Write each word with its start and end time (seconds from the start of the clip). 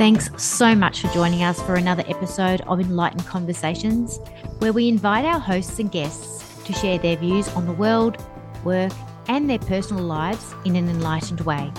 Thanks 0.00 0.30
so 0.42 0.74
much 0.74 1.02
for 1.02 1.08
joining 1.08 1.42
us 1.42 1.60
for 1.60 1.74
another 1.74 2.02
episode 2.08 2.62
of 2.62 2.80
Enlightened 2.80 3.26
Conversations, 3.26 4.16
where 4.58 4.72
we 4.72 4.88
invite 4.88 5.26
our 5.26 5.38
hosts 5.38 5.78
and 5.78 5.92
guests 5.92 6.42
to 6.64 6.72
share 6.72 6.96
their 6.96 7.18
views 7.18 7.46
on 7.50 7.66
the 7.66 7.74
world, 7.74 8.16
work, 8.64 8.92
and 9.28 9.50
their 9.50 9.58
personal 9.58 10.02
lives 10.02 10.54
in 10.64 10.74
an 10.74 10.88
enlightened 10.88 11.42
way. 11.42 11.70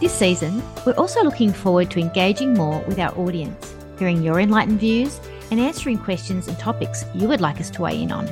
This 0.00 0.12
season, 0.12 0.62
we're 0.86 0.92
also 0.92 1.24
looking 1.24 1.52
forward 1.52 1.90
to 1.90 1.98
engaging 1.98 2.54
more 2.54 2.80
with 2.86 3.00
our 3.00 3.12
audience, 3.18 3.74
hearing 3.98 4.22
your 4.22 4.38
enlightened 4.38 4.78
views, 4.78 5.18
and 5.50 5.58
answering 5.58 5.98
questions 5.98 6.46
and 6.46 6.56
topics 6.60 7.04
you 7.12 7.26
would 7.26 7.40
like 7.40 7.60
us 7.60 7.70
to 7.70 7.82
weigh 7.82 8.00
in 8.00 8.12
on. 8.12 8.28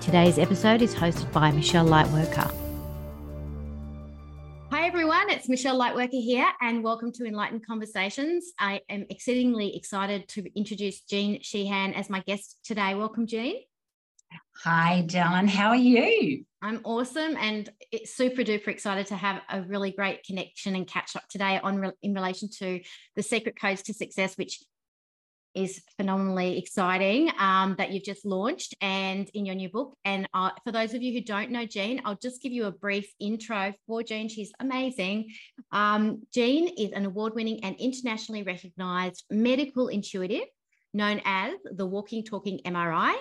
Today's 0.00 0.40
episode 0.40 0.82
is 0.82 0.92
hosted 0.92 1.30
by 1.30 1.52
Michelle 1.52 1.86
Lightworker. 1.86 2.52
It's 5.40 5.48
Michelle 5.48 5.80
Lightworker 5.80 6.22
here, 6.22 6.46
and 6.60 6.84
welcome 6.84 7.10
to 7.12 7.24
Enlightened 7.24 7.66
Conversations. 7.66 8.52
I 8.58 8.82
am 8.90 9.06
exceedingly 9.08 9.74
excited 9.74 10.28
to 10.28 10.44
introduce 10.54 11.00
Jean 11.00 11.40
Sheehan 11.40 11.94
as 11.94 12.10
my 12.10 12.20
guest 12.26 12.58
today. 12.62 12.94
Welcome, 12.94 13.26
Jean. 13.26 13.54
Hi, 14.64 15.02
Dylan. 15.06 15.48
How 15.48 15.68
are 15.68 15.76
you? 15.76 16.44
I'm 16.60 16.82
awesome 16.84 17.38
and 17.38 17.70
it's 17.90 18.14
super 18.14 18.42
duper 18.42 18.68
excited 18.68 19.06
to 19.06 19.16
have 19.16 19.40
a 19.48 19.62
really 19.62 19.92
great 19.92 20.24
connection 20.24 20.76
and 20.76 20.86
catch 20.86 21.16
up 21.16 21.26
today 21.30 21.58
on 21.62 21.90
in 22.02 22.12
relation 22.12 22.50
to 22.58 22.80
the 23.16 23.22
secret 23.22 23.58
codes 23.58 23.80
to 23.84 23.94
success, 23.94 24.36
which 24.36 24.62
is 25.54 25.82
phenomenally 25.96 26.58
exciting 26.58 27.30
um, 27.38 27.74
that 27.78 27.90
you've 27.90 28.04
just 28.04 28.24
launched 28.24 28.74
and 28.80 29.28
in 29.34 29.46
your 29.46 29.54
new 29.54 29.68
book. 29.68 29.96
And 30.04 30.28
uh, 30.34 30.50
for 30.64 30.72
those 30.72 30.94
of 30.94 31.02
you 31.02 31.12
who 31.12 31.20
don't 31.20 31.50
know 31.50 31.66
Jean, 31.66 32.02
I'll 32.04 32.18
just 32.20 32.42
give 32.42 32.52
you 32.52 32.66
a 32.66 32.72
brief 32.72 33.10
intro 33.18 33.72
for 33.86 34.02
Jean. 34.02 34.28
She's 34.28 34.52
amazing. 34.60 35.30
Um, 35.72 36.22
Jean 36.32 36.68
is 36.78 36.92
an 36.92 37.06
award 37.06 37.34
winning 37.34 37.64
and 37.64 37.76
internationally 37.78 38.42
recognized 38.42 39.24
medical 39.30 39.88
intuitive 39.88 40.46
known 40.92 41.20
as 41.24 41.54
the 41.64 41.86
walking, 41.86 42.24
talking 42.24 42.60
MRI 42.64 43.14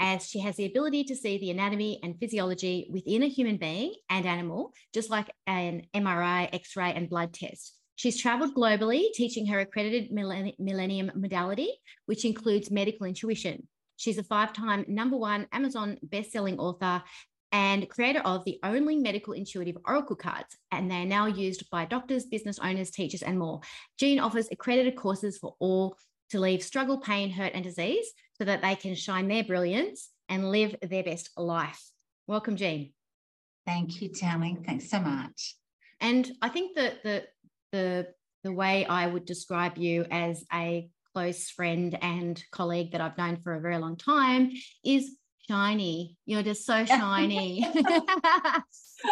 as 0.00 0.26
she 0.26 0.38
has 0.40 0.56
the 0.56 0.64
ability 0.64 1.04
to 1.04 1.14
see 1.14 1.38
the 1.38 1.50
anatomy 1.50 2.00
and 2.02 2.18
physiology 2.18 2.88
within 2.90 3.22
a 3.22 3.28
human 3.28 3.58
being 3.58 3.94
and 4.08 4.26
animal, 4.26 4.72
just 4.94 5.10
like 5.10 5.30
an 5.46 5.82
MRI, 5.94 6.48
X 6.52 6.74
ray, 6.76 6.92
and 6.94 7.08
blood 7.08 7.34
test. 7.34 7.79
She's 8.00 8.18
traveled 8.18 8.54
globally, 8.54 9.12
teaching 9.12 9.44
her 9.48 9.60
accredited 9.60 10.10
millennium 10.10 11.12
modality, 11.14 11.68
which 12.06 12.24
includes 12.24 12.70
medical 12.70 13.04
intuition. 13.04 13.68
She's 13.96 14.16
a 14.16 14.22
five 14.22 14.54
time 14.54 14.86
number 14.88 15.18
one 15.18 15.46
Amazon 15.52 15.98
best-selling 16.02 16.58
author 16.58 17.02
and 17.52 17.86
creator 17.90 18.20
of 18.20 18.42
the 18.46 18.58
only 18.62 18.96
medical 18.96 19.34
intuitive 19.34 19.76
oracle 19.84 20.16
cards, 20.16 20.56
and 20.72 20.90
they're 20.90 21.04
now 21.04 21.26
used 21.26 21.68
by 21.68 21.84
doctors, 21.84 22.24
business 22.24 22.58
owners, 22.58 22.90
teachers, 22.90 23.20
and 23.20 23.38
more. 23.38 23.60
Jean 23.98 24.18
offers 24.18 24.48
accredited 24.50 24.96
courses 24.96 25.36
for 25.36 25.54
all 25.58 25.98
to 26.30 26.40
leave 26.40 26.62
struggle, 26.62 26.96
pain, 27.02 27.28
hurt, 27.28 27.52
and 27.52 27.64
disease 27.64 28.10
so 28.38 28.46
that 28.46 28.62
they 28.62 28.76
can 28.76 28.94
shine 28.94 29.28
their 29.28 29.44
brilliance 29.44 30.08
and 30.30 30.50
live 30.50 30.74
their 30.80 31.04
best 31.04 31.28
life. 31.36 31.90
Welcome, 32.26 32.56
Jean. 32.56 32.94
Thank 33.66 34.00
you, 34.00 34.08
Tammy. 34.08 34.56
Thanks 34.64 34.88
so 34.88 35.00
much. 35.00 35.56
And 36.00 36.32
I 36.40 36.48
think 36.48 36.76
that 36.76 37.02
the 37.02 37.24
the 37.72 38.08
the 38.42 38.52
way 38.52 38.86
I 38.86 39.06
would 39.06 39.26
describe 39.26 39.76
you 39.76 40.06
as 40.10 40.44
a 40.52 40.88
close 41.12 41.50
friend 41.50 41.98
and 42.00 42.42
colleague 42.50 42.92
that 42.92 43.00
I've 43.00 43.18
known 43.18 43.36
for 43.36 43.54
a 43.54 43.60
very 43.60 43.78
long 43.78 43.96
time 43.96 44.52
is 44.84 45.16
shiny. 45.48 46.16
You're 46.24 46.42
just 46.42 46.64
so 46.64 46.84
shiny. 46.86 47.60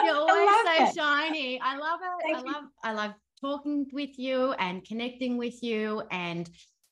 You're 0.05 0.17
always 0.17 0.51
so 0.65 0.85
it. 0.85 0.95
shiny. 0.97 1.61
I 1.61 1.77
love 1.77 2.01
it. 2.03 2.33
Thank 2.33 2.37
I 2.37 2.53
love 2.53 2.65
I 2.85 2.93
love 2.93 3.15
talking 3.41 3.87
with 3.93 4.19
you 4.19 4.53
and 4.53 4.85
connecting 4.85 5.37
with 5.37 5.63
you 5.63 6.03
and 6.11 6.49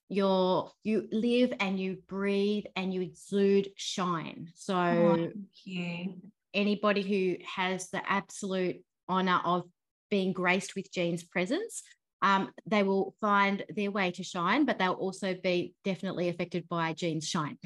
you're 0.09 0.71
you 0.85 1.09
live 1.11 1.53
and 1.59 1.81
you 1.81 1.99
breathe 2.07 2.65
and 2.77 2.95
you 2.95 3.01
exude 3.01 3.69
shine 3.75 4.49
so 4.55 4.77
oh, 4.77 5.29
you. 5.65 6.15
anybody 6.55 7.03
who 7.03 7.45
has 7.45 7.89
the 7.91 8.01
absolute 8.09 8.77
honor 9.09 9.41
of 9.45 9.65
being 10.11 10.33
graced 10.33 10.75
with 10.77 10.93
Jean's 10.93 11.25
presence 11.25 11.83
um, 12.23 12.51
they 12.67 12.83
will 12.83 13.15
find 13.21 13.65
their 13.69 13.91
way 13.91 14.11
to 14.13 14.23
shine, 14.23 14.65
but 14.65 14.79
they'll 14.79 14.93
also 14.93 15.35
be 15.35 15.75
definitely 15.85 16.29
affected 16.29 16.69
by 16.69 16.93
Jean's 16.93 17.29
shine. 17.29 17.59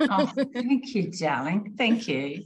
oh, 0.00 0.32
thank 0.52 0.94
you, 0.94 1.10
darling. 1.10 1.74
Thank 1.78 2.08
you. 2.08 2.44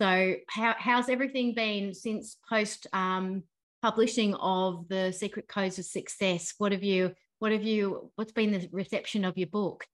So, 0.00 0.34
how, 0.48 0.74
how's 0.76 1.08
everything 1.08 1.54
been 1.54 1.94
since 1.94 2.36
post 2.48 2.88
um, 2.92 3.44
publishing 3.82 4.34
of 4.34 4.88
the 4.88 5.12
Secret 5.12 5.46
Codes 5.46 5.78
of 5.78 5.84
Success? 5.84 6.54
What 6.58 6.72
have 6.72 6.82
you 6.82 7.12
what 7.38 7.52
have 7.52 7.62
you? 7.62 8.10
What's 8.16 8.32
been 8.32 8.52
the 8.52 8.68
reception 8.72 9.24
of 9.24 9.38
your 9.38 9.48
book? 9.48 9.86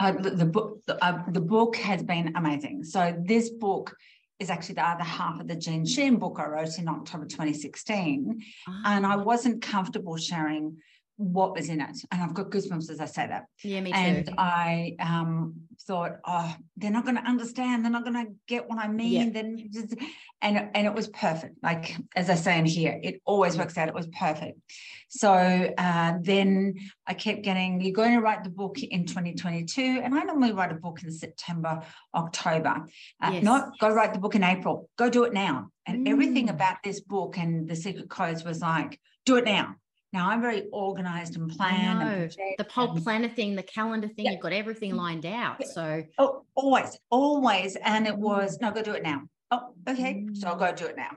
Uh, 0.00 0.12
the, 0.12 0.30
the, 0.30 0.44
book, 0.44 0.78
the, 0.86 1.04
uh, 1.04 1.24
the 1.30 1.40
book 1.40 1.74
has 1.74 2.04
been 2.04 2.36
amazing. 2.36 2.84
So 2.84 3.16
this 3.26 3.50
book 3.50 3.96
is 4.38 4.50
actually 4.50 4.76
the 4.76 4.88
other 4.88 5.04
half 5.04 5.40
of 5.40 5.48
the 5.48 5.56
Jean 5.56 5.84
Sheehan 5.84 6.16
book 6.16 6.38
I 6.38 6.46
wrote 6.46 6.78
in 6.78 6.88
October 6.88 7.26
2016, 7.26 8.40
ah. 8.68 8.82
and 8.84 9.04
I 9.04 9.16
wasn't 9.16 9.62
comfortable 9.62 10.16
sharing 10.16 10.76
what 11.18 11.54
was 11.54 11.68
in 11.68 11.80
it. 11.80 11.98
And 12.12 12.22
I've 12.22 12.32
got 12.32 12.50
goosebumps 12.50 12.90
as 12.90 13.00
I 13.00 13.06
say 13.06 13.26
that. 13.26 13.46
Yeah, 13.64 13.80
me 13.80 13.90
too. 13.90 13.98
And 13.98 14.30
I 14.38 14.94
um, 15.00 15.54
thought, 15.82 16.18
oh, 16.24 16.56
they're 16.76 16.92
not 16.92 17.04
going 17.04 17.16
to 17.16 17.22
understand. 17.22 17.84
They're 17.84 17.90
not 17.90 18.04
going 18.04 18.24
to 18.24 18.32
get 18.46 18.68
what 18.68 18.78
I 18.78 18.86
mean. 18.86 19.32
Then 19.32 19.68
just, 19.72 19.94
and 20.40 20.70
and 20.74 20.86
it 20.86 20.94
was 20.94 21.08
perfect. 21.08 21.56
Like 21.60 21.96
as 22.14 22.30
I 22.30 22.36
say 22.36 22.56
in 22.56 22.66
here, 22.66 23.00
it 23.02 23.20
always 23.24 23.58
works 23.58 23.76
out. 23.76 23.88
It 23.88 23.94
was 23.94 24.06
perfect. 24.06 24.60
So 25.08 25.32
uh, 25.32 26.12
then 26.20 26.76
I 27.04 27.14
kept 27.14 27.42
getting. 27.42 27.80
You're 27.80 27.92
going 27.92 28.14
to 28.14 28.20
write 28.20 28.44
the 28.44 28.50
book 28.50 28.80
in 28.80 29.04
2022, 29.04 30.00
and 30.04 30.14
I 30.14 30.22
normally 30.22 30.52
write 30.52 30.70
a 30.70 30.76
book 30.76 31.02
in 31.02 31.10
September, 31.10 31.82
October. 32.14 32.86
Uh, 33.20 33.30
yes. 33.32 33.42
Not 33.42 33.72
go 33.80 33.88
write 33.88 34.14
the 34.14 34.20
book 34.20 34.36
in 34.36 34.44
April. 34.44 34.88
Go 34.96 35.10
do 35.10 35.24
it 35.24 35.32
now. 35.32 35.70
And 35.84 36.06
mm. 36.06 36.10
everything 36.10 36.48
about 36.48 36.76
this 36.84 37.00
book 37.00 37.38
and 37.38 37.68
the 37.68 37.74
secret 37.74 38.08
codes 38.08 38.44
was 38.44 38.60
like, 38.60 39.00
do 39.26 39.36
it 39.36 39.44
now 39.44 39.74
now 40.12 40.30
I'm 40.30 40.40
very 40.40 40.68
organized 40.72 41.36
and 41.36 41.50
planned. 41.50 42.02
And 42.02 42.56
the 42.58 42.66
whole 42.70 42.96
planner 42.96 43.28
thing, 43.28 43.54
the 43.54 43.62
calendar 43.62 44.08
thing, 44.08 44.24
yeah. 44.24 44.32
you've 44.32 44.40
got 44.40 44.52
everything 44.52 44.96
lined 44.96 45.26
out. 45.26 45.62
So 45.66 46.02
oh, 46.18 46.44
always, 46.54 46.98
always. 47.10 47.76
And 47.76 48.06
it 48.06 48.16
was, 48.16 48.56
mm. 48.58 48.62
no, 48.62 48.70
go 48.70 48.82
do 48.82 48.92
it 48.92 49.02
now. 49.02 49.22
Oh, 49.50 49.74
okay. 49.88 50.14
Mm. 50.14 50.36
So 50.36 50.48
I'll 50.48 50.56
go 50.56 50.72
do 50.72 50.86
it 50.86 50.96
now. 50.96 51.10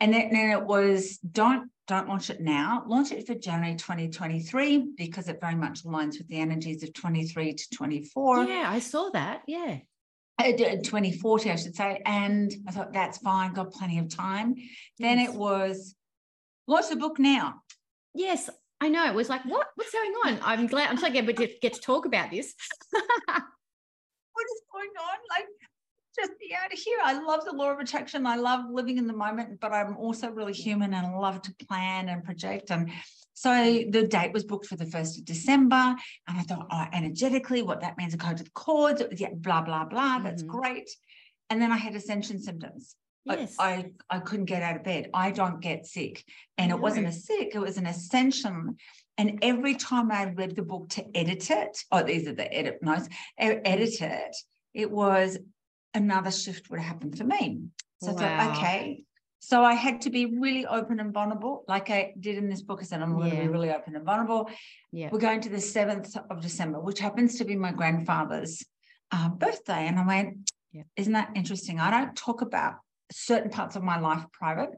And 0.00 0.12
then, 0.12 0.30
then 0.30 0.50
it 0.50 0.62
was 0.62 1.18
don't 1.18 1.70
don't 1.86 2.08
launch 2.08 2.30
it 2.30 2.40
now. 2.40 2.82
Launch 2.86 3.12
it 3.12 3.26
for 3.26 3.34
January 3.34 3.76
2023 3.76 4.92
because 4.96 5.28
it 5.28 5.38
very 5.40 5.54
much 5.54 5.84
aligns 5.84 6.18
with 6.18 6.28
the 6.28 6.38
energies 6.38 6.82
of 6.82 6.94
23 6.94 7.52
to 7.52 7.70
24. 7.74 8.44
Yeah, 8.44 8.64
I 8.68 8.78
saw 8.78 9.10
that. 9.10 9.42
Yeah. 9.46 9.78
Uh, 10.38 10.52
2040, 10.52 11.50
I 11.50 11.56
should 11.56 11.76
say. 11.76 12.00
And 12.06 12.52
I 12.66 12.72
thought 12.72 12.92
that's 12.92 13.18
fine, 13.18 13.52
got 13.52 13.72
plenty 13.72 13.98
of 13.98 14.08
time. 14.08 14.54
Yes. 14.56 14.68
Then 14.98 15.18
it 15.18 15.32
was 15.32 15.94
launch 16.66 16.88
the 16.88 16.96
book 16.96 17.18
now. 17.18 17.60
Yes, 18.14 18.48
I 18.80 18.88
know. 18.88 19.06
It 19.06 19.14
was 19.14 19.28
like, 19.28 19.44
what? 19.44 19.68
What's 19.74 19.92
going 19.92 20.12
on? 20.24 20.38
I'm 20.42 20.66
glad. 20.66 20.90
I'm 20.90 20.98
so 20.98 21.10
glad 21.10 21.26
we 21.26 21.32
get 21.32 21.74
to 21.74 21.80
talk 21.80 22.06
about 22.06 22.30
this. 22.30 22.54
what 22.90 23.02
is 23.02 24.62
going 24.72 24.90
on? 25.00 25.18
Like, 25.30 25.46
just 26.16 26.32
be 26.38 26.54
out 26.54 26.72
of 26.72 26.78
here. 26.78 26.98
I 27.02 27.20
love 27.20 27.44
the 27.44 27.52
law 27.52 27.72
of 27.72 27.80
attraction. 27.80 28.26
I 28.26 28.36
love 28.36 28.70
living 28.70 28.98
in 28.98 29.06
the 29.06 29.12
moment, 29.12 29.58
but 29.60 29.72
I'm 29.72 29.96
also 29.96 30.30
really 30.30 30.52
human 30.52 30.94
and 30.94 31.06
I 31.06 31.16
love 31.16 31.42
to 31.42 31.54
plan 31.66 32.08
and 32.08 32.22
project. 32.22 32.70
And 32.70 32.90
so 33.32 33.50
the 33.90 34.06
date 34.06 34.32
was 34.32 34.44
booked 34.44 34.66
for 34.66 34.76
the 34.76 34.84
1st 34.84 35.18
of 35.18 35.24
December. 35.24 35.96
And 36.28 36.38
I 36.38 36.42
thought, 36.42 36.68
oh, 36.70 36.84
energetically, 36.92 37.62
what 37.62 37.80
that 37.80 37.98
means, 37.98 38.14
I 38.14 38.16
go 38.16 38.32
to 38.32 38.44
the 38.44 38.50
chords, 38.50 39.02
yeah, 39.16 39.30
blah, 39.34 39.62
blah, 39.62 39.86
blah. 39.86 40.20
That's 40.20 40.42
mm-hmm. 40.42 40.56
great. 40.56 40.90
And 41.50 41.60
then 41.60 41.72
I 41.72 41.76
had 41.76 41.94
ascension 41.94 42.40
symptoms. 42.40 42.94
Yes. 43.26 43.56
I, 43.58 43.90
I, 44.10 44.18
couldn't 44.18 44.46
get 44.46 44.62
out 44.62 44.76
of 44.76 44.84
bed. 44.84 45.10
I 45.14 45.30
don't 45.30 45.60
get 45.60 45.86
sick. 45.86 46.24
And 46.58 46.70
no. 46.70 46.76
it 46.76 46.82
wasn't 46.82 47.06
a 47.06 47.12
sick, 47.12 47.54
it 47.54 47.58
was 47.58 47.78
an 47.78 47.86
ascension. 47.86 48.76
And 49.16 49.38
every 49.42 49.76
time 49.76 50.10
I 50.10 50.24
read 50.24 50.56
the 50.56 50.62
book 50.62 50.88
to 50.90 51.04
edit 51.16 51.50
it, 51.50 51.78
oh, 51.90 52.02
these 52.02 52.26
are 52.26 52.34
the 52.34 52.52
edit 52.52 52.82
notes, 52.82 53.08
edit 53.38 54.00
it, 54.00 54.36
it 54.74 54.90
was 54.90 55.38
another 55.94 56.30
shift 56.30 56.68
would 56.70 56.80
happen 56.80 57.12
for 57.12 57.24
me. 57.24 57.60
So 58.02 58.12
wow. 58.12 58.16
I 58.16 58.20
thought, 58.20 58.56
okay. 58.58 59.04
So 59.38 59.62
I 59.62 59.74
had 59.74 60.00
to 60.02 60.10
be 60.10 60.26
really 60.26 60.66
open 60.66 61.00
and 61.00 61.12
vulnerable, 61.12 61.64
like 61.68 61.90
I 61.90 62.14
did 62.18 62.38
in 62.38 62.48
this 62.48 62.62
book. 62.62 62.80
I 62.80 62.84
said, 62.84 63.02
I'm 63.02 63.14
going 63.14 63.30
to 63.30 63.36
be 63.36 63.48
really 63.48 63.70
open 63.70 63.94
and 63.94 64.04
vulnerable. 64.04 64.50
Yeah. 64.90 65.10
We're 65.12 65.18
going 65.18 65.42
to 65.42 65.50
the 65.50 65.58
7th 65.58 66.16
of 66.30 66.40
December, 66.40 66.80
which 66.80 66.98
happens 66.98 67.36
to 67.38 67.44
be 67.44 67.54
my 67.54 67.70
grandfather's 67.70 68.64
uh, 69.12 69.28
birthday. 69.28 69.86
And 69.86 69.98
I 69.98 70.06
went, 70.06 70.50
yeah. 70.74 70.82
Isn't 70.96 71.12
that 71.12 71.30
interesting? 71.36 71.78
I 71.78 71.90
don't 71.90 72.16
talk 72.16 72.42
about 72.42 72.74
certain 73.12 73.50
parts 73.50 73.76
of 73.76 73.82
my 73.82 73.98
life 73.98 74.24
private. 74.32 74.70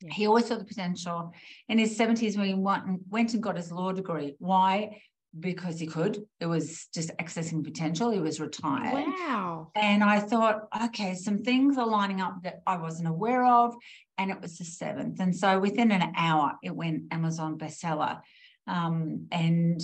Yeah. 0.00 0.12
He 0.12 0.26
always 0.26 0.46
saw 0.46 0.56
the 0.56 0.64
potential. 0.64 1.32
In 1.68 1.78
his 1.78 1.98
70s, 1.98 2.36
when 2.36 2.46
he 2.46 2.54
went, 2.54 2.84
and 2.86 3.42
got 3.42 3.56
his 3.56 3.72
law 3.72 3.92
degree. 3.92 4.36
Why? 4.38 5.00
Because 5.38 5.80
he 5.80 5.86
could. 5.86 6.24
It 6.40 6.46
was 6.46 6.86
just 6.94 7.10
accessing 7.18 7.64
potential. 7.64 8.10
He 8.10 8.20
was 8.20 8.40
retired. 8.40 9.04
Wow. 9.06 9.70
And 9.74 10.04
I 10.04 10.20
thought, 10.20 10.68
okay, 10.84 11.14
some 11.14 11.38
things 11.38 11.78
are 11.78 11.86
lining 11.86 12.20
up 12.20 12.42
that 12.42 12.62
I 12.66 12.76
wasn't 12.76 13.08
aware 13.08 13.44
of. 13.44 13.74
And 14.18 14.30
it 14.30 14.40
was 14.40 14.58
the 14.58 14.64
seventh. 14.64 15.20
And 15.20 15.34
so 15.34 15.58
within 15.58 15.90
an 15.90 16.12
hour, 16.16 16.52
it 16.62 16.74
went 16.74 17.04
Amazon 17.12 17.58
bestseller. 17.58 18.20
Um, 18.66 19.26
and 19.30 19.80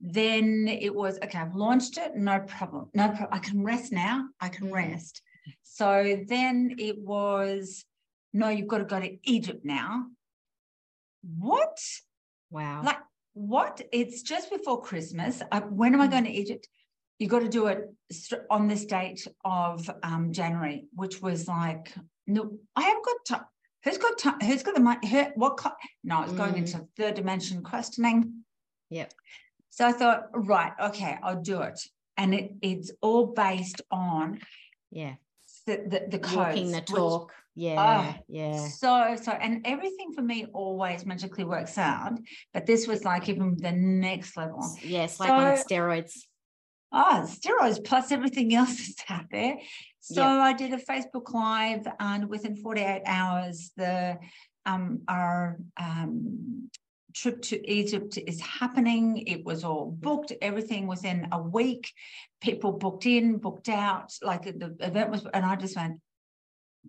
then 0.00 0.68
it 0.68 0.94
was 0.94 1.18
okay, 1.22 1.38
I've 1.38 1.54
launched 1.54 1.98
it, 1.98 2.16
no 2.16 2.40
problem. 2.40 2.90
No 2.94 3.08
problem. 3.08 3.28
I 3.32 3.38
can 3.38 3.62
rest 3.62 3.92
now. 3.92 4.28
I 4.40 4.48
can 4.48 4.68
mm. 4.68 4.72
rest. 4.72 5.22
So 5.62 6.24
then 6.26 6.76
it 6.78 6.98
was, 6.98 7.84
no, 8.32 8.48
you've 8.48 8.68
got 8.68 8.78
to 8.78 8.84
go 8.84 9.00
to 9.00 9.18
Egypt 9.24 9.64
now. 9.64 10.06
What? 11.38 11.78
Wow. 12.50 12.82
Like, 12.84 12.98
what? 13.34 13.82
It's 13.92 14.22
just 14.22 14.50
before 14.50 14.80
Christmas. 14.80 15.42
Uh, 15.52 15.60
when 15.62 15.94
am 15.94 16.00
I 16.00 16.08
mm. 16.08 16.12
going 16.12 16.24
to 16.24 16.30
Egypt? 16.30 16.68
You've 17.18 17.30
got 17.30 17.40
to 17.40 17.48
do 17.48 17.66
it 17.66 17.90
on 18.50 18.68
this 18.68 18.84
date 18.84 19.26
of 19.44 19.90
um, 20.02 20.32
January, 20.32 20.86
which 20.94 21.20
was 21.20 21.48
like, 21.48 21.92
no, 22.26 22.58
I 22.74 22.82
haven't 22.82 23.04
got 23.04 23.36
time. 23.36 23.46
Who's 23.84 23.98
got 23.98 24.18
time? 24.18 24.40
Who's 24.40 24.62
got 24.62 24.74
the 24.74 24.80
money? 24.80 25.08
Who, 25.08 25.24
what? 25.36 25.58
No, 26.04 26.22
it's 26.22 26.32
going 26.32 26.54
mm. 26.54 26.58
into 26.58 26.86
third 26.96 27.14
dimension 27.14 27.62
questioning. 27.62 28.44
Yep. 28.90 29.12
So 29.70 29.86
I 29.86 29.92
thought, 29.92 30.28
right, 30.32 30.72
okay, 30.80 31.18
I'll 31.22 31.42
do 31.42 31.62
it. 31.62 31.80
And 32.16 32.34
it, 32.34 32.54
it's 32.62 32.90
all 33.02 33.26
based 33.26 33.82
on 33.90 34.40
yeah 34.90 35.14
the 35.66 35.76
the, 35.88 36.06
the 36.10 36.18
codes, 36.18 36.36
walking 36.36 36.72
the 36.72 36.80
talk. 36.80 37.28
Which, 37.28 37.64
yeah, 37.64 38.14
oh, 38.16 38.20
yeah. 38.28 38.68
So 38.68 39.16
so 39.20 39.32
and 39.32 39.66
everything 39.66 40.12
for 40.12 40.22
me 40.22 40.46
always 40.52 41.06
magically 41.06 41.44
works 41.44 41.78
out. 41.78 42.18
But 42.52 42.66
this 42.66 42.86
was 42.86 43.04
like 43.04 43.28
even 43.28 43.56
the 43.56 43.72
next 43.72 44.36
level. 44.36 44.64
Yes, 44.82 45.18
like 45.18 45.28
so, 45.28 45.34
on 45.34 45.56
steroids. 45.56 46.12
Oh, 46.92 47.26
steroids 47.28 47.84
plus 47.84 48.12
everything 48.12 48.54
else 48.54 48.76
that's 48.76 49.10
out 49.10 49.26
there. 49.30 49.56
So. 50.00 50.22
I 50.22 50.52
did 50.52 50.72
a 50.72 50.78
Facebook 50.78 51.32
Live, 51.34 51.84
and 51.98 52.28
within 52.28 52.54
48 52.54 53.02
hours, 53.06 53.72
the 53.76 54.16
um, 54.64 55.00
our 55.08 55.58
um, 55.76 56.70
trip 57.16 57.40
to 57.42 57.70
Egypt 57.70 58.18
is 58.26 58.40
happening. 58.40 59.24
It 59.26 59.44
was 59.44 59.64
all 59.64 59.86
booked, 59.90 60.32
everything 60.42 60.86
within 60.86 61.28
a 61.32 61.40
week. 61.40 61.92
People 62.40 62.72
booked 62.72 63.06
in, 63.06 63.38
booked 63.38 63.68
out, 63.68 64.12
like 64.22 64.44
the 64.44 64.76
event 64.80 65.10
was, 65.10 65.26
and 65.32 65.44
I 65.44 65.56
just 65.56 65.76
went, 65.76 66.00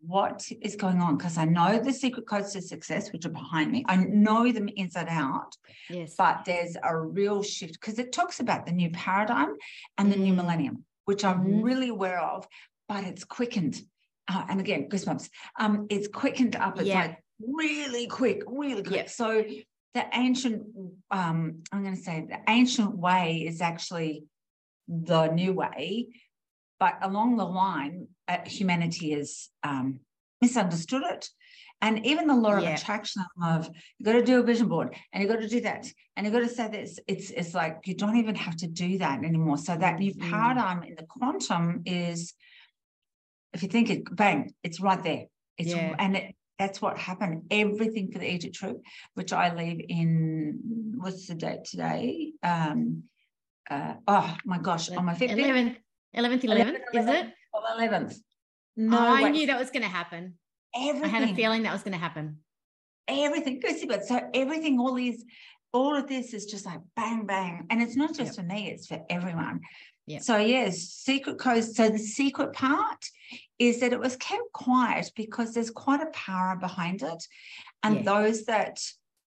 what 0.05 0.47
is 0.61 0.75
going 0.75 1.01
on? 1.01 1.17
Because 1.17 1.37
I 1.37 1.45
know 1.45 1.79
the 1.79 1.93
secret 1.93 2.27
codes 2.27 2.53
to 2.53 2.61
success, 2.61 3.11
which 3.11 3.25
are 3.25 3.29
behind 3.29 3.71
me. 3.71 3.83
I 3.87 3.95
know 3.95 4.51
them 4.51 4.69
inside 4.75 5.07
out. 5.09 5.55
Yes. 5.89 6.15
But 6.17 6.43
there's 6.45 6.75
a 6.83 6.95
real 6.95 7.41
shift 7.41 7.73
because 7.73 7.97
it 7.97 8.11
talks 8.11 8.39
about 8.39 8.65
the 8.65 8.73
new 8.73 8.91
paradigm 8.91 9.55
and 9.97 10.11
the 10.11 10.17
mm. 10.17 10.23
new 10.23 10.33
millennium, 10.33 10.83
which 11.05 11.23
I'm 11.23 11.39
mm-hmm. 11.39 11.61
really 11.61 11.89
aware 11.89 12.19
of, 12.19 12.47
but 12.87 13.05
it's 13.05 13.23
quickened. 13.23 13.81
Uh, 14.27 14.43
and 14.49 14.59
again, 14.59 14.89
goosebumps. 14.89 15.29
Um, 15.57 15.87
it's 15.89 16.07
quickened 16.09 16.57
up. 16.57 16.77
It's 16.77 16.89
yeah. 16.89 17.01
like 17.01 17.23
really 17.39 18.07
quick, 18.07 18.43
really 18.45 18.83
quick. 18.83 19.05
Yeah. 19.05 19.07
So 19.07 19.45
the 19.93 20.05
ancient, 20.13 20.63
um, 21.11 21.63
I'm 21.71 21.83
going 21.83 21.95
to 21.95 22.01
say 22.01 22.25
the 22.29 22.39
ancient 22.47 22.95
way 22.97 23.45
is 23.47 23.61
actually 23.61 24.25
the 24.87 25.27
new 25.27 25.53
way, 25.53 26.07
but 26.79 26.97
along 27.01 27.37
the 27.37 27.45
line, 27.45 28.07
uh, 28.27 28.37
humanity 28.45 29.11
has 29.11 29.49
um, 29.63 29.99
misunderstood 30.41 31.03
it. 31.03 31.29
And 31.81 32.05
even 32.05 32.25
the 32.27 32.35
law 32.35 32.57
yeah. 32.57 32.69
of 32.69 32.79
attraction 32.79 33.23
of 33.43 33.69
you 33.97 34.05
got 34.05 34.13
to 34.13 34.23
do 34.23 34.39
a 34.39 34.43
vision 34.43 34.67
board 34.67 34.95
and 35.13 35.21
you 35.21 35.29
got 35.29 35.41
to 35.41 35.47
do 35.47 35.61
that 35.61 35.85
and 36.15 36.25
you 36.25 36.31
got 36.31 36.39
to 36.39 36.49
say 36.49 36.67
this. 36.69 36.99
It's 37.07 37.29
it's 37.29 37.53
like 37.53 37.81
you 37.85 37.93
don't 37.93 38.17
even 38.17 38.33
have 38.33 38.55
to 38.57 38.67
do 38.67 38.97
that 38.97 39.23
anymore. 39.23 39.59
So 39.59 39.77
that 39.77 39.99
new 39.99 40.13
mm. 40.13 40.29
paradigm 40.29 40.81
in 40.81 40.95
the 40.95 41.03
quantum 41.03 41.83
is, 41.85 42.33
if 43.53 43.61
you 43.61 43.69
think 43.69 43.91
it, 43.91 44.15
bang, 44.15 44.53
it's 44.63 44.79
right 44.79 45.03
there. 45.03 45.25
It's 45.59 45.69
yeah. 45.69 45.95
and 45.99 46.17
it 46.17 46.35
that's 46.59 46.81
what 46.81 46.97
happened. 46.97 47.43
Everything 47.51 48.11
for 48.11 48.19
the 48.19 48.31
Egypt 48.31 48.55
trip, 48.55 48.77
which 49.13 49.33
I 49.33 49.53
leave 49.53 49.85
in 49.89 50.93
what's 50.97 51.27
the 51.27 51.35
date 51.35 51.65
today? 51.65 52.33
Um, 52.43 53.03
uh, 53.69 53.93
oh 54.07 54.35
my 54.45 54.57
gosh, 54.57 54.89
on 54.89 55.05
my 55.05 55.13
15th. 55.13 55.35
11th, 55.35 55.75
11th, 56.15 56.43
11th, 56.43 56.79
is 56.93 57.07
it? 57.07 57.33
On 57.53 57.79
the 57.79 57.87
11th. 57.87 58.15
No, 58.75 58.97
I 58.97 59.29
knew 59.29 59.47
that 59.47 59.59
was 59.59 59.71
going 59.71 59.83
to 59.83 59.89
happen. 59.89 60.35
Everything. 60.75 61.03
I 61.03 61.07
had 61.07 61.29
a 61.29 61.35
feeling 61.35 61.63
that 61.63 61.73
was 61.73 61.83
going 61.83 61.93
to 61.93 61.99
happen. 61.99 62.37
Everything, 63.07 63.61
but 63.87 64.05
so 64.05 64.19
everything, 64.33 64.79
all 64.79 64.93
these, 64.93 65.23
all 65.73 65.95
of 65.95 66.07
this 66.07 66.33
is 66.33 66.45
just 66.45 66.65
like 66.65 66.79
bang, 66.95 67.25
bang. 67.25 67.65
And 67.69 67.81
it's 67.81 67.95
not 67.95 68.09
just 68.09 68.19
yep. 68.19 68.35
for 68.35 68.43
me, 68.43 68.69
it's 68.69 68.87
for 68.87 69.01
everyone. 69.09 69.61
Yeah. 70.07 70.19
So 70.19 70.37
yes, 70.37 70.79
secret 70.79 71.37
codes. 71.37 71.75
So 71.75 71.89
the 71.89 71.99
secret 71.99 72.53
part 72.53 73.05
is 73.59 73.81
that 73.81 73.91
it 73.93 73.99
was 73.99 74.15
kept 74.15 74.51
quiet 74.53 75.11
because 75.15 75.53
there's 75.53 75.69
quite 75.69 76.01
a 76.01 76.09
power 76.11 76.55
behind 76.55 77.03
it. 77.03 77.23
And 77.83 77.97
yeah. 77.97 78.01
those 78.03 78.45
that 78.45 78.79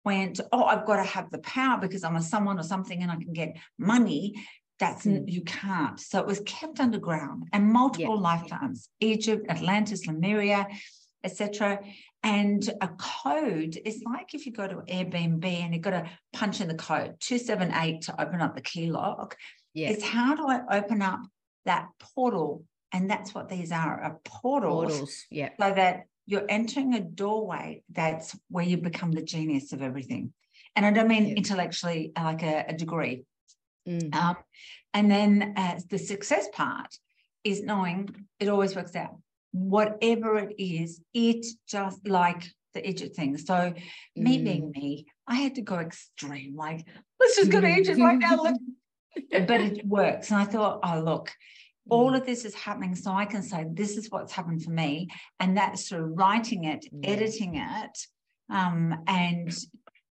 went, 0.04 0.40
oh, 0.52 0.64
I've 0.64 0.86
got 0.86 0.96
to 0.96 1.02
have 1.02 1.30
the 1.30 1.38
power 1.38 1.78
because 1.80 2.04
I'm 2.04 2.16
a 2.16 2.22
someone 2.22 2.58
or 2.58 2.62
something 2.62 3.02
and 3.02 3.10
I 3.10 3.16
can 3.16 3.32
get 3.32 3.56
money. 3.76 4.34
That's 4.78 5.04
mm. 5.04 5.24
you 5.26 5.42
can't. 5.42 5.98
So 5.98 6.20
it 6.20 6.26
was 6.26 6.40
kept 6.46 6.78
underground 6.78 7.48
and 7.52 7.72
multiple 7.72 8.14
yeah. 8.14 8.20
lifetimes. 8.20 8.88
Egypt, 9.00 9.46
Atlantis, 9.50 10.06
Lemuria, 10.06 10.68
etc. 11.24 11.80
And 12.22 12.68
a 12.80 12.88
code 12.88 13.78
is 13.84 14.02
like 14.04 14.34
if 14.34 14.46
you 14.46 14.52
go 14.52 14.66
to 14.68 14.76
Airbnb 14.76 15.44
and 15.44 15.74
you've 15.74 15.82
got 15.82 15.90
to 15.90 16.10
punch 16.32 16.60
in 16.60 16.68
the 16.68 16.74
code 16.74 17.14
278 17.20 18.02
to 18.02 18.20
open 18.20 18.40
up 18.40 18.54
the 18.54 18.60
key 18.60 18.90
lock. 18.90 19.36
Yeah. 19.74 19.90
It's 19.90 20.04
how 20.04 20.34
do 20.34 20.46
I 20.48 20.78
open 20.78 21.02
up 21.02 21.20
that 21.64 21.88
portal? 21.98 22.64
And 22.92 23.10
that's 23.10 23.34
what 23.34 23.48
these 23.48 23.70
are, 23.70 24.00
are 24.00 24.20
portals. 24.24 24.90
Portals, 24.90 25.24
yeah. 25.30 25.50
So 25.60 25.72
that 25.74 26.04
you're 26.26 26.46
entering 26.48 26.94
a 26.94 27.00
doorway 27.00 27.82
that's 27.90 28.36
where 28.50 28.64
you 28.64 28.76
become 28.76 29.12
the 29.12 29.22
genius 29.22 29.72
of 29.72 29.82
everything. 29.82 30.32
And 30.76 30.84
I 30.84 30.90
don't 30.90 31.08
mean 31.08 31.26
yeah. 31.26 31.34
intellectually 31.34 32.12
like 32.16 32.42
a, 32.42 32.66
a 32.68 32.72
degree. 32.74 33.24
Mm. 33.88 34.14
Um, 34.14 34.36
and 34.94 35.10
then 35.10 35.54
uh, 35.56 35.80
the 35.88 35.98
success 35.98 36.48
part 36.52 36.94
is 37.44 37.62
knowing 37.62 38.08
it 38.40 38.48
always 38.48 38.76
works 38.76 38.94
out. 38.94 39.16
Whatever 39.52 40.38
it 40.38 40.54
is, 40.58 41.00
it 41.14 41.46
just 41.66 42.06
like 42.06 42.44
the 42.74 42.88
Egypt 42.88 43.16
thing. 43.16 43.38
So 43.38 43.54
mm. 43.54 43.82
me 44.14 44.38
being 44.42 44.70
me, 44.70 45.06
I 45.26 45.36
had 45.36 45.54
to 45.56 45.62
go 45.62 45.78
extreme. 45.78 46.54
Like, 46.56 46.86
let's 47.18 47.36
just 47.36 47.50
go 47.50 47.60
to 47.60 47.66
Egypt 47.66 47.98
right 47.98 48.18
now. 48.18 48.36
Look, 48.42 48.56
but 49.30 49.60
it 49.60 49.86
works. 49.86 50.30
And 50.30 50.40
I 50.40 50.44
thought, 50.44 50.80
oh, 50.82 51.00
look, 51.00 51.32
all 51.90 52.14
of 52.14 52.26
this 52.26 52.44
is 52.44 52.54
happening. 52.54 52.94
So 52.94 53.12
I 53.12 53.24
can 53.24 53.42
say, 53.42 53.64
this 53.70 53.96
is 53.96 54.10
what's 54.10 54.32
happened 54.32 54.62
for 54.62 54.70
me. 54.70 55.08
And 55.40 55.56
that's 55.56 55.88
through 55.88 56.14
writing 56.14 56.64
it, 56.64 56.86
yeah. 56.92 57.10
editing 57.10 57.56
it. 57.56 57.98
Um, 58.50 59.02
and 59.06 59.54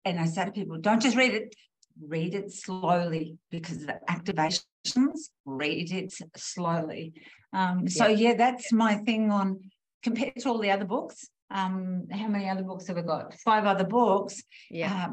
and 0.04 0.20
I 0.20 0.26
say 0.26 0.46
to 0.46 0.52
people, 0.52 0.78
don't 0.78 1.02
just 1.02 1.18
read 1.18 1.34
it, 1.34 1.56
read 2.00 2.36
it 2.36 2.52
slowly 2.52 3.38
because 3.50 3.86
the 3.86 4.00
activations, 4.10 5.30
read 5.46 5.92
it 5.92 6.14
slowly. 6.36 7.14
Um, 7.54 7.88
so 7.88 8.08
yeah. 8.08 8.30
yeah, 8.30 8.36
that's 8.36 8.72
my 8.72 8.96
thing 8.96 9.32
on 9.32 9.72
compared 10.04 10.36
to 10.38 10.50
all 10.50 10.60
the 10.60 10.72
other 10.72 10.86
books. 10.86 11.28
Um, 11.50 12.08
how 12.12 12.28
many 12.28 12.50
other 12.50 12.64
books 12.64 12.88
have 12.88 12.98
I 12.98 13.02
got? 13.02 13.34
Five 13.36 13.66
other 13.66 13.86
books. 13.86 14.44
Yeah. 14.70 15.10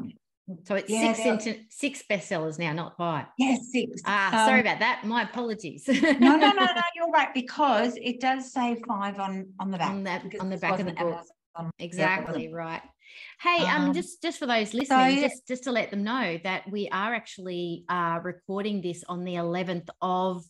So 0.65 0.75
it's 0.75 0.89
yeah, 0.89 1.13
six 1.13 1.45
into, 1.45 1.59
six 1.69 2.03
bestsellers 2.09 2.59
now, 2.59 2.73
not 2.73 2.97
five. 2.97 3.27
Yes, 3.37 3.61
yeah, 3.73 3.85
six. 3.85 4.01
Ah, 4.05 4.27
um, 4.27 4.49
sorry 4.49 4.59
about 4.59 4.79
that. 4.79 5.03
My 5.05 5.23
apologies. 5.23 5.87
no, 5.87 6.11
no, 6.11 6.35
no, 6.35 6.51
no. 6.51 6.81
You're 6.95 7.09
right 7.11 7.33
because 7.33 7.95
it 7.95 8.19
does 8.19 8.51
say 8.51 8.81
five 8.85 9.19
on 9.19 9.47
on 9.59 9.71
the 9.71 9.77
back. 9.77 9.89
On 9.89 10.03
that, 10.03 10.25
on 10.41 10.49
the 10.49 10.57
back 10.57 10.79
of 10.79 10.85
the 10.85 10.91
book. 10.91 11.23
Exactly 11.79 12.47
yeah. 12.49 12.55
right. 12.55 12.81
Hey, 13.39 13.65
um, 13.65 13.85
um, 13.85 13.93
just 13.93 14.21
just 14.21 14.39
for 14.39 14.45
those 14.45 14.73
listening, 14.73 15.15
so, 15.15 15.27
just 15.27 15.47
just 15.47 15.63
to 15.65 15.71
let 15.71 15.91
them 15.91 16.03
know 16.03 16.39
that 16.43 16.69
we 16.69 16.89
are 16.89 17.13
actually 17.13 17.85
uh, 17.87 18.19
recording 18.23 18.81
this 18.81 19.03
on 19.07 19.23
the 19.23 19.35
11th 19.35 19.87
of 20.01 20.43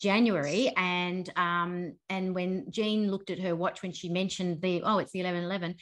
January, 0.00 0.72
and 0.76 1.28
um, 1.36 1.94
and 2.08 2.34
when 2.34 2.70
Jean 2.70 3.10
looked 3.10 3.30
at 3.30 3.40
her 3.40 3.56
watch 3.56 3.82
when 3.82 3.92
she 3.92 4.08
mentioned 4.08 4.62
the 4.62 4.82
oh, 4.84 4.98
it's 4.98 5.12
the 5.12 5.20
11 5.20 5.44
11, 5.44 5.74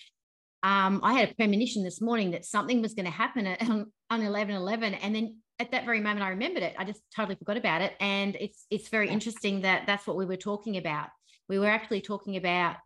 um, 0.63 1.01
I 1.03 1.15
had 1.15 1.31
a 1.31 1.35
premonition 1.35 1.83
this 1.83 2.01
morning 2.01 2.31
that 2.33 2.45
something 2.45 2.81
was 2.83 2.95
going 2.95 3.07
to 3.07 3.11
happen 3.11 3.47
on, 3.61 3.93
on 4.11 4.23
11 4.23 4.55
11. 4.55 4.95
And 4.95 5.15
then 5.15 5.37
at 5.59 5.71
that 5.73 5.85
very 5.85 6.01
moment, 6.01 6.23
I 6.23 6.31
remembered 6.31 6.63
it. 6.63 6.75
I 6.79 6.85
just 6.85 7.03
totally 7.15 7.37
forgot 7.37 7.57
about 7.57 7.83
it. 7.83 7.95
And 8.01 8.37
it's, 8.41 8.67
it's 8.71 8.89
very 8.89 9.09
interesting 9.09 9.63
that 9.63 9.87
that's 9.87 10.07
what 10.07 10.17
we 10.17 10.27
were 10.27 10.37
talking 10.37 10.77
about. 10.77 11.09
We 11.49 11.59
were 11.59 11.69
actually 11.69 12.01
talking 12.01 12.37
about 12.37 12.77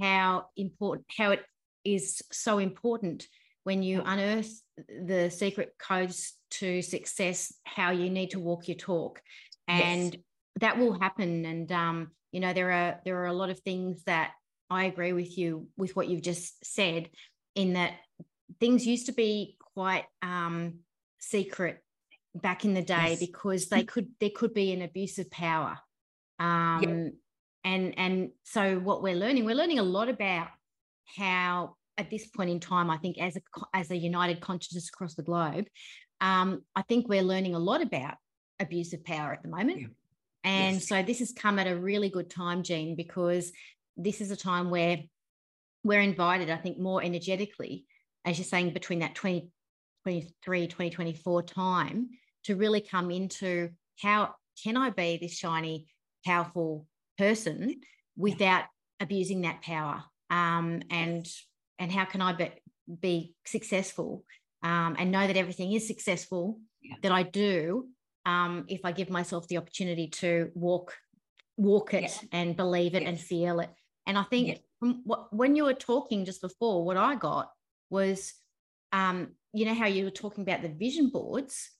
how 0.00 0.46
important, 0.56 1.06
how 1.16 1.30
it 1.30 1.42
is 1.84 2.20
so 2.32 2.58
important 2.58 3.26
when 3.64 3.82
you 3.82 4.02
unearth 4.04 4.60
the 4.88 5.30
secret 5.30 5.72
codes 5.78 6.34
to 6.50 6.82
success, 6.82 7.54
how 7.64 7.92
you 7.92 8.10
need 8.10 8.30
to 8.30 8.40
walk 8.40 8.68
your 8.68 8.76
talk. 8.76 9.20
And 9.68 10.14
yes. 10.14 10.22
that 10.60 10.78
will 10.78 10.98
happen. 10.98 11.44
And, 11.44 11.70
um, 11.70 12.10
you 12.32 12.40
know, 12.40 12.52
there 12.52 12.72
are, 12.72 13.00
there 13.04 13.22
are 13.22 13.26
a 13.26 13.32
lot 13.32 13.50
of 13.50 13.60
things 13.60 14.02
that 14.04 14.32
I 14.72 14.84
agree 14.84 15.12
with 15.12 15.36
you 15.36 15.68
with 15.76 15.94
what 15.94 16.08
you've 16.08 16.22
just 16.22 16.64
said, 16.64 17.10
in 17.54 17.74
that 17.74 17.94
things 18.60 18.86
used 18.86 19.06
to 19.06 19.12
be 19.12 19.56
quite 19.74 20.04
um, 20.22 20.80
secret 21.18 21.82
back 22.34 22.64
in 22.64 22.74
the 22.74 22.82
day 22.82 23.10
yes. 23.10 23.20
because 23.20 23.68
they 23.68 23.84
could 23.84 24.08
there 24.20 24.30
could 24.34 24.54
be 24.54 24.72
an 24.72 24.82
abuse 24.82 25.18
of 25.18 25.30
power. 25.30 25.78
Um, 26.38 26.82
yep. 26.82 27.12
And 27.64 27.98
and 27.98 28.30
so 28.42 28.78
what 28.78 29.02
we're 29.02 29.14
learning, 29.14 29.44
we're 29.44 29.54
learning 29.54 29.78
a 29.78 29.84
lot 29.84 30.08
about 30.08 30.48
how 31.16 31.76
at 31.98 32.10
this 32.10 32.26
point 32.26 32.50
in 32.50 32.58
time, 32.58 32.90
I 32.90 32.96
think 32.96 33.18
as 33.18 33.36
a 33.36 33.40
as 33.72 33.90
a 33.90 33.96
united 33.96 34.40
consciousness 34.40 34.88
across 34.88 35.14
the 35.14 35.22
globe, 35.22 35.66
um, 36.20 36.62
I 36.74 36.82
think 36.82 37.08
we're 37.08 37.22
learning 37.22 37.54
a 37.54 37.60
lot 37.60 37.82
about 37.82 38.14
abuse 38.58 38.92
of 38.92 39.04
power 39.04 39.32
at 39.32 39.42
the 39.42 39.48
moment. 39.48 39.80
Yeah. 39.80 39.86
And 40.44 40.76
yes. 40.76 40.88
so 40.88 41.02
this 41.02 41.20
has 41.20 41.32
come 41.32 41.58
at 41.58 41.68
a 41.68 41.76
really 41.78 42.08
good 42.08 42.28
time, 42.30 42.62
Jean, 42.62 42.96
because 42.96 43.52
this 43.96 44.20
is 44.20 44.30
a 44.30 44.36
time 44.36 44.70
where 44.70 44.98
we're 45.84 46.00
invited, 46.00 46.50
I 46.50 46.56
think, 46.56 46.78
more 46.78 47.02
energetically, 47.02 47.86
as 48.24 48.38
you're 48.38 48.44
saying, 48.44 48.72
between 48.72 49.00
that 49.00 49.14
2023, 49.14 50.66
2024 50.68 51.42
time 51.42 52.10
to 52.44 52.56
really 52.56 52.80
come 52.80 53.10
into 53.10 53.70
how 54.00 54.34
can 54.62 54.76
I 54.76 54.90
be 54.90 55.18
this 55.20 55.36
shiny, 55.36 55.86
powerful 56.24 56.86
person 57.18 57.80
without 58.16 58.64
abusing 59.00 59.42
that 59.42 59.62
power? 59.62 60.04
Um, 60.30 60.82
and 60.90 61.26
and 61.78 61.90
how 61.90 62.04
can 62.04 62.22
I 62.22 62.32
be, 62.32 62.50
be 63.00 63.34
successful 63.44 64.24
um, 64.62 64.96
and 64.98 65.10
know 65.10 65.26
that 65.26 65.36
everything 65.36 65.72
is 65.72 65.86
successful 65.86 66.60
yeah. 66.82 66.94
that 67.02 67.12
I 67.12 67.22
do 67.24 67.88
um, 68.24 68.64
if 68.68 68.84
I 68.84 68.92
give 68.92 69.10
myself 69.10 69.48
the 69.48 69.56
opportunity 69.56 70.08
to 70.08 70.50
walk 70.54 70.94
walk 71.56 71.94
it 71.94 72.02
yeah. 72.02 72.28
and 72.32 72.56
believe 72.56 72.94
it 72.94 73.02
yes. 73.02 73.08
and 73.08 73.20
feel 73.20 73.60
it. 73.60 73.70
And 74.06 74.18
I 74.18 74.22
think 74.24 74.60
from 74.80 75.02
what, 75.04 75.34
when 75.34 75.56
you 75.56 75.64
were 75.64 75.74
talking 75.74 76.24
just 76.24 76.40
before, 76.40 76.84
what 76.84 76.96
I 76.96 77.14
got 77.14 77.50
was, 77.90 78.34
um, 78.92 79.28
you 79.52 79.64
know, 79.64 79.74
how 79.74 79.86
you 79.86 80.04
were 80.04 80.10
talking 80.10 80.42
about 80.42 80.62
the 80.62 80.68
vision 80.68 81.10
boards, 81.10 81.70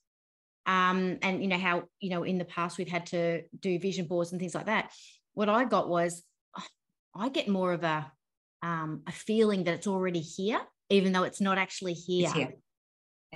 um, 0.67 1.19
and 1.23 1.43
you 1.43 1.49
know 1.49 1.59
how 1.59 1.85
you 1.99 2.11
know 2.11 2.23
in 2.23 2.39
the 2.39 2.45
past 2.45 2.79
we've 2.79 2.89
had 2.89 3.07
to 3.07 3.43
do 3.59 3.79
vision 3.79 4.07
boards 4.07 4.31
and 4.31 4.41
things 4.41 4.55
like 4.55 4.67
that. 4.67 4.93
What 5.35 5.49
I 5.49 5.65
got 5.65 5.89
was, 5.89 6.23
oh, 6.57 6.67
I 7.15 7.29
get 7.29 7.49
more 7.49 7.73
of 7.73 7.83
a 7.83 8.11
um, 8.63 9.03
a 9.07 9.13
feeling 9.13 9.65
that 9.65 9.75
it's 9.75 9.87
already 9.87 10.21
here, 10.21 10.61
even 10.91 11.13
though 11.13 11.25
it's 11.25 11.41
not 11.41 11.59
actually 11.59 11.95
here. 11.95 12.33
here. 12.33 12.53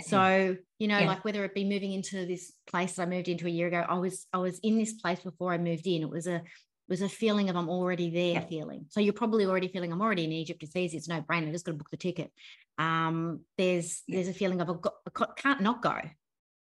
So, 0.02 0.56
you 0.78 0.88
know, 0.88 0.98
yeah. 0.98 1.06
like 1.06 1.24
whether 1.24 1.42
it 1.44 1.54
be 1.54 1.64
moving 1.64 1.92
into 1.92 2.26
this 2.26 2.52
place 2.66 2.94
that 2.94 3.02
I 3.02 3.06
moved 3.06 3.28
into 3.28 3.46
a 3.46 3.50
year 3.50 3.68
ago, 3.68 3.84
I 3.88 3.94
was 3.94 4.26
I 4.32 4.38
was 4.38 4.58
in 4.60 4.78
this 4.78 4.92
place 4.92 5.20
before 5.20 5.52
I 5.52 5.58
moved 5.58 5.86
in. 5.86 6.02
It 6.02 6.10
was 6.10 6.26
a 6.26 6.42
was 6.88 7.02
a 7.02 7.08
feeling 7.08 7.50
of 7.50 7.56
I'm 7.56 7.68
already 7.68 8.10
there 8.10 8.42
feeling. 8.42 8.86
So 8.88 9.00
you're 9.00 9.12
probably 9.12 9.46
already 9.46 9.68
feeling 9.68 9.92
I'm 9.92 10.02
already 10.02 10.24
in 10.24 10.32
Egypt. 10.32 10.62
It's 10.62 10.76
easy. 10.76 10.96
It's 10.96 11.08
no 11.08 11.20
brainer. 11.22 11.48
I 11.48 11.52
just 11.52 11.64
got 11.64 11.72
to 11.72 11.78
book 11.78 11.90
the 11.90 11.96
ticket. 11.96 12.32
Um, 12.78 13.40
there's 13.58 14.02
there's 14.06 14.28
a 14.28 14.32
feeling 14.32 14.60
of 14.60 14.70
I 14.70 14.74
got 15.12 15.36
can't 15.36 15.60
not 15.60 15.82
go. 15.82 15.98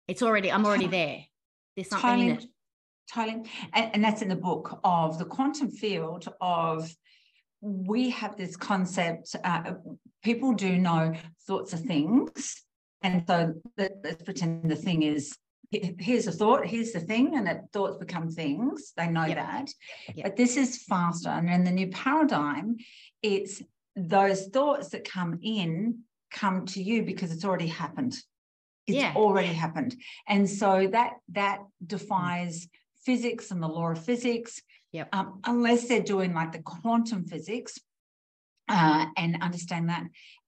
It's 0.08 0.22
already 0.22 0.50
I'm 0.50 0.66
already 0.66 0.86
there. 0.86 1.20
There's 1.76 1.90
something 1.90 2.10
totally, 2.10 2.28
in 2.28 2.36
it. 2.36 2.44
Totally, 3.12 3.50
and, 3.72 3.90
and 3.94 4.04
that's 4.04 4.22
in 4.22 4.28
the 4.28 4.36
book 4.36 4.80
of 4.84 5.18
the 5.18 5.24
quantum 5.24 5.70
field 5.70 6.26
of 6.40 6.90
we 7.60 8.10
have 8.10 8.36
this 8.36 8.56
concept. 8.56 9.34
Uh, 9.42 9.74
people 10.22 10.52
do 10.52 10.78
know 10.78 11.14
thoughts 11.46 11.72
of 11.72 11.80
things 11.80 12.64
and 13.04 13.22
so 13.26 13.54
let's 13.76 14.22
pretend 14.22 14.68
the 14.68 14.74
thing 14.74 15.02
is 15.02 15.36
here's 15.70 16.26
a 16.26 16.32
thought, 16.32 16.66
here's 16.66 16.92
the 16.92 17.00
thing, 17.00 17.36
and 17.36 17.46
that 17.46 17.72
thoughts 17.72 17.96
become 17.98 18.30
things. 18.30 18.92
They 18.96 19.08
know 19.08 19.26
yep. 19.26 19.36
that. 19.36 19.70
Yep. 20.14 20.24
But 20.24 20.36
this 20.36 20.56
is 20.56 20.84
faster. 20.84 21.28
And 21.28 21.50
in 21.50 21.64
the 21.64 21.70
new 21.70 21.88
paradigm, 21.88 22.76
it's 23.22 23.62
those 23.96 24.46
thoughts 24.46 24.90
that 24.90 25.08
come 25.08 25.38
in 25.42 26.00
come 26.30 26.66
to 26.66 26.82
you 26.82 27.02
because 27.02 27.32
it's 27.32 27.44
already 27.44 27.68
happened. 27.68 28.16
It's 28.86 28.98
yeah. 28.98 29.12
already 29.14 29.52
happened. 29.52 29.96
And 30.28 30.48
so 30.48 30.88
that 30.92 31.14
that 31.32 31.60
defies 31.84 32.68
physics 33.04 33.50
and 33.50 33.62
the 33.62 33.68
law 33.68 33.90
of 33.92 34.04
physics. 34.04 34.60
Yep. 34.92 35.08
Um, 35.12 35.40
unless 35.44 35.88
they're 35.88 36.02
doing 36.02 36.34
like 36.34 36.52
the 36.52 36.62
quantum 36.62 37.24
physics, 37.24 37.78
uh, 38.68 39.06
and 39.16 39.42
understand 39.42 39.88
that. 39.88 40.04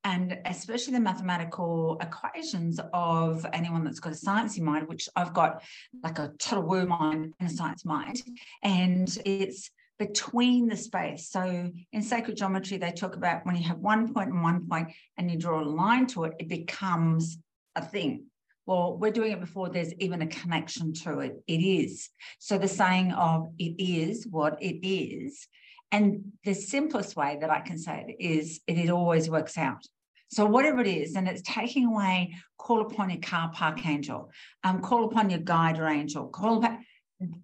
And 0.07 0.39
especially 0.45 0.93
the 0.93 1.01
mathematical 1.01 1.99
equations 2.01 2.79
of 2.93 3.45
anyone 3.53 3.83
that's 3.83 3.99
got 3.99 4.13
a 4.13 4.15
sciencey 4.15 4.61
mind, 4.61 4.87
which 4.87 5.09
I've 5.17 5.35
got 5.35 5.65
like 6.05 6.21
a 6.21 6.33
total 6.39 6.63
woo 6.63 6.87
mind 6.87 7.35
and 7.41 7.51
a 7.51 7.53
science 7.53 7.85
mind. 7.85 8.23
And 8.63 9.09
it's 9.27 9.69
between 9.99 10.69
the 10.69 10.77
space. 10.77 11.29
So 11.29 11.73
in 11.93 12.03
sacred 12.03 12.37
geometry, 12.37 12.77
they 12.77 12.93
talk 12.93 13.17
about 13.17 13.45
when 13.45 13.57
you 13.57 13.65
have 13.65 13.79
one 13.79 14.15
point 14.15 14.31
and 14.31 14.45
one 14.45 14.69
point 14.69 14.93
and 15.17 15.29
you 15.29 15.39
draw 15.39 15.61
a 15.61 15.67
line 15.67 16.07
to 16.09 16.23
it, 16.23 16.35
it 16.39 16.49
becomes 16.49 17.39
a 17.75 17.85
thing. 17.85 18.27
Well, 18.65 18.97
we're 18.97 19.11
doing 19.11 19.33
it 19.33 19.41
before 19.41 19.71
there's 19.71 19.93
even 19.95 20.23
a 20.23 20.29
connection 20.29 20.93
to 21.03 21.19
it. 21.19 21.43
It 21.49 21.59
is. 21.59 22.11
So 22.39 22.59
the 22.59 22.69
saying 22.69 23.11
of 23.11 23.49
it 23.59 23.75
is 23.83 24.25
what 24.25 24.57
it 24.63 24.87
is 24.87 25.49
and 25.93 26.33
the 26.45 26.55
simplest 26.55 27.17
way 27.17 27.39
that 27.41 27.51
I 27.51 27.61
can 27.61 27.79
say 27.79 28.07
it 28.09 28.23
is 28.23 28.61
it, 28.67 28.79
it 28.79 28.91
always 28.91 29.31
works 29.31 29.57
out. 29.57 29.85
So 30.29 30.45
whatever 30.47 30.81
it 30.81 30.87
is, 30.87 31.17
and 31.17 31.29
it's 31.29 31.43
taking 31.43 31.87
away, 31.87 32.35
call 32.59 32.81
upon 32.83 33.11
your 33.11 33.21
car 33.21 33.51
park 33.55 33.87
angel, 33.87 34.31
um, 34.65 34.81
call 34.81 35.05
upon 35.05 35.31
your 35.31 35.39
guide 35.41 35.79
or 35.79 35.87
angel, 35.87 36.29
call 36.29 36.59
upon, 36.59 36.85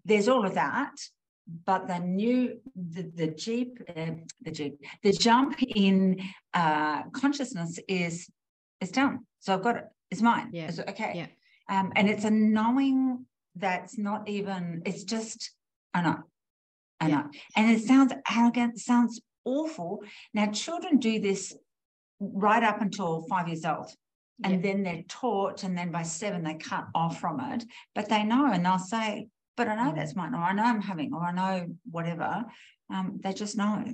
there's 0.04 0.28
all 0.28 0.44
of 0.44 0.54
that. 0.54 0.92
But 1.66 1.88
the 1.88 1.98
new, 1.98 2.60
the, 2.76 3.10
the 3.14 3.26
Jeep, 3.28 3.78
uh, 3.88 4.12
the 4.42 4.50
Jeep, 4.50 4.80
the 5.02 5.12
jump 5.12 5.60
in 5.62 6.22
uh, 6.54 7.02
consciousness 7.10 7.78
is 7.88 8.28
is 8.80 8.90
done. 8.90 9.26
So 9.40 9.54
I've 9.54 9.62
got 9.62 9.76
it. 9.76 9.84
It's 10.10 10.22
mine. 10.22 10.50
Yeah. 10.52 10.68
It's 10.68 10.78
okay. 10.78 11.12
Yeah. 11.14 11.26
Um, 11.74 11.92
and 11.96 12.08
it's 12.08 12.24
a 12.24 12.30
knowing 12.30 13.26
that's 13.56 13.98
not 13.98 14.28
even, 14.28 14.82
it's 14.84 15.04
just, 15.04 15.52
I 15.94 16.02
know, 16.02 16.18
I 17.00 17.08
know. 17.08 17.24
And 17.56 17.70
it 17.70 17.82
sounds 17.82 18.12
arrogant, 18.30 18.78
sounds 18.78 19.20
awful. 19.44 20.02
Now, 20.34 20.46
children 20.50 20.98
do 20.98 21.20
this 21.20 21.54
right 22.35 22.62
up 22.62 22.81
until 22.81 23.26
five 23.29 23.49
years 23.49 23.64
old. 23.64 23.91
And 24.45 24.62
then 24.64 24.83
they're 24.83 25.05
taught, 25.09 25.62
and 25.62 25.79
then 25.79 25.93
by 25.93 26.02
seven, 26.02 26.43
they 26.43 26.55
cut 26.55 26.88
off 26.97 27.21
from 27.21 27.38
it. 27.38 27.64
But 27.95 28.09
they 28.09 28.25
know, 28.25 28.50
and 28.50 28.64
they'll 28.64 28.79
say, 28.79 29.29
But 29.57 29.69
I 29.69 29.76
know 29.76 29.93
mm. 29.93 29.97
that's 29.97 30.17
mine, 30.17 30.35
or 30.35 30.38
I 30.38 30.52
know 30.52 30.64
I'm 30.64 30.81
having, 30.81 31.14
or 31.14 31.23
I 31.23 31.33
know 31.33 31.67
whatever. 31.88 32.45
Um, 32.93 33.21
they 33.23 33.35
just 33.35 33.57
know. 33.57 33.85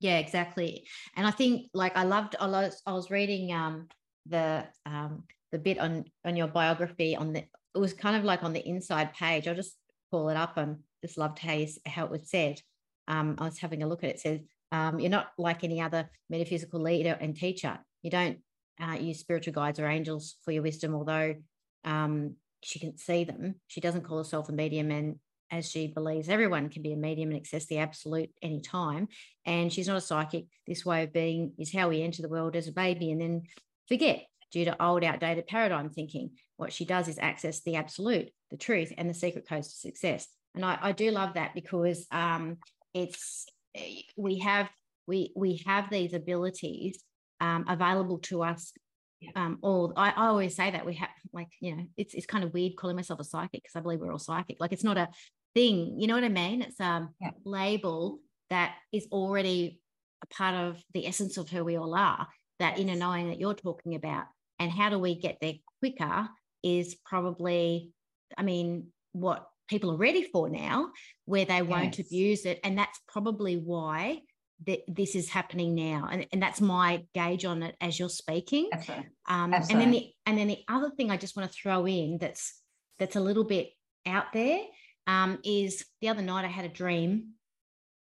Yeah, 0.00 0.18
exactly. 0.18 0.88
And 1.16 1.26
I 1.26 1.30
think, 1.30 1.68
like, 1.74 1.96
I 1.96 2.02
loved, 2.02 2.34
I 2.40 2.48
was, 2.48 2.82
I 2.86 2.92
was 2.92 3.10
reading 3.10 3.52
um, 3.52 3.86
the 4.26 4.66
um, 4.84 5.24
the 5.52 5.58
bit 5.58 5.78
on 5.78 6.04
on 6.24 6.34
your 6.34 6.48
biography 6.48 7.14
on 7.14 7.32
the, 7.32 7.40
it 7.74 7.78
was 7.78 7.92
kind 7.92 8.16
of 8.16 8.24
like 8.24 8.42
on 8.42 8.52
the 8.52 8.66
inside 8.66 9.14
page. 9.14 9.46
I'll 9.46 9.54
just 9.54 9.76
pull 10.10 10.28
it 10.28 10.36
up 10.36 10.56
and 10.56 10.78
just 11.04 11.18
loved 11.18 11.38
how, 11.38 11.52
you, 11.52 11.68
how 11.86 12.06
it 12.06 12.10
was 12.10 12.28
said. 12.28 12.60
Um, 13.08 13.36
I 13.38 13.44
was 13.44 13.58
having 13.58 13.82
a 13.82 13.86
look 13.86 14.04
at 14.04 14.10
it. 14.10 14.16
It 14.16 14.20
says, 14.20 14.40
um, 14.72 14.98
You're 14.98 15.10
not 15.10 15.28
like 15.38 15.62
any 15.62 15.80
other 15.80 16.10
metaphysical 16.28 16.80
leader 16.80 17.16
and 17.20 17.36
teacher. 17.36 17.78
You 18.02 18.10
don't 18.10 18.38
uh, 18.82 18.94
use 18.94 19.20
spiritual 19.20 19.54
guides 19.54 19.78
or 19.78 19.86
angels 19.86 20.36
for 20.44 20.50
your 20.50 20.62
wisdom, 20.62 20.94
although 20.94 21.36
um, 21.84 22.34
she 22.62 22.78
can 22.78 22.96
see 22.98 23.24
them. 23.24 23.56
She 23.68 23.80
doesn't 23.80 24.02
call 24.02 24.18
herself 24.18 24.48
a 24.48 24.52
medium. 24.52 24.90
And 24.90 25.16
as 25.50 25.70
she 25.70 25.86
believes 25.86 26.30
everyone 26.30 26.70
can 26.70 26.82
be 26.82 26.94
a 26.94 26.96
medium 26.96 27.30
and 27.30 27.38
access 27.38 27.66
the 27.66 27.78
absolute 27.78 28.30
anytime. 28.40 29.08
And 29.44 29.72
she's 29.72 29.88
not 29.88 29.98
a 29.98 30.00
psychic. 30.00 30.46
This 30.66 30.84
way 30.84 31.04
of 31.04 31.12
being 31.12 31.52
is 31.58 31.72
how 31.72 31.90
we 31.90 32.02
enter 32.02 32.22
the 32.22 32.28
world 32.28 32.56
as 32.56 32.68
a 32.68 32.72
baby 32.72 33.10
and 33.10 33.20
then 33.20 33.42
forget 33.86 34.24
due 34.50 34.64
to 34.64 34.82
old, 34.82 35.04
outdated 35.04 35.46
paradigm 35.46 35.90
thinking. 35.90 36.30
What 36.56 36.72
she 36.72 36.84
does 36.84 37.08
is 37.08 37.18
access 37.18 37.62
the 37.62 37.76
absolute, 37.76 38.30
the 38.50 38.56
truth, 38.56 38.92
and 38.96 39.08
the 39.08 39.14
secret 39.14 39.48
codes 39.48 39.68
to 39.68 39.76
success 39.76 40.28
and 40.54 40.64
I, 40.64 40.78
I 40.80 40.92
do 40.92 41.10
love 41.10 41.34
that 41.34 41.54
because 41.54 42.06
um, 42.10 42.58
it's 42.94 43.46
we 44.16 44.38
have 44.38 44.68
we 45.06 45.32
we 45.36 45.62
have 45.66 45.90
these 45.90 46.14
abilities 46.14 47.02
um, 47.40 47.64
available 47.68 48.18
to 48.18 48.42
us 48.42 48.72
um, 49.36 49.58
all 49.62 49.92
I, 49.96 50.10
I, 50.10 50.26
always 50.26 50.56
say 50.56 50.70
that 50.70 50.84
we 50.84 50.94
have 50.94 51.08
like 51.32 51.48
you 51.60 51.76
know 51.76 51.84
it's 51.96 52.14
it's 52.14 52.26
kind 52.26 52.44
of 52.44 52.52
weird 52.52 52.76
calling 52.76 52.96
myself 52.96 53.20
a 53.20 53.24
psychic 53.24 53.62
because 53.62 53.76
I 53.76 53.80
believe 53.80 54.00
we're 54.00 54.12
all 54.12 54.18
psychic 54.18 54.56
like 54.58 54.72
it's 54.72 54.84
not 54.84 54.96
a 54.96 55.08
thing 55.54 55.96
you 55.98 56.06
know 56.06 56.14
what 56.14 56.24
I 56.24 56.28
mean? 56.28 56.62
It's 56.62 56.80
a 56.80 57.08
yeah. 57.20 57.30
label 57.44 58.18
that 58.50 58.74
is 58.92 59.06
already 59.12 59.80
a 60.22 60.26
part 60.34 60.54
of 60.54 60.82
the 60.92 61.06
essence 61.06 61.36
of 61.36 61.48
who 61.48 61.64
we 61.64 61.76
all 61.76 61.94
are 61.94 62.26
that 62.58 62.78
inner 62.78 62.94
knowing 62.94 63.28
that 63.28 63.40
you're 63.40 63.54
talking 63.54 63.94
about. 63.94 64.26
And 64.58 64.70
how 64.70 64.88
do 64.88 64.98
we 64.98 65.16
get 65.16 65.38
there 65.40 65.54
quicker 65.80 66.28
is 66.62 66.94
probably 67.04 67.90
I 68.38 68.42
mean 68.42 68.88
what 69.12 69.46
people 69.72 69.90
are 69.90 69.96
ready 69.96 70.22
for 70.22 70.48
now, 70.50 70.90
where 71.24 71.46
they 71.46 71.62
won't 71.62 71.98
yes. 71.98 72.06
abuse 72.06 72.44
it. 72.44 72.60
And 72.62 72.76
that's 72.76 73.00
probably 73.08 73.56
why 73.56 74.20
that 74.66 74.80
this 74.86 75.16
is 75.16 75.28
happening 75.30 75.74
now. 75.74 76.08
And, 76.12 76.26
and 76.30 76.42
that's 76.42 76.60
my 76.60 77.04
gauge 77.14 77.44
on 77.44 77.62
it 77.62 77.74
as 77.80 77.98
you're 77.98 78.10
speaking. 78.10 78.68
Absolutely. 78.72 79.06
Um, 79.28 79.54
Absolutely. 79.54 79.72
And 79.72 79.80
then 79.82 79.90
the 79.90 80.12
and 80.26 80.38
then 80.38 80.48
the 80.48 80.58
other 80.68 80.90
thing 80.90 81.10
I 81.10 81.16
just 81.16 81.36
want 81.36 81.50
to 81.50 81.56
throw 81.56 81.86
in 81.86 82.18
that's 82.18 82.60
that's 82.98 83.16
a 83.16 83.20
little 83.20 83.44
bit 83.44 83.70
out 84.06 84.26
there 84.32 84.60
um, 85.06 85.38
is 85.42 85.84
the 86.00 86.08
other 86.08 86.22
night 86.22 86.44
I 86.44 86.48
had 86.48 86.66
a 86.66 86.68
dream. 86.68 87.30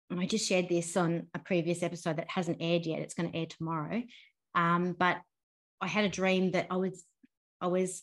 And 0.08 0.20
I 0.20 0.26
just 0.26 0.48
shared 0.48 0.68
this 0.68 0.96
on 0.96 1.26
a 1.34 1.40
previous 1.40 1.82
episode 1.82 2.18
that 2.18 2.30
hasn't 2.30 2.58
aired 2.60 2.86
yet. 2.86 3.00
It's 3.00 3.14
going 3.14 3.30
to 3.30 3.36
air 3.36 3.46
tomorrow. 3.46 4.04
Um, 4.54 4.94
but 4.96 5.16
I 5.80 5.88
had 5.88 6.04
a 6.04 6.08
dream 6.08 6.52
that 6.52 6.68
I 6.70 6.76
was 6.76 7.04
I 7.60 7.66
was 7.66 8.02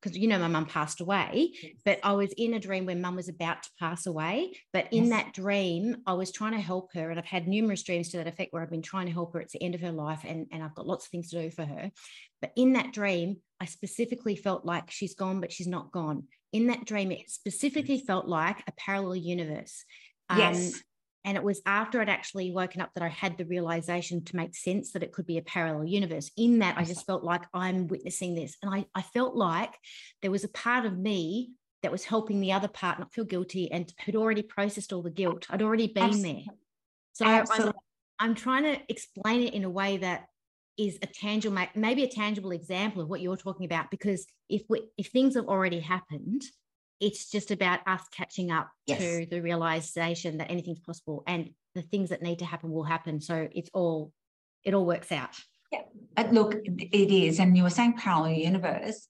because 0.00 0.16
you 0.16 0.28
know 0.28 0.38
my 0.38 0.48
mum 0.48 0.66
passed 0.66 1.00
away 1.00 1.52
yes. 1.62 1.72
but 1.84 1.98
i 2.02 2.12
was 2.12 2.32
in 2.32 2.54
a 2.54 2.60
dream 2.60 2.86
when 2.86 3.00
mum 3.00 3.16
was 3.16 3.28
about 3.28 3.62
to 3.62 3.70
pass 3.78 4.06
away 4.06 4.52
but 4.72 4.86
in 4.92 5.06
yes. 5.06 5.12
that 5.12 5.34
dream 5.34 5.96
i 6.06 6.12
was 6.12 6.32
trying 6.32 6.52
to 6.52 6.60
help 6.60 6.90
her 6.94 7.10
and 7.10 7.18
i've 7.18 7.26
had 7.26 7.48
numerous 7.48 7.82
dreams 7.82 8.10
to 8.10 8.16
that 8.16 8.26
effect 8.26 8.52
where 8.52 8.62
i've 8.62 8.70
been 8.70 8.82
trying 8.82 9.06
to 9.06 9.12
help 9.12 9.32
her 9.32 9.40
it's 9.40 9.52
the 9.52 9.62
end 9.62 9.74
of 9.74 9.80
her 9.80 9.92
life 9.92 10.24
and, 10.26 10.46
and 10.52 10.62
i've 10.62 10.74
got 10.74 10.86
lots 10.86 11.06
of 11.06 11.10
things 11.10 11.30
to 11.30 11.42
do 11.42 11.50
for 11.50 11.64
her. 11.64 11.90
But 12.40 12.52
in 12.56 12.74
that 12.74 12.92
dream 12.92 13.38
i 13.60 13.64
specifically 13.64 14.36
felt 14.36 14.64
like 14.64 14.90
she's 14.90 15.14
gone 15.14 15.40
but 15.40 15.52
she's 15.52 15.66
not 15.66 15.92
gone. 15.92 16.24
In 16.52 16.68
that 16.68 16.84
dream 16.84 17.10
it 17.10 17.30
specifically 17.30 17.98
felt 17.98 18.28
like 18.28 18.62
a 18.66 18.72
parallel 18.72 19.16
universe. 19.16 19.84
Um, 20.30 20.38
yes 20.38 20.82
and 21.24 21.36
it 21.36 21.42
was 21.42 21.62
after 21.64 22.00
I'd 22.00 22.08
actually 22.08 22.50
woken 22.52 22.82
up 22.82 22.90
that 22.94 23.02
I 23.02 23.08
had 23.08 23.38
the 23.38 23.46
realization 23.46 24.24
to 24.24 24.36
make 24.36 24.54
sense 24.54 24.92
that 24.92 25.02
it 25.02 25.12
could 25.12 25.26
be 25.26 25.38
a 25.38 25.42
parallel 25.42 25.86
universe. 25.86 26.30
In 26.36 26.58
that, 26.58 26.76
I 26.76 26.84
just 26.84 27.06
felt 27.06 27.24
like 27.24 27.42
I'm 27.54 27.86
witnessing 27.86 28.34
this. 28.34 28.56
And 28.62 28.74
I, 28.74 28.84
I 28.94 29.00
felt 29.00 29.34
like 29.34 29.74
there 30.20 30.30
was 30.30 30.44
a 30.44 30.48
part 30.48 30.84
of 30.84 30.98
me 30.98 31.52
that 31.82 31.92
was 31.92 32.04
helping 32.04 32.40
the 32.40 32.52
other 32.52 32.68
part 32.68 32.98
not 32.98 33.12
feel 33.12 33.24
guilty 33.24 33.72
and 33.72 33.90
had 33.98 34.16
already 34.16 34.42
processed 34.42 34.92
all 34.92 35.02
the 35.02 35.10
guilt. 35.10 35.46
I'd 35.48 35.62
already 35.62 35.86
been 35.86 36.04
Absolutely. 36.04 36.46
there. 36.46 36.54
So 37.12 37.26
I'm, 37.26 37.72
I'm 38.18 38.34
trying 38.34 38.64
to 38.64 38.78
explain 38.88 39.42
it 39.42 39.54
in 39.54 39.64
a 39.64 39.70
way 39.70 39.98
that 39.98 40.26
is 40.76 40.98
a 41.02 41.06
tangible, 41.06 41.58
maybe 41.74 42.04
a 42.04 42.08
tangible 42.08 42.50
example 42.50 43.00
of 43.00 43.08
what 43.08 43.20
you're 43.22 43.36
talking 43.36 43.64
about. 43.64 43.90
Because 43.90 44.26
if 44.50 44.62
we, 44.68 44.82
if 44.98 45.08
things 45.08 45.36
have 45.36 45.46
already 45.46 45.80
happened, 45.80 46.42
it's 47.06 47.30
just 47.30 47.50
about 47.50 47.80
us 47.86 48.02
catching 48.16 48.50
up 48.50 48.70
yes. 48.86 48.98
to 48.98 49.26
the 49.30 49.40
realization 49.40 50.38
that 50.38 50.50
anything's 50.50 50.80
possible 50.80 51.22
and 51.26 51.50
the 51.74 51.82
things 51.82 52.08
that 52.10 52.22
need 52.22 52.38
to 52.38 52.44
happen 52.44 52.70
will 52.70 52.84
happen. 52.84 53.20
So 53.20 53.48
it's 53.52 53.70
all 53.74 54.12
it 54.64 54.74
all 54.74 54.86
works 54.86 55.12
out. 55.12 55.36
Yeah 55.70 55.82
look 56.30 56.54
it 56.64 57.10
is 57.10 57.40
and 57.40 57.56
you 57.56 57.62
were 57.62 57.70
saying 57.70 57.94
parallel 57.94 58.32
universe 58.32 59.08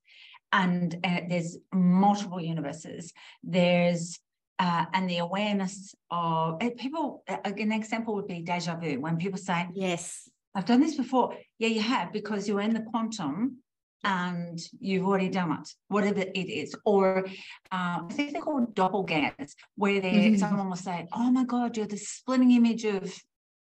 and 0.53 0.95
uh, 1.05 1.21
there's 1.29 1.59
multiple 1.73 2.41
universes. 2.41 3.13
There's 3.43 4.19
uh, 4.61 4.85
and 4.93 5.11
the 5.11 5.19
awareness 5.19 5.95
of 6.13 6.63
uh, 6.63 6.71
people 6.79 7.25
uh, 7.29 7.39
an 7.45 7.73
example 7.73 8.15
would 8.15 8.29
be 8.29 8.41
deja 8.41 8.77
vu 8.77 9.01
when 9.01 9.17
people 9.17 9.39
say 9.39 9.69
yes. 9.75 10.29
I've 10.55 10.67
done 10.67 10.81
this 10.81 10.95
before. 10.95 11.37
Yeah 11.59 11.69
you 11.69 11.81
have 11.81 12.13
because 12.13 12.49
you're 12.49 12.61
in 12.61 12.75
the 12.75 12.87
quantum 12.91 13.59
and 14.05 14.61
you've 14.81 15.07
already 15.07 15.29
done 15.29 15.53
it, 15.53 15.69
whatever 15.89 16.21
it 16.21 16.49
is. 16.49 16.75
Or 16.85 17.27
uh, 17.73 17.99
I 18.03 18.07
think 18.11 18.33
they're 18.33 18.43
called 18.43 18.75
doppelgangers, 18.75 19.53
where 19.77 20.01
they 20.01 20.13
mm-hmm. 20.13 20.37
someone 20.37 20.69
will 20.69 20.77
say, 20.77 21.07
"Oh 21.13 21.31
my 21.31 21.45
God, 21.45 21.77
you're 21.77 21.87
the 21.87 21.97
splitting 21.97 22.53
image 22.53 22.85
of 22.85 23.13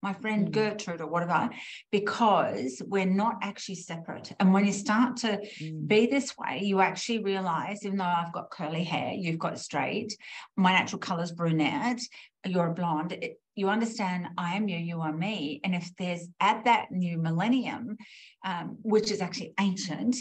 my 0.02 0.12
friend 0.12 0.48
mm. 0.48 0.50
Gertrude 0.50 1.00
or 1.00 1.06
whatever, 1.06 1.48
because 1.90 2.82
we're 2.86 3.06
not 3.06 3.36
actually 3.40 3.76
separate. 3.76 4.32
And 4.40 4.52
when 4.52 4.66
you 4.66 4.72
start 4.72 5.16
to 5.18 5.40
mm. 5.60 5.86
be 5.86 6.06
this 6.06 6.36
way, 6.36 6.60
you 6.62 6.80
actually 6.80 7.22
realize, 7.22 7.84
even 7.84 7.98
though 7.98 8.04
I've 8.04 8.32
got 8.32 8.50
curly 8.50 8.82
hair, 8.82 9.12
you've 9.12 9.38
got 9.38 9.60
straight, 9.60 10.16
my 10.56 10.72
natural 10.72 10.98
color 10.98 11.22
is 11.22 11.32
brunette, 11.32 12.00
you're 12.44 12.70
a 12.70 12.74
blonde, 12.74 13.12
it, 13.12 13.40
you 13.54 13.68
understand 13.68 14.28
I 14.38 14.56
am 14.56 14.68
you, 14.68 14.78
you 14.78 15.00
are 15.00 15.12
me. 15.12 15.60
And 15.64 15.74
if 15.74 15.90
there's 15.98 16.26
at 16.40 16.64
that 16.64 16.90
new 16.90 17.18
millennium, 17.18 17.96
um, 18.44 18.78
which 18.82 19.10
is 19.10 19.20
actually 19.20 19.54
ancient, 19.60 20.16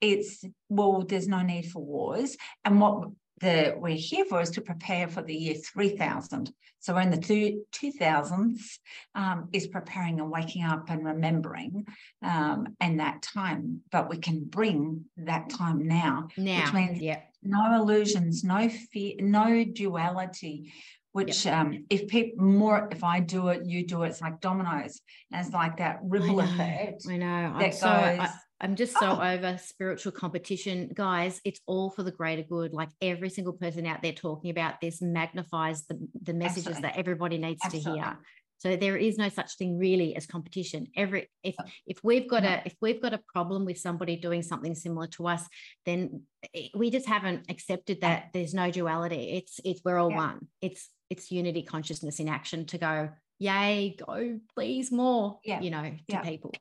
it's 0.00 0.44
well, 0.68 1.04
there's 1.08 1.28
no 1.28 1.42
need 1.42 1.66
for 1.66 1.82
wars. 1.82 2.36
And 2.64 2.80
what 2.80 3.08
the 3.40 3.74
we're 3.76 3.96
here 3.96 4.24
for 4.24 4.40
is 4.40 4.50
to 4.50 4.60
prepare 4.60 5.08
for 5.08 5.22
the 5.22 5.34
year 5.34 5.54
3000. 5.54 6.52
So 6.78 6.94
we're 6.94 7.00
in 7.00 7.10
the 7.10 7.16
two, 7.16 7.64
2000s 7.72 8.60
um, 9.14 9.48
is 9.52 9.66
preparing 9.66 10.20
and 10.20 10.30
waking 10.30 10.62
up 10.62 10.88
and 10.88 11.04
remembering 11.04 11.84
um, 12.22 12.76
and 12.80 13.00
that 13.00 13.22
time. 13.22 13.80
But 13.90 14.08
we 14.08 14.18
can 14.18 14.44
bring 14.44 15.06
that 15.16 15.50
time 15.50 15.86
now, 15.86 16.28
now 16.36 16.60
which 16.60 16.72
means 16.72 17.00
yeah. 17.00 17.20
no 17.42 17.74
illusions, 17.74 18.44
no 18.44 18.68
fear, 18.68 19.14
no 19.18 19.64
duality, 19.64 20.72
which 21.16 21.46
yep. 21.46 21.56
um, 21.56 21.86
if 21.88 22.06
people 22.08 22.44
more 22.44 22.88
if 22.92 23.02
i 23.02 23.20
do 23.20 23.48
it 23.48 23.64
you 23.64 23.86
do 23.86 24.02
it 24.02 24.08
it's 24.08 24.20
like 24.20 24.38
dominoes 24.42 25.00
and 25.32 25.44
it's 25.44 25.54
like 25.54 25.78
that 25.78 25.98
ripple 26.02 26.42
I 26.42 26.44
effect 26.44 27.04
i 27.08 27.16
know 27.16 27.26
i'm 27.26 27.72
so 27.72 27.88
I, 27.88 28.28
am 28.60 28.76
just 28.76 28.92
so 28.98 29.18
oh. 29.18 29.22
over 29.22 29.56
spiritual 29.56 30.12
competition 30.12 30.90
guys 30.92 31.40
it's 31.42 31.60
all 31.66 31.88
for 31.88 32.02
the 32.02 32.12
greater 32.12 32.42
good 32.42 32.74
like 32.74 32.90
every 33.00 33.30
single 33.30 33.54
person 33.54 33.86
out 33.86 34.02
there 34.02 34.12
talking 34.12 34.50
about 34.50 34.82
this 34.82 35.00
magnifies 35.00 35.86
the, 35.86 35.98
the 36.22 36.34
messages 36.34 36.66
Absolutely. 36.66 36.82
that 36.82 36.98
everybody 36.98 37.38
needs 37.38 37.60
Absolutely. 37.64 37.92
to 37.92 38.04
hear 38.04 38.18
so 38.58 38.76
there 38.76 38.96
is 38.96 39.18
no 39.18 39.28
such 39.28 39.56
thing 39.56 39.78
really 39.78 40.16
as 40.16 40.26
competition. 40.26 40.86
Every 40.96 41.28
if 41.42 41.54
if 41.86 41.98
we've 42.02 42.28
got 42.28 42.44
a 42.44 42.62
if 42.64 42.74
we've 42.80 43.02
got 43.02 43.12
a 43.12 43.20
problem 43.32 43.64
with 43.64 43.78
somebody 43.78 44.16
doing 44.16 44.42
something 44.42 44.74
similar 44.74 45.06
to 45.08 45.28
us, 45.28 45.46
then 45.84 46.22
we 46.74 46.90
just 46.90 47.06
haven't 47.06 47.50
accepted 47.50 48.00
that 48.00 48.30
there's 48.32 48.54
no 48.54 48.70
duality. 48.70 49.32
It's 49.36 49.60
it's 49.64 49.80
we're 49.84 49.98
all 49.98 50.10
yeah. 50.10 50.16
one. 50.16 50.48
It's 50.60 50.88
it's 51.10 51.30
unity 51.30 51.62
consciousness 51.62 52.18
in 52.18 52.28
action 52.28 52.66
to 52.66 52.78
go, 52.78 53.10
yay, 53.38 53.96
go 54.04 54.40
please 54.54 54.90
more, 54.90 55.38
yeah. 55.44 55.60
you 55.60 55.70
know, 55.70 55.82
to 55.82 55.98
yeah. 56.08 56.22
people. 56.22 56.52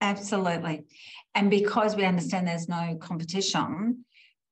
Absolutely. 0.00 0.84
And 1.34 1.48
because 1.48 1.94
we 1.94 2.04
understand 2.04 2.48
there's 2.48 2.68
no 2.68 2.96
competition, 3.00 4.04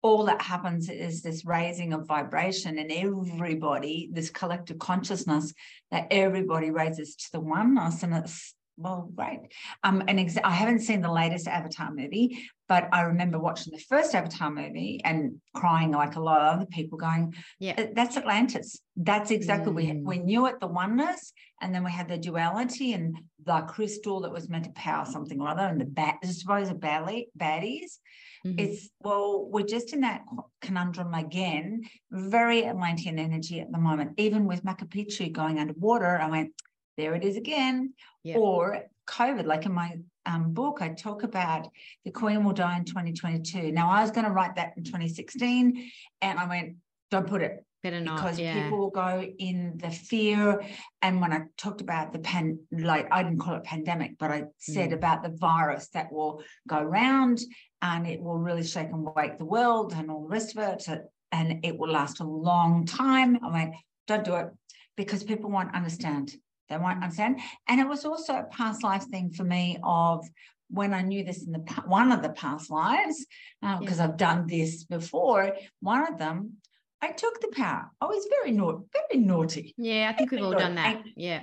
all 0.03 0.25
that 0.25 0.41
happens 0.41 0.89
is 0.89 1.23
this 1.23 1.45
raising 1.45 1.93
of 1.93 2.07
vibration 2.07 2.79
and 2.79 2.91
everybody, 2.91 4.09
this 4.13 4.31
collective 4.31 4.79
consciousness 4.79 5.53
that 5.91 6.07
everybody 6.11 6.71
raises 6.71 7.17
to 7.17 7.33
the 7.33 7.41
oneness. 7.41 8.03
And 8.03 8.15
it's 8.15 8.55
well, 8.81 9.11
great. 9.15 9.41
Um, 9.85 10.03
and 10.09 10.19
exa- 10.19 10.45
I 10.45 10.53
haven't 10.53 10.81
seen 10.81 11.03
the 11.03 11.13
latest 11.13 11.47
Avatar 11.47 11.93
movie, 11.93 12.49
but 12.69 12.89
I 12.93 13.03
remember 13.03 13.39
watching 13.39 13.73
the 13.73 13.85
first 13.89 14.15
Avatar 14.15 14.51
movie 14.51 15.01
and 15.05 15.41
crying 15.55 15.91
like 15.91 16.17
a 16.17 16.21
lot 16.21 16.41
of 16.41 16.55
other 16.55 16.67
people, 16.67 16.97
going, 16.97 17.35
"Yeah, 17.59 17.89
that's 17.95 18.17
Atlantis. 18.17 18.81
That's 18.97 19.31
exactly 19.31 19.73
mm. 19.73 20.05
we 20.05 20.19
we 20.19 20.25
knew 20.25 20.47
it, 20.47 20.61
the 20.61 20.67
oneness, 20.67 21.33
and 21.61 21.75
then 21.75 21.85
we 21.85 21.91
had 21.91 22.09
the 22.09 22.19
duality 22.19 22.93
and 22.95 23.17
the 23.45 23.61
crystal 23.63 24.21
that 24.21 24.33
was 24.33 24.49
meant 24.49 24.65
to 24.65 24.71
power 24.71 25.05
something 25.05 25.41
or 25.41 25.49
other, 25.49 25.63
and 25.63 25.81
the 25.81 25.85
bat, 25.85 26.17
I 26.23 26.27
suppose, 26.29 26.73
badly, 26.73 27.29
baddies." 27.39 27.99
Mm-hmm. 28.47 28.59
It's 28.59 28.89
well, 29.01 29.47
we're 29.51 29.67
just 29.67 29.93
in 29.93 30.01
that 30.01 30.23
conundrum 30.63 31.13
again. 31.13 31.83
Very 32.11 32.67
Atlantean 32.67 33.19
energy 33.19 33.61
at 33.61 33.71
the 33.71 33.79
moment. 33.79 34.13
Even 34.17 34.47
with 34.47 34.65
Machu 34.65 34.89
Picchu 34.89 35.31
going 35.31 35.59
underwater, 35.59 36.19
I 36.19 36.31
went, 36.31 36.53
there 36.97 37.15
it 37.15 37.25
is 37.25 37.37
again. 37.37 37.95
Yeah. 38.23 38.37
Or 38.37 38.85
COVID, 39.09 39.47
like 39.47 39.67
in 39.67 39.73
my 39.73 39.97
um, 40.27 40.53
book, 40.53 40.79
I 40.81 40.89
talk 40.89 41.23
about 41.23 41.69
the 42.05 42.11
Queen 42.11 42.45
will 42.45 42.53
die 42.53 42.77
in 42.77 42.85
2022. 42.85 43.73
Now, 43.73 43.91
I 43.91 44.03
was 44.03 44.11
going 44.11 44.27
to 44.27 44.33
write 44.33 44.57
that 44.57 44.75
in 44.77 44.85
2016, 44.85 45.91
and 46.23 46.39
I 46.39 46.47
went, 46.47 46.77
don't 47.11 47.27
put 47.27 47.43
it. 47.43 47.65
Better 47.83 48.01
not, 48.01 48.17
because 48.17 48.39
yeah. 48.39 48.63
people 48.63 48.79
will 48.79 48.91
go 48.91 49.27
in 49.39 49.79
the 49.79 49.91
fear. 49.91 50.63
And 51.01 51.19
when 51.19 51.33
I 51.33 51.45
talked 51.57 51.81
about 51.81 52.13
the 52.13 52.19
pan, 52.19 52.59
like 52.71 53.09
I 53.11 53.23
didn't 53.23 53.39
call 53.39 53.55
it 53.55 53.65
pandemic, 53.65 54.19
but 54.19 54.31
I 54.31 54.45
said 54.59 54.91
mm. 54.91 54.95
about 54.95 55.23
the 55.23 55.31
virus 55.31 55.89
that 55.95 56.13
will 56.13 56.43
go 56.69 56.79
around 56.79 57.41
and 57.81 58.07
it 58.07 58.21
will 58.21 58.37
really 58.37 58.65
shake 58.65 58.91
and 58.91 59.09
wake 59.17 59.39
the 59.39 59.47
world 59.47 59.95
and 59.95 60.11
all 60.11 60.23
the 60.23 60.29
rest 60.29 60.55
of 60.57 60.63
it, 60.63 60.87
and 61.33 61.65
it 61.65 61.79
will 61.79 61.91
last 61.91 62.21
a 62.21 62.25
long 62.25 62.85
time. 62.85 63.39
I 63.43 63.51
went, 63.51 63.75
don't 64.07 64.25
do 64.25 64.35
it 64.37 64.49
because 64.99 65.25
people 65.25 65.51
won't 65.51 65.75
understand. 65.75 66.35
They 66.71 66.79
won't 66.79 67.03
understand. 67.03 67.41
And 67.69 67.81
it 67.81 67.89
was 67.89 68.05
also 68.05 68.35
a 68.37 68.45
past 68.45 68.83
life 68.83 69.05
thing 69.05 69.33
for 69.33 69.45
me 69.45 69.79
of 69.83 70.25
when 70.69 70.95
I 70.95 71.03
knew 71.03 71.25
this 71.25 71.45
in 71.45 71.53
the 71.53 71.59
one 71.85 72.13
of 72.13 72.23
the 72.23 72.31
past 72.31 72.71
lives, 72.71 73.27
because 73.61 73.99
uh, 74.01 74.05
yeah. 74.05 74.09
I've 74.09 74.17
done 74.17 74.47
this 74.47 74.85
before. 74.85 75.57
One 75.81 76.11
of 76.11 76.19
them, 76.19 76.55
I 77.03 77.11
took 77.11 77.41
the 77.41 77.49
power. 77.49 77.91
I 78.01 78.07
was 78.07 78.27
very 78.31 78.53
naughty, 78.53 78.85
very 78.93 79.23
naughty. 79.23 79.75
Yeah, 79.77 80.11
I 80.11 80.17
think 80.17 80.31
we've 80.31 80.43
all 80.43 80.53
naughty. 80.53 80.65
done 80.65 80.75
that. 80.77 80.97
And, 80.97 81.05
yeah. 81.17 81.41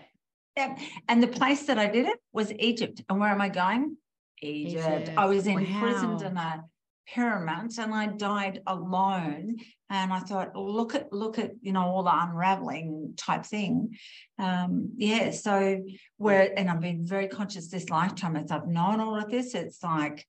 Yeah. 0.55 0.75
And 1.07 1.21
the 1.21 1.27
place 1.27 1.65
that 1.67 1.77
I 1.77 1.87
did 1.87 2.07
it 2.07 2.17
was 2.33 2.51
Egypt. 2.53 3.03
And 3.09 3.19
where 3.19 3.29
am 3.29 3.41
I 3.41 3.49
going? 3.49 3.97
Egypt. 4.41 5.01
Egypt. 5.01 5.17
I 5.17 5.25
was 5.25 5.45
imprisoned 5.45 6.21
wow. 6.21 6.27
in 6.27 6.37
a 6.37 6.63
pyramid 7.07 7.77
and 7.77 7.93
I 7.93 8.07
died 8.07 8.61
alone. 8.65 9.57
And 9.89 10.11
I 10.11 10.19
thought, 10.19 10.55
look 10.55 10.95
at 10.95 11.13
look 11.13 11.39
at 11.39 11.51
you 11.61 11.71
know 11.71 11.83
all 11.83 12.03
the 12.03 12.11
unraveling 12.13 13.13
type 13.15 13.45
thing. 13.45 13.97
Um, 14.37 14.91
yeah, 14.97 15.31
so 15.31 15.81
where 16.17 16.51
and 16.57 16.69
I've 16.69 16.81
been 16.81 17.05
very 17.05 17.27
conscious 17.27 17.69
this 17.69 17.89
lifetime 17.89 18.35
as 18.35 18.51
I've 18.51 18.67
known 18.67 18.99
all 18.99 19.15
of 19.15 19.29
this. 19.29 19.55
It's 19.55 19.81
like 19.83 20.25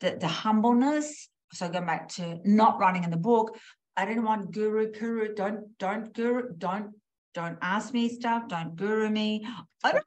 the, 0.00 0.16
the 0.20 0.28
humbleness. 0.28 1.28
So 1.52 1.68
going 1.68 1.86
back 1.86 2.08
to 2.10 2.38
not 2.44 2.78
writing 2.78 3.02
in 3.02 3.10
the 3.10 3.16
book, 3.16 3.56
I 3.96 4.06
didn't 4.06 4.24
want 4.24 4.52
guru 4.52 4.92
guru. 4.92 5.34
Don't 5.34 5.76
don't 5.78 6.14
guru 6.14 6.54
don't 6.56 6.92
don't 7.34 7.58
ask 7.62 7.92
me 7.92 8.08
stuff. 8.08 8.48
Don't 8.48 8.76
guru 8.76 9.10
me. 9.10 9.46
I 9.82 9.92
don't 9.92 10.04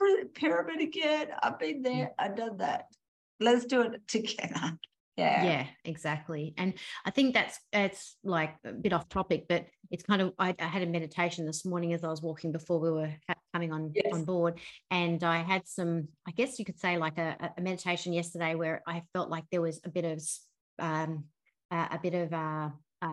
want 0.00 0.22
to 0.22 0.40
pyramid 0.40 0.80
again. 0.80 1.28
I've 1.42 1.58
been 1.58 1.82
there. 1.82 2.12
I've 2.18 2.36
done 2.36 2.58
that. 2.58 2.86
Let's 3.40 3.66
do 3.66 3.82
it 3.82 4.08
together 4.08 4.78
yeah 5.16 5.44
yeah 5.44 5.66
exactly 5.84 6.54
and 6.58 6.74
i 7.04 7.10
think 7.10 7.32
that's 7.32 7.58
it's 7.72 8.16
like 8.22 8.54
a 8.64 8.72
bit 8.72 8.92
off 8.92 9.08
topic 9.08 9.46
but 9.48 9.66
it's 9.90 10.02
kind 10.02 10.20
of 10.20 10.32
I, 10.38 10.54
I, 10.58 10.64
had 10.64 10.82
a 10.82 10.86
meditation 10.86 11.46
this 11.46 11.64
morning 11.64 11.92
as 11.94 12.04
i 12.04 12.08
was 12.08 12.20
walking 12.20 12.52
before 12.52 12.78
we 12.78 12.90
were 12.90 13.12
coming 13.54 13.72
on 13.72 13.92
yes. 13.94 14.12
on 14.12 14.24
board 14.24 14.60
and 14.90 15.22
i 15.24 15.38
had 15.38 15.66
some 15.66 16.08
i 16.28 16.32
guess 16.32 16.58
you 16.58 16.64
could 16.64 16.78
say 16.78 16.98
like 16.98 17.16
a, 17.16 17.52
a 17.56 17.60
meditation 17.60 18.12
yesterday 18.12 18.54
where 18.54 18.82
i 18.86 19.02
felt 19.14 19.30
like 19.30 19.44
there 19.50 19.62
was 19.62 19.80
a 19.84 19.88
bit 19.88 20.04
of 20.04 20.22
um 20.78 21.24
a, 21.70 21.76
a 21.92 22.00
bit 22.02 22.14
of 22.14 22.32
a, 22.32 22.72
a, 23.02 23.08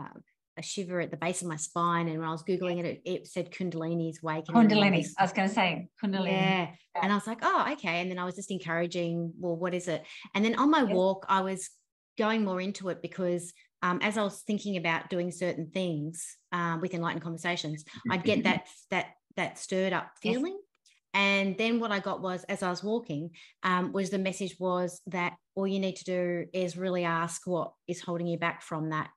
a, 0.58 0.62
shiver 0.62 1.00
at 1.00 1.12
the 1.12 1.18
base 1.18 1.42
of 1.42 1.48
my 1.48 1.56
spine. 1.56 2.08
And 2.08 2.20
when 2.20 2.28
I 2.28 2.32
was 2.32 2.44
Googling 2.44 2.80
it, 2.80 2.86
it, 2.86 3.02
it 3.06 3.28
said 3.28 3.52
Kundalini 3.52 4.10
is 4.10 4.22
waking. 4.22 4.56
Kundalini. 4.56 5.06
I 5.18 5.24
was 5.24 5.34
going 5.34 5.48
to 5.48 5.54
say 5.54 5.88
Kundalini. 6.04 6.32
Yeah. 6.32 6.68
yeah. 6.96 7.02
And 7.02 7.12
I 7.12 7.16
was 7.16 7.28
like, 7.28 7.40
oh, 7.42 7.68
okay. 7.74 8.02
And 8.02 8.12
then 8.12 8.20
I 8.20 8.26
was 8.26 8.36
just 8.36 8.52
encouraging, 8.52 9.34
well, 9.40 9.56
what 9.56 9.74
is 9.74 9.88
it? 9.88 10.04
And 10.36 10.44
then 10.44 10.56
on 10.56 10.70
my 10.70 10.84
yeah. 10.84 10.94
walk, 10.94 11.26
I 11.30 11.42
was 11.42 11.70
going 12.18 12.44
more 12.44 12.62
into 12.62 12.90
it 12.90 13.02
because 13.02 13.54
um, 13.82 14.00
as 14.02 14.18
I 14.18 14.24
was 14.24 14.42
thinking 14.42 14.78
about 14.78 15.10
doing 15.10 15.30
certain 15.32 15.70
things 15.74 16.38
um, 16.52 16.80
with 16.80 16.94
enlightened 16.94 17.24
conversations, 17.24 17.84
I'd 18.10 18.24
get 18.24 18.44
that 18.44 18.68
that 18.92 19.08
that 19.36 19.58
stirred 19.58 19.94
up 19.94 20.12
feeling. 20.22 20.54
Yes. 20.54 20.64
And 21.16 21.58
then 21.58 21.80
what 21.80 21.92
I 21.92 22.00
got 22.00 22.22
was, 22.22 22.44
as 22.46 22.64
I 22.64 22.70
was 22.70 22.84
walking, 22.84 23.32
um, 23.62 23.92
was 23.92 24.10
the 24.10 24.18
message 24.18 24.56
was 24.60 25.00
that 25.08 25.34
all 25.54 25.68
you 25.68 25.80
need 25.80 25.98
to 25.98 26.06
do 26.06 26.46
is 26.54 26.76
really 26.76 27.04
ask 27.04 27.46
what 27.46 27.74
is 27.88 28.02
holding 28.02 28.26
you 28.26 28.38
back 28.38 28.64
from 28.64 28.90
that. 28.90 29.10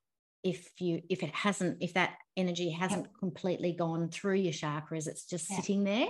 If 0.44 0.68
you, 0.78 1.00
if 1.08 1.22
it 1.22 1.34
hasn't, 1.34 1.78
if 1.80 1.94
that 1.94 2.14
energy 2.36 2.70
hasn't 2.70 3.08
completely 3.18 3.72
gone 3.72 4.10
through 4.10 4.34
your 4.34 4.52
chakras, 4.52 5.08
it's 5.08 5.24
just 5.24 5.48
sitting 5.48 5.84
there. 5.84 6.08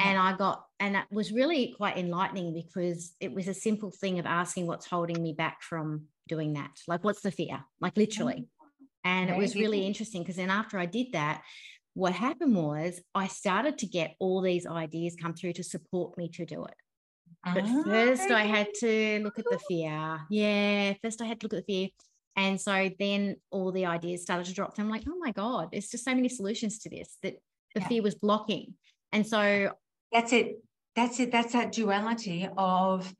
And 0.00 0.18
I 0.18 0.34
got, 0.36 0.64
and 0.78 0.96
it 0.96 1.04
was 1.10 1.32
really 1.32 1.74
quite 1.76 1.96
enlightening 1.96 2.54
because 2.54 3.14
it 3.20 3.34
was 3.34 3.48
a 3.48 3.54
simple 3.54 3.90
thing 3.90 4.18
of 4.18 4.26
asking 4.26 4.66
what's 4.66 4.86
holding 4.86 5.22
me 5.22 5.32
back 5.32 5.62
from 5.62 6.04
doing 6.28 6.54
that. 6.54 6.70
Like, 6.86 7.04
what's 7.04 7.22
the 7.22 7.30
fear? 7.30 7.64
Like, 7.80 7.96
literally. 7.96 8.48
Oh, 8.60 8.66
and 9.04 9.30
it 9.30 9.36
was 9.36 9.54
really 9.54 9.86
interesting 9.86 10.22
because 10.22 10.36
then 10.36 10.50
after 10.50 10.78
I 10.78 10.86
did 10.86 11.12
that, 11.12 11.42
what 11.94 12.12
happened 12.12 12.54
was 12.54 13.00
I 13.14 13.28
started 13.28 13.78
to 13.78 13.86
get 13.86 14.16
all 14.18 14.42
these 14.42 14.66
ideas 14.66 15.16
come 15.20 15.32
through 15.32 15.54
to 15.54 15.64
support 15.64 16.18
me 16.18 16.28
to 16.34 16.44
do 16.44 16.64
it. 16.64 16.74
But 17.44 17.64
ah, 17.64 17.82
first, 17.84 18.30
I 18.30 18.42
had 18.42 18.68
to 18.80 19.20
look 19.22 19.38
at 19.38 19.44
the 19.48 19.58
fear. 19.68 20.20
Yeah, 20.28 20.94
first 21.02 21.22
I 21.22 21.26
had 21.26 21.40
to 21.40 21.44
look 21.44 21.54
at 21.54 21.64
the 21.66 21.72
fear. 21.72 21.88
And 22.36 22.60
so 22.60 22.90
then 22.98 23.36
all 23.50 23.72
the 23.72 23.86
ideas 23.86 24.22
started 24.22 24.46
to 24.46 24.52
drop. 24.52 24.74
I'm 24.78 24.90
like, 24.90 25.04
oh 25.08 25.18
my 25.18 25.32
God, 25.32 25.68
there's 25.72 25.88
just 25.88 26.04
so 26.04 26.14
many 26.14 26.28
solutions 26.28 26.78
to 26.80 26.90
this 26.90 27.16
that 27.22 27.36
the 27.74 27.80
yeah. 27.80 27.88
fear 27.88 28.02
was 28.02 28.14
blocking. 28.14 28.74
And 29.12 29.26
so 29.26 29.72
that's 30.12 30.32
it. 30.32 30.62
That's 30.96 31.18
it. 31.20 31.32
That's 31.32 31.52
that 31.52 31.72
duality 31.72 32.48
of 32.56 33.10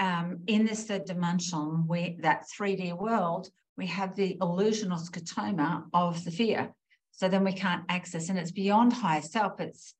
um, 0.00 0.40
in 0.46 0.64
this 0.64 0.84
third 0.84 1.04
dimension, 1.04 1.86
where 1.86 2.14
that 2.20 2.46
3D 2.58 2.98
world, 2.98 3.50
we 3.76 3.86
have 3.86 4.16
the 4.16 4.36
illusional 4.40 4.98
scotoma 4.98 5.84
of 5.92 6.24
the 6.24 6.30
fear. 6.30 6.74
So 7.12 7.28
then 7.28 7.44
we 7.44 7.52
can't 7.52 7.84
access, 7.88 8.30
and 8.30 8.38
it's 8.38 8.50
beyond 8.50 8.94
higher 8.94 9.20
self. 9.20 9.60
It's 9.60 9.94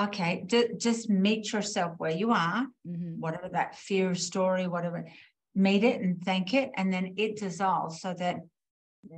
okay, 0.00 0.44
d- 0.46 0.70
just 0.78 1.10
meet 1.10 1.52
yourself 1.52 1.92
where 1.98 2.10
you 2.10 2.30
are, 2.30 2.66
mm-hmm. 2.88 3.20
whatever 3.20 3.50
that 3.50 3.76
fear 3.76 4.14
story, 4.14 4.66
whatever, 4.66 5.06
meet 5.54 5.84
it 5.84 6.00
and 6.00 6.24
thank 6.24 6.54
it, 6.54 6.70
and 6.76 6.90
then 6.90 7.14
it 7.18 7.36
dissolves 7.36 8.00
so 8.00 8.14
that 8.14 8.36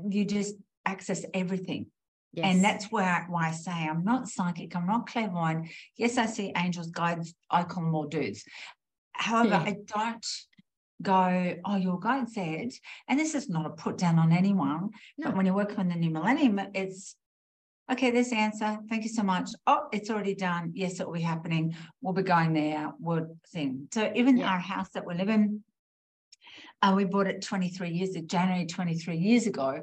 you 0.09 0.25
just 0.25 0.57
access 0.85 1.25
everything. 1.33 1.87
Yes. 2.33 2.47
And 2.47 2.65
that's 2.65 2.91
where 2.91 3.25
why 3.29 3.49
I 3.49 3.53
say 3.53 3.71
I'm 3.71 4.03
not 4.03 4.29
psychic, 4.29 4.75
I'm 4.75 4.87
not 4.87 5.07
clairvoyant. 5.07 5.69
Yes, 5.97 6.19
I 6.19 6.27
see 6.27 6.53
angels, 6.57 6.89
guides, 6.91 7.33
I 7.49 7.63
call 7.63 7.85
them 7.85 7.95
all 7.95 8.07
dudes. 8.07 8.45
However. 9.15 9.55
I 9.55 9.77
don't 9.87 10.27
go, 11.03 11.57
oh, 11.65 11.77
your 11.77 11.99
guide 11.99 12.29
said, 12.29 12.71
and 13.09 13.19
this 13.19 13.35
is 13.35 13.49
not 13.49 13.67
a 13.67 13.71
put 13.71 13.99
down 13.99 14.19
on 14.19 14.33
anyone, 14.33 14.91
no. 15.19 15.29
but 15.29 15.37
when 15.37 15.47
you 15.47 15.55
work 15.55 15.79
on 15.79 15.89
the 15.89 15.95
new 15.95 16.11
millennium, 16.11 16.61
it's 16.75 17.17
okay, 17.91 18.11
there's 18.11 18.31
the 18.31 18.37
answer. 18.37 18.79
Thank 18.89 19.05
you 19.05 19.11
so 19.11 19.23
much. 19.23 19.51
Oh, 19.67 19.89
it's 19.93 20.11
already 20.11 20.35
done. 20.35 20.73
Yes, 20.75 21.01
it 21.01 21.07
will 21.07 21.15
be 21.15 21.21
happening. 21.21 21.77
We'll 22.01 22.15
be 22.15 22.23
going 22.23 22.53
there. 22.53 22.93
Would 23.01 23.39
thing. 23.53 23.89
So 23.93 24.11
even 24.15 24.39
yeah. 24.39 24.51
our 24.51 24.59
house 24.59 24.89
that 24.95 25.07
we 25.07 25.15
live 25.15 25.29
in, 25.29 25.63
uh, 26.83 26.93
we 26.97 27.05
bought 27.05 27.27
it 27.27 27.43
23 27.43 27.91
years, 27.91 28.15
ago, 28.15 28.27
January 28.27 28.67
23 28.67 29.17
years 29.17 29.47
ago. 29.47 29.83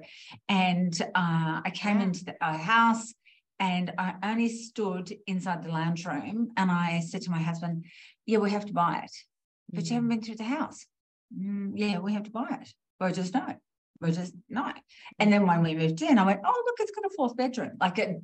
And 0.50 1.00
uh, 1.15 1.62
I 1.63 1.72
came 1.74 1.98
yeah. 1.98 2.04
into 2.04 2.26
the, 2.26 2.36
our 2.41 2.58
house 2.58 3.13
and 3.60 3.94
I 3.98 4.15
only 4.24 4.50
stood 4.50 5.13
inside 5.28 5.63
the 5.63 5.70
lounge 5.70 6.06
room 6.06 6.52
and 6.58 6.72
I 6.72 7.00
said 7.00 7.22
to 7.24 7.32
my 7.32 7.39
husband, 7.39 7.86
yeah, 8.32 8.39
we 8.39 8.52
have 8.52 8.65
to 8.65 8.74
buy 8.74 9.02
it. 9.06 9.15
But 9.74 9.86
you 9.86 9.96
haven't 9.96 10.10
mm. 10.10 10.13
been 10.13 10.22
through 10.24 10.36
the 10.36 10.44
house. 10.44 10.86
Mm, 11.38 11.74
yeah, 11.76 12.00
we 12.00 12.13
have 12.13 12.24
to 12.24 12.32
buy 12.32 12.60
it. 12.62 12.74
Well, 13.00 13.12
just 13.12 13.34
no 13.34 13.56
we 14.02 14.12
just 14.12 14.34
no. 14.50 14.72
And 15.20 15.32
then 15.32 15.46
when 15.46 15.62
we 15.62 15.76
moved 15.76 16.02
in, 16.02 16.17
I 16.17 16.26
went, 16.26 16.41
oh, 16.44 16.63
look, 16.65 16.76
it's 16.80 16.91
got 16.91 17.06
a 17.06 17.15
fourth 17.15 17.38
bedroom. 17.38 17.74
Like 17.80 18.00
it 18.00 18.22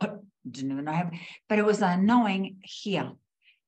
I 0.00 0.10
didn't 0.50 0.72
even 0.72 0.84
know 0.84 1.10
but 1.48 1.58
it 1.58 1.64
was 1.64 1.82
a 1.82 1.96
knowing 1.96 2.58
here. 2.62 3.12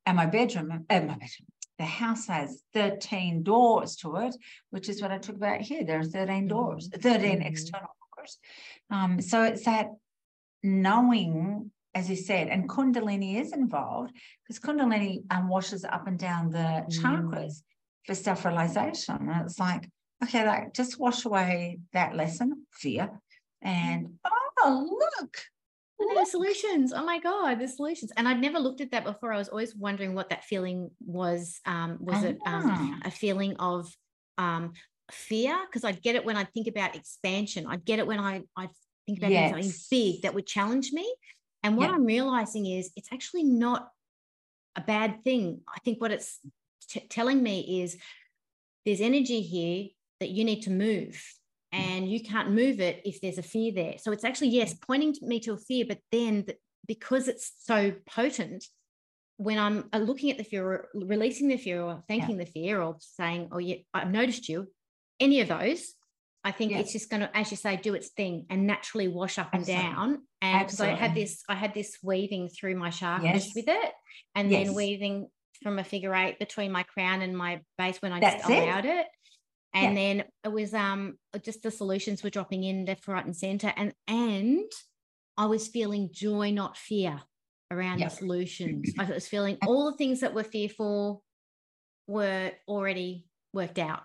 And 0.07 0.17
my 0.17 0.27
bedroom, 0.27 0.87
uh, 0.89 1.01
my 1.01 1.01
bedroom, 1.01 1.49
the 1.79 1.85
house 1.85 2.27
has 2.27 2.63
13 2.75 3.43
doors 3.43 3.97
to 3.97 4.17
it, 4.17 4.35
which 4.71 4.89
is 4.89 5.03
what 5.03 5.11
I 5.11 5.19
talk 5.19 5.37
about 5.37 5.61
here. 5.61 5.85
There 5.85 6.01
are 6.01 6.05
13 6.05 6.49
doors, 6.49 6.89
mm-hmm. 6.89 7.01
13 7.01 7.31
mm-hmm. 7.31 7.43
external 7.43 7.91
doors. 8.17 8.39
Um, 8.91 9.21
so 9.21 9.43
it's 9.43 9.65
that 9.65 9.89
knowing, 10.63 11.71
as 11.95 12.09
you 12.09 12.17
said, 12.17 12.49
and 12.49 12.69
Kundalini 12.69 13.41
is 13.41 13.53
involved 13.53 14.15
because 14.43 14.61
Kundalini 14.61 15.23
um, 15.31 15.49
washes 15.49 15.85
up 15.85 16.07
and 16.07 16.19
down 16.19 16.51
the 16.51 16.59
mm. 16.59 16.89
chakras 16.89 17.63
for 18.07 18.15
self 18.15 18.45
realization. 18.45 19.17
And 19.29 19.43
it's 19.45 19.59
like, 19.59 19.89
okay, 20.23 20.47
like 20.47 20.73
just 20.73 20.99
wash 20.99 21.25
away 21.25 21.81
that 21.93 22.15
lesson, 22.15 22.67
fear, 22.73 23.11
and 23.63 24.15
oh, 24.59 24.99
look. 25.21 25.37
the 25.99 26.25
solutions. 26.25 26.93
Oh 26.95 27.05
my 27.05 27.19
God, 27.19 27.59
the 27.59 27.69
solutions. 27.69 28.13
And 28.17 28.29
I'd 28.29 28.41
never 28.41 28.59
looked 28.59 28.81
at 28.81 28.93
that 28.93 29.05
before. 29.05 29.33
I 29.33 29.39
was 29.39 29.49
always 29.49 29.75
wondering 29.75 30.15
what 30.15 30.31
that 30.31 30.45
feeling 30.45 30.91
was. 31.05 31.61
Um, 31.67 31.99
was 32.01 32.23
it 32.25 32.39
um, 32.47 33.01
a 33.05 33.11
feeling 33.11 33.57
of 33.57 33.93
um, 34.39 34.73
fear? 35.11 35.59
Because 35.67 35.85
I'd 35.85 36.03
get 36.03 36.15
it 36.15 36.25
when 36.25 36.37
I 36.37 36.45
think 36.45 36.69
about 36.69 36.97
expansion. 36.97 37.67
I'd 37.67 37.85
get 37.85 37.99
it 37.99 38.07
when 38.07 38.21
I, 38.21 38.43
I 38.57 38.69
think 39.07 39.19
about 39.19 39.33
yes. 39.33 39.51
something 39.51 39.73
big 39.91 40.23
that 40.23 40.35
would 40.35 40.47
challenge 40.47 40.93
me. 40.93 41.13
And 41.63 41.77
what 41.77 41.91
I'm 41.91 42.05
realizing 42.05 42.67
is 42.67 42.91
it's 42.97 43.13
actually 43.13 43.45
not 43.45 43.91
a 44.77 44.81
bad 44.81 45.23
thing. 45.25 45.61
I 45.69 45.79
think 45.81 46.01
what 46.01 46.11
it's 46.11 46.39
t- 46.89 47.07
telling 47.09 47.43
me 47.43 47.83
is 47.83 47.99
there's 48.87 49.01
energy 49.01 49.43
here 49.43 49.89
that 50.21 50.31
you 50.31 50.45
need 50.45 50.63
to 50.63 50.71
move 50.71 51.23
and 51.73 52.11
you 52.11 52.23
can't 52.23 52.51
move 52.51 52.81
it 52.81 53.03
if 53.05 53.21
there's 53.21 53.39
a 53.39 53.43
fear 53.43 53.73
there. 53.73 53.95
So 53.99 54.11
it's 54.13 54.25
actually, 54.25 54.49
yes, 54.49 54.75
pointing 54.75 55.15
me 55.23 55.39
to 55.41 55.53
a 55.53 55.59
fear, 55.59 55.85
but 55.87 55.99
then 56.11 56.47
because 56.87 57.29
it's 57.29 57.53
so 57.63 57.93
potent, 58.07 58.65
when 59.37 59.59
I'm 59.59 59.89
uh, 59.93 59.99
looking 59.99 60.31
at 60.31 60.37
the 60.37 60.45
fear, 60.45 60.89
releasing 60.93 61.49
the 61.49 61.57
fear, 61.57 61.81
or 61.83 62.03
thanking 62.09 62.39
yeah. 62.39 62.45
the 62.45 62.51
fear, 62.51 62.83
or 62.83 62.97
saying, 62.99 63.49
Oh, 63.53 63.59
yeah, 63.59 63.77
I've 63.95 64.11
noticed 64.11 64.49
you, 64.49 64.67
any 65.19 65.41
of 65.41 65.49
those, 65.49 65.95
I 66.43 66.53
think 66.53 66.73
yeah. 66.73 66.79
it's 66.79 66.93
just 66.93 67.11
going 67.11 67.21
to, 67.21 67.37
as 67.37 67.51
you 67.51 67.57
say, 67.57 67.77
do 67.77 67.95
its 67.95 68.09
thing 68.09 68.47
and 68.49 68.67
naturally 68.67 69.09
wash 69.09 69.39
up 69.39 69.51
Absolutely. 69.53 69.85
and 69.85 69.95
down. 69.95 70.19
And 70.41 70.67
because 70.67 70.81
I 70.81 70.95
had 70.95 71.15
this, 71.15 71.43
I 71.49 71.55
had 71.55 71.75
this 71.75 71.99
weaving 72.03 72.49
through 72.49 72.77
my 72.77 72.89
chakras 72.89 73.23
yes. 73.23 73.53
with 73.55 73.69
it, 73.69 73.93
and 74.35 74.51
yes. 74.51 74.67
then 74.67 74.75
weaving 74.75 75.29
from 75.63 75.79
a 75.79 75.85
figure 75.85 76.15
eight 76.15 76.39
between 76.39 76.73
my 76.73 76.83
crown 76.83 77.21
and 77.21 77.37
my 77.37 77.61
base 77.77 77.99
when 78.01 78.13
I 78.13 78.21
That's 78.21 78.37
just 78.37 78.49
allowed 78.49 78.87
it. 78.87 79.01
it 79.01 79.07
and 79.75 79.97
yeah. 79.97 80.01
then 80.01 80.25
it 80.45 80.53
was 80.53 80.75
um 80.75 81.17
just 81.43 81.63
the 81.63 81.71
solutions 81.71 82.23
were 82.23 82.31
dropping 82.31 82.65
in 82.65 82.85
left 82.85 83.07
right 83.09 83.25
and 83.25 83.37
center 83.37 83.73
and 83.77 83.93
and 84.09 84.71
i 85.37 85.47
was 85.47 85.69
feeling 85.69 86.11
joy 86.13 86.51
not 86.51 86.77
fear 86.77 87.21
around 87.71 88.01
the 88.01 88.09
solutions 88.09 88.93
i 88.99 89.05
was 89.05 89.29
feeling 89.29 89.57
all 89.67 89.91
the 89.91 89.97
things 89.97 90.21
that 90.21 90.35
were 90.35 90.45
fearful 90.45 91.23
were 92.07 92.51
already 92.67 93.27
worked 93.53 93.79
out 93.79 94.03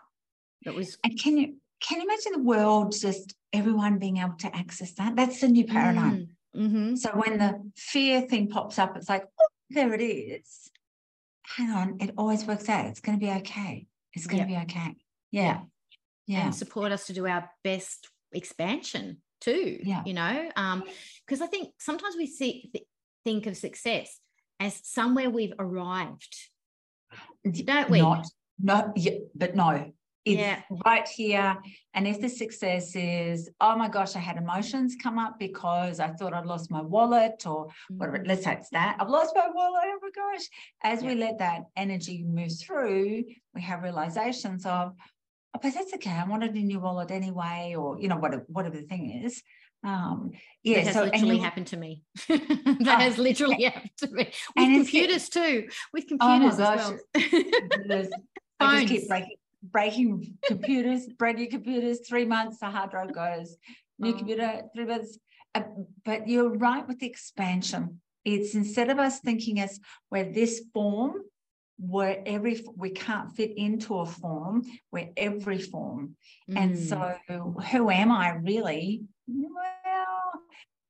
it 0.65 0.74
was 0.74 0.98
and 1.04 1.19
can 1.19 1.38
you 1.38 1.56
can 1.82 2.00
you 2.00 2.08
imagine 2.08 2.32
the 2.34 2.48
world 2.48 2.94
just 3.00 3.36
everyone 3.54 4.00
being 4.00 4.18
able 4.18 4.36
to 4.38 4.56
access 4.56 4.94
that 4.94 5.16
that's 5.16 5.42
the 5.42 5.48
new 5.48 5.66
paradigm 5.66 6.28
mm, 6.56 6.62
mm-hmm. 6.62 6.96
so 6.96 7.10
when 7.12 7.38
the 7.38 7.72
fear 7.76 8.22
thing 8.22 8.48
pops 8.48 8.80
up 8.80 8.96
it's 8.98 9.10
like 9.10 9.24
oh 9.40 9.48
there 9.70 9.94
it 9.94 10.02
is 10.02 10.70
hang 11.44 11.70
on 11.70 11.98
it 12.00 12.12
always 12.18 12.46
works 12.46 12.70
out 12.70 12.86
it's 12.86 13.00
going 13.00 13.20
to 13.20 13.26
be 13.26 13.32
okay 13.32 13.86
it's 14.14 14.28
going 14.28 14.42
to 14.42 14.48
be 14.48 14.58
okay 14.58 14.96
yeah. 15.36 15.60
Yeah. 16.28 16.46
And 16.46 16.56
support 16.56 16.92
us 16.92 17.08
to 17.08 17.14
do 17.14 17.28
our 17.28 17.50
best 17.64 18.10
expansion 18.32 19.18
too. 19.42 19.80
Yeah. 19.84 20.02
You 20.06 20.14
know, 20.14 20.50
um, 20.56 20.84
because 21.26 21.42
I 21.42 21.48
think 21.48 21.74
sometimes 21.78 22.16
we 22.16 22.26
see 22.26 22.72
think 23.26 23.46
of 23.46 23.58
success 23.58 24.20
as 24.60 24.80
somewhere 24.84 25.30
we've 25.30 25.54
arrived. 25.60 26.36
Don't 27.44 27.90
we? 27.90 28.02
Not, 28.02 28.26
no, 28.60 28.94
yeah, 28.96 29.18
but 29.36 29.56
no, 29.56 29.92
it's 30.26 30.40
yeah. 30.40 30.62
right 30.86 31.08
here. 31.08 31.56
And 31.94 32.08
if 32.08 32.20
the 32.20 32.28
success 32.28 32.96
is, 32.96 33.50
oh 33.62 33.76
my 33.76 33.88
gosh, 33.88 34.16
I 34.16 34.20
had 34.20 34.38
emotions 34.38 34.96
come 35.02 35.20
up 35.20 35.38
because 35.38 36.00
I 36.00 36.08
thought 36.10 36.34
I'd 36.34 36.48
lost 36.48 36.72
my 36.72 36.82
wallet 36.82 37.46
or 37.46 37.68
whatever, 37.90 38.18
mm. 38.18 38.28
let's 38.28 38.44
say 38.44 38.54
it's 38.54 38.70
that. 38.72 38.98
I've 39.00 39.10
lost 39.10 39.36
my 39.36 39.48
wallet. 39.54 39.84
Oh 39.86 40.00
my 40.02 40.10
gosh. 40.16 40.46
As 40.84 41.04
yeah. 41.04 41.10
we 41.10 41.16
let 41.16 41.38
that 41.40 41.66
energy 41.78 42.24
move 42.28 42.52
through, 42.60 43.26
we 43.54 43.62
have 43.62 43.84
realizations 43.84 44.66
of, 44.66 44.94
oh, 45.54 45.60
but 45.62 45.74
that's 45.76 45.94
okay. 45.94 46.10
I 46.10 46.26
wanted 46.26 46.56
a 46.56 46.60
new 46.60 46.80
wallet 46.80 47.12
anyway, 47.12 47.76
or 47.78 48.00
you 48.00 48.08
know, 48.08 48.18
whatever, 48.18 48.46
whatever 48.48 48.78
the 48.78 48.88
thing 48.88 49.24
is. 49.24 49.44
Um, 49.84 50.32
yeah, 50.64 50.78
that 50.78 50.86
has 50.86 50.96
so, 50.96 51.04
literally 51.04 51.38
happened 51.38 51.68
to 51.68 51.78
me. 51.78 52.02
that 52.28 52.40
oh, 52.82 52.84
has 52.84 53.20
literally 53.20 53.62
happened 53.62 53.92
to 53.98 54.08
me 54.10 54.32
with 54.56 54.74
computers 54.74 55.30
too. 55.30 55.68
With 55.94 56.08
computers 56.08 56.60
oh 56.60 56.64
my 56.64 56.76
gosh. 56.76 56.94
as 57.16 57.30
well. 57.30 58.10
I 58.60 58.82
just 58.82 58.92
keep 58.92 59.08
breaking 59.08 59.36
breaking 59.71 60.38
computers, 60.45 61.08
brand 61.17 61.38
new 61.38 61.47
computers, 61.47 62.08
three 62.08 62.25
months, 62.25 62.60
the 62.60 62.67
hard 62.67 62.91
drive 62.91 63.13
goes, 63.13 63.58
new 63.99 64.13
oh. 64.13 64.17
computer, 64.17 64.62
three 64.75 64.86
months. 64.86 65.17
Uh, 65.54 65.63
but 66.04 66.28
you're 66.28 66.49
right 66.49 66.88
with 66.88 66.99
the 66.99 67.08
expansion. 67.08 68.01
It's 68.23 68.56
instead 68.56 68.89
of 68.89 68.99
us 68.99 69.19
thinking 69.19 69.60
as 69.60 69.80
we're 70.12 70.32
this 70.32 70.63
form, 70.73 71.21
where 71.78 72.21
every 72.25 72.63
we 72.75 72.89
can't 72.89 73.36
fit 73.36 73.58
into 73.58 73.95
a 73.95 74.06
form, 74.06 74.63
we're 74.91 75.10
every 75.17 75.60
form. 75.60 76.15
Mm. 76.49 76.58
And 76.58 76.80
so 76.80 77.15
who 77.28 77.89
am 77.89 78.12
I 78.12 78.36
really? 78.36 79.04
Well, 79.28 80.32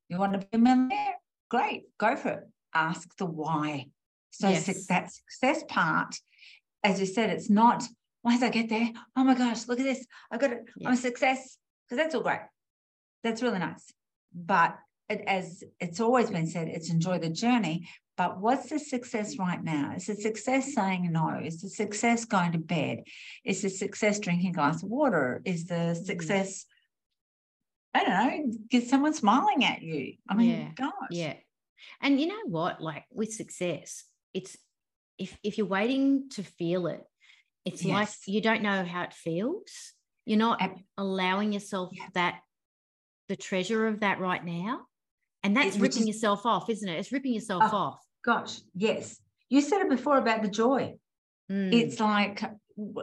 you 0.09 0.17
want 0.17 0.33
to 0.33 0.39
be 0.39 0.47
a 0.53 0.57
millionaire? 0.57 1.15
Great, 1.49 1.83
go 1.97 2.15
for 2.15 2.29
it. 2.29 2.43
Ask 2.73 3.15
the 3.17 3.25
why. 3.25 3.87
So 4.31 4.49
yes. 4.49 4.87
that 4.87 5.11
success 5.11 5.63
part, 5.67 6.15
as 6.83 6.99
you 6.99 7.05
said, 7.05 7.29
it's 7.29 7.49
not 7.49 7.83
once 8.25 8.41
I 8.41 8.49
get 8.49 8.67
there, 8.69 8.89
oh 9.15 9.23
my 9.23 9.35
gosh, 9.35 9.67
look 9.67 9.79
at 9.79 9.85
this. 9.85 10.05
I've 10.31 10.41
got 10.41 10.51
it. 10.51 10.65
Yeah. 10.75 10.87
I'm 10.87 10.95
a 10.95 10.97
success. 10.97 11.57
Because 11.87 12.03
that's 12.03 12.15
all 12.15 12.23
great. 12.23 12.39
That's 13.23 13.43
really 13.43 13.59
nice. 13.59 13.93
But 14.33 14.77
it, 15.07 15.21
as 15.27 15.63
it's 15.79 15.99
always 15.99 16.31
been 16.31 16.47
said, 16.47 16.67
it's 16.67 16.89
enjoy 16.89 17.19
the 17.19 17.29
journey. 17.29 17.87
But 18.17 18.39
what's 18.39 18.69
the 18.69 18.79
success 18.79 19.37
right 19.37 19.63
now? 19.63 19.93
Is 19.95 20.07
the 20.07 20.15
success 20.15 20.73
saying 20.73 21.11
no? 21.11 21.39
Is 21.43 21.61
the 21.61 21.69
success 21.69 22.25
going 22.25 22.53
to 22.53 22.57
bed? 22.57 23.03
Is 23.43 23.61
the 23.61 23.69
success 23.69 24.19
drinking 24.19 24.49
a 24.49 24.53
glass 24.53 24.81
of 24.81 24.89
water? 24.89 25.41
Is 25.45 25.65
the 25.65 25.75
mm. 25.75 26.05
success, 26.05 26.65
I 27.93 28.03
don't 28.03 28.09
know, 28.09 28.57
get 28.71 28.87
someone 28.87 29.13
smiling 29.13 29.63
at 29.65 29.83
you? 29.83 30.15
I 30.27 30.33
mean, 30.33 30.49
yeah. 30.49 30.69
gosh. 30.75 31.09
Yeah. 31.11 31.33
And 32.01 32.19
you 32.19 32.27
know 32.27 32.45
what? 32.47 32.81
Like 32.81 33.03
with 33.11 33.33
success, 33.33 34.05
it's 34.33 34.57
if 35.19 35.37
if 35.43 35.57
you're 35.57 35.67
waiting 35.67 36.29
to 36.31 36.43
feel 36.43 36.87
it, 36.87 37.03
it's 37.65 37.83
yes. 37.83 37.93
like 37.93 38.09
you 38.27 38.41
don't 38.41 38.61
know 38.61 38.85
how 38.85 39.03
it 39.03 39.13
feels. 39.13 39.93
You're 40.25 40.39
not 40.39 40.61
allowing 40.97 41.51
yourself 41.51 41.89
yeah. 41.93 42.07
that 42.13 42.39
the 43.27 43.35
treasure 43.35 43.87
of 43.87 43.99
that 44.01 44.19
right 44.19 44.43
now. 44.43 44.81
And 45.43 45.55
that's 45.55 45.75
it, 45.75 45.81
ripping 45.81 46.03
is, 46.03 46.07
yourself 46.07 46.45
off, 46.45 46.69
isn't 46.69 46.87
it? 46.87 46.97
It's 46.97 47.11
ripping 47.11 47.33
yourself 47.33 47.63
oh, 47.71 47.77
off. 47.77 47.99
Gosh, 48.23 48.59
yes. 48.75 49.19
You 49.49 49.61
said 49.61 49.81
it 49.81 49.89
before 49.89 50.17
about 50.17 50.41
the 50.41 50.47
joy. 50.47 50.95
Mm. 51.51 51.73
It's 51.73 51.99
like 51.99 52.43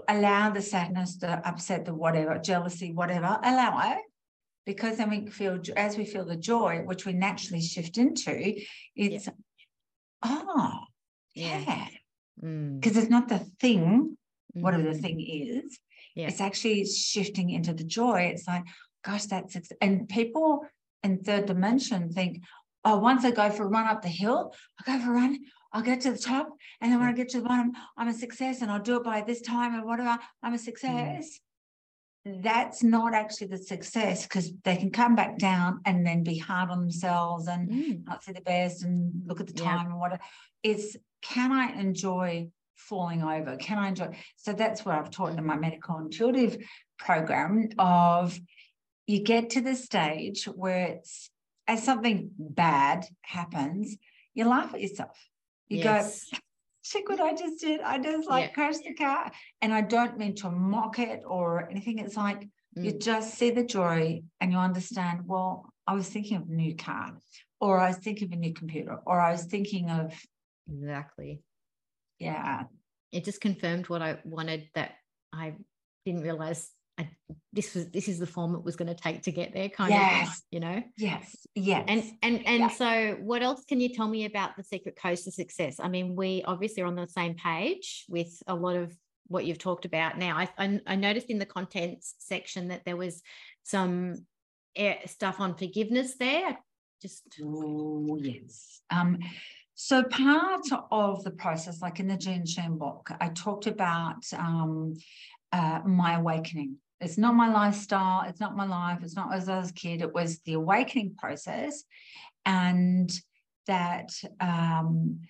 allow 0.09 0.51
the 0.51 0.63
sadness, 0.63 1.17
the 1.17 1.47
upset, 1.47 1.85
the 1.85 1.95
whatever, 1.95 2.39
jealousy, 2.39 2.93
whatever, 2.93 3.39
allow 3.43 3.93
it. 3.93 4.03
Because 4.67 4.97
then 4.97 5.11
we 5.11 5.27
feel, 5.29 5.61
as 5.77 5.97
we 5.97 6.05
feel 6.05 6.25
the 6.25 6.37
joy, 6.37 6.83
which 6.85 7.05
we 7.05 7.13
naturally 7.13 7.61
shift 7.61 7.99
into, 7.99 8.61
it's, 8.95 9.27
yeah. 9.27 9.33
oh, 10.25 10.79
yeah. 11.35 11.89
Because 12.37 12.93
mm. 12.93 12.97
it's 12.97 13.11
not 13.11 13.29
the 13.29 13.41
thing, 13.61 14.17
whatever 14.53 14.85
mm. 14.85 14.93
the 14.93 14.99
thing 14.99 15.21
is, 15.21 15.79
yeah. 16.15 16.29
it's 16.29 16.41
actually 16.41 16.85
shifting 16.85 17.51
into 17.51 17.73
the 17.73 17.85
joy. 17.85 18.31
It's 18.33 18.47
like, 18.47 18.65
gosh, 19.05 19.27
that's, 19.27 19.57
and 19.81 20.09
people 20.09 20.65
in 21.03 21.19
third 21.19 21.47
dimension 21.47 22.11
think, 22.11 22.43
oh, 22.85 22.99
once 22.99 23.25
I 23.25 23.31
go 23.31 23.51
for 23.51 23.65
a 23.65 23.69
run 23.69 23.87
up 23.87 24.03
the 24.03 24.09
hill, 24.09 24.55
I 24.81 24.99
go 24.99 25.05
for 25.05 25.13
a 25.13 25.15
run, 25.15 25.39
I'll 25.73 25.83
get 25.83 26.03
to 26.03 26.13
the 26.13 26.19
top. 26.19 26.49
And 26.81 26.93
then 26.93 27.01
when 27.01 27.09
I 27.09 27.13
get 27.13 27.31
to 27.31 27.41
the 27.41 27.49
bottom, 27.49 27.73
I'm 27.97 28.09
a 28.09 28.15
success 28.15 28.63
and 28.63 28.71
I'll 28.71 28.83
do 28.83 28.97
it 28.97 29.05
by 29.05 29.23
this 29.23 29.41
time 29.41 29.75
or 29.75 29.87
whatever. 29.87 30.19
I'm 30.43 30.55
a 30.55 30.59
success. 30.59 31.41
Mm. 32.27 32.43
That's 32.43 32.85
not 32.85 33.15
actually 33.15 33.49
the 33.49 33.59
success 33.59 34.23
because 34.25 34.53
they 34.63 34.77
can 34.77 34.91
come 34.91 35.17
back 35.17 35.39
down 35.39 35.81
and 35.87 36.07
then 36.07 36.23
be 36.23 36.39
hard 36.39 36.71
on 36.71 36.81
themselves 36.81 37.49
and 37.49 37.69
mm. 37.69 38.07
not 38.07 38.23
see 38.23 38.33
the 38.33 38.41
best 38.43 38.85
and 38.85 39.23
look 39.27 39.41
at 39.41 39.49
the 39.49 39.53
time 39.55 39.87
and 39.87 39.99
whatever. 39.99 40.23
It's 40.63 40.97
can 41.21 41.51
I 41.51 41.73
enjoy 41.81 42.49
falling 42.77 43.23
over? 43.23 43.57
Can 43.57 43.79
I 43.79 43.89
enjoy? 43.89 44.17
So 44.37 44.53
that's 44.53 44.85
what 44.85 44.97
I've 44.97 45.11
taught 45.11 45.37
in 45.37 45.45
my 45.45 45.57
medical 45.57 45.99
intuitive 45.99 46.59
program 46.99 47.69
of 47.79 48.39
you 49.07 49.23
get 49.23 49.51
to 49.51 49.61
the 49.61 49.75
stage 49.75 50.45
where 50.45 50.87
it's 50.87 51.31
as 51.69 51.83
something 51.83 52.31
bad 52.39 53.07
happens, 53.23 53.97
you 54.35 54.45
laugh 54.47 54.75
at 54.75 54.81
yourself. 54.81 55.17
You 55.69 55.79
yes. 55.79 56.29
go, 56.31 56.39
check 56.85 57.09
what 57.09 57.21
I 57.21 57.35
just 57.35 57.61
did. 57.61 57.81
I 57.81 57.99
just 57.99 58.29
like 58.29 58.47
yeah. 58.47 58.53
crashed 58.53 58.85
the 58.85 58.95
car. 58.95 59.31
And 59.61 59.73
I 59.73 59.81
don't 59.81 60.19
mean 60.19 60.35
to 60.37 60.51
mock 60.51 60.99
it 60.99 61.23
or 61.27 61.69
anything. 61.71 61.99
It's 61.99 62.17
like 62.17 62.49
mm. 62.77 62.85
you 62.85 62.93
just 62.93 63.35
see 63.35 63.51
the 63.51 63.65
joy 63.65 64.23
and 64.41 64.53
you 64.53 64.59
understand, 64.59 65.21
well, 65.27 65.73
I 65.87 65.95
was 65.95 66.09
thinking 66.09 66.37
of 66.37 66.49
a 66.49 66.53
new 66.53 66.77
car, 66.77 67.19
or 67.61 67.79
I 67.79 67.89
was 67.89 67.99
thinking 67.99 68.29
of 68.29 68.33
a 68.33 68.37
new 68.37 68.55
computer, 68.55 68.99
or 69.05 69.21
I 69.21 69.33
was 69.33 69.45
thinking 69.45 69.91
of 69.91 70.15
exactly. 70.73 71.41
Yeah. 72.23 72.65
It 73.13 73.25
just 73.25 73.41
confirmed 73.41 73.89
what 73.89 74.03
I 74.03 74.19
wanted 74.25 74.69
that 74.75 74.93
I 75.33 75.55
didn't 76.05 76.23
realize 76.23 76.71
I, 76.99 77.09
this 77.53 77.75
was 77.75 77.91
this 77.91 78.07
is 78.07 78.19
the 78.19 78.27
form 78.27 78.55
it 78.55 78.65
was 78.65 78.77
going 78.77 78.95
to 78.95 78.95
take 78.95 79.23
to 79.23 79.33
get 79.33 79.55
there 79.55 79.69
kind 79.69 79.91
yes. 79.91 80.29
of 80.29 80.43
you 80.51 80.61
know? 80.61 80.83
Yes. 80.97 81.37
Yes. 81.55 81.85
And 81.89 82.03
and 82.23 82.47
and 82.47 82.61
yes. 82.61 82.79
so 82.79 83.17
what 83.21 83.43
else 83.43 83.65
can 83.65 83.81
you 83.81 83.89
tell 83.89 84.09
me 84.09 84.25
about 84.27 84.57
the 84.57 84.63
secret 84.63 84.97
codes 85.01 85.23
to 85.25 85.33
success? 85.33 85.77
I 85.81 85.89
mean 85.89 86.17
we 86.17 86.43
obviously 86.45 86.83
are 86.83 86.87
on 86.87 86.97
the 86.97 87.07
same 87.07 87.35
page 87.35 88.05
with 88.09 88.43
a 88.47 88.55
lot 88.55 88.77
of 88.77 88.95
what 89.29 89.47
you've 89.47 89.59
talked 89.59 89.85
about 89.85 90.19
now. 90.19 90.37
I 90.37 90.49
i, 90.59 90.81
I 90.87 90.97
noticed 90.97 91.31
in 91.31 91.39
the 91.39 91.47
contents 91.47 92.15
section 92.19 92.69
that 92.69 92.85
there 92.85 92.97
was 92.97 93.23
some 93.63 94.27
eh, 94.77 95.07
stuff 95.07 95.41
on 95.41 95.57
forgiveness 95.57 96.17
there. 96.19 96.59
Just 97.01 97.23
oh 97.43 98.19
yes. 98.21 98.83
Um 98.91 99.19
so 99.75 100.03
part 100.03 100.67
of 100.91 101.25
the 101.25 101.31
process, 101.31 101.81
like 101.81 102.01
in 102.01 102.09
the 102.09 102.17
Jean 102.17 102.47
Sheehan 102.47 102.79
book, 102.79 103.11
I 103.21 103.29
talked 103.29 103.67
about 103.67 104.25
um, 104.37 104.95
uh, 105.53 105.81
my 105.85 106.15
awakening. 106.15 106.77
It's 107.01 107.19
not 107.19 107.35
my 107.35 107.53
lifestyle. 107.53 108.23
It's 108.29 108.41
not 108.41 108.57
my 108.57 108.67
life. 108.67 109.01
It's 109.03 109.17
not 109.17 109.35
as 109.35 109.49
I 109.49 109.59
was 109.59 109.71
a 109.71 109.75
kid. 109.75 110.03
It 110.03 110.15
was 110.15 110.39
the 110.41 110.53
awakening 110.55 111.17
process. 111.19 111.85
And 112.45 113.11
that 113.67 114.13
um, 114.41 115.21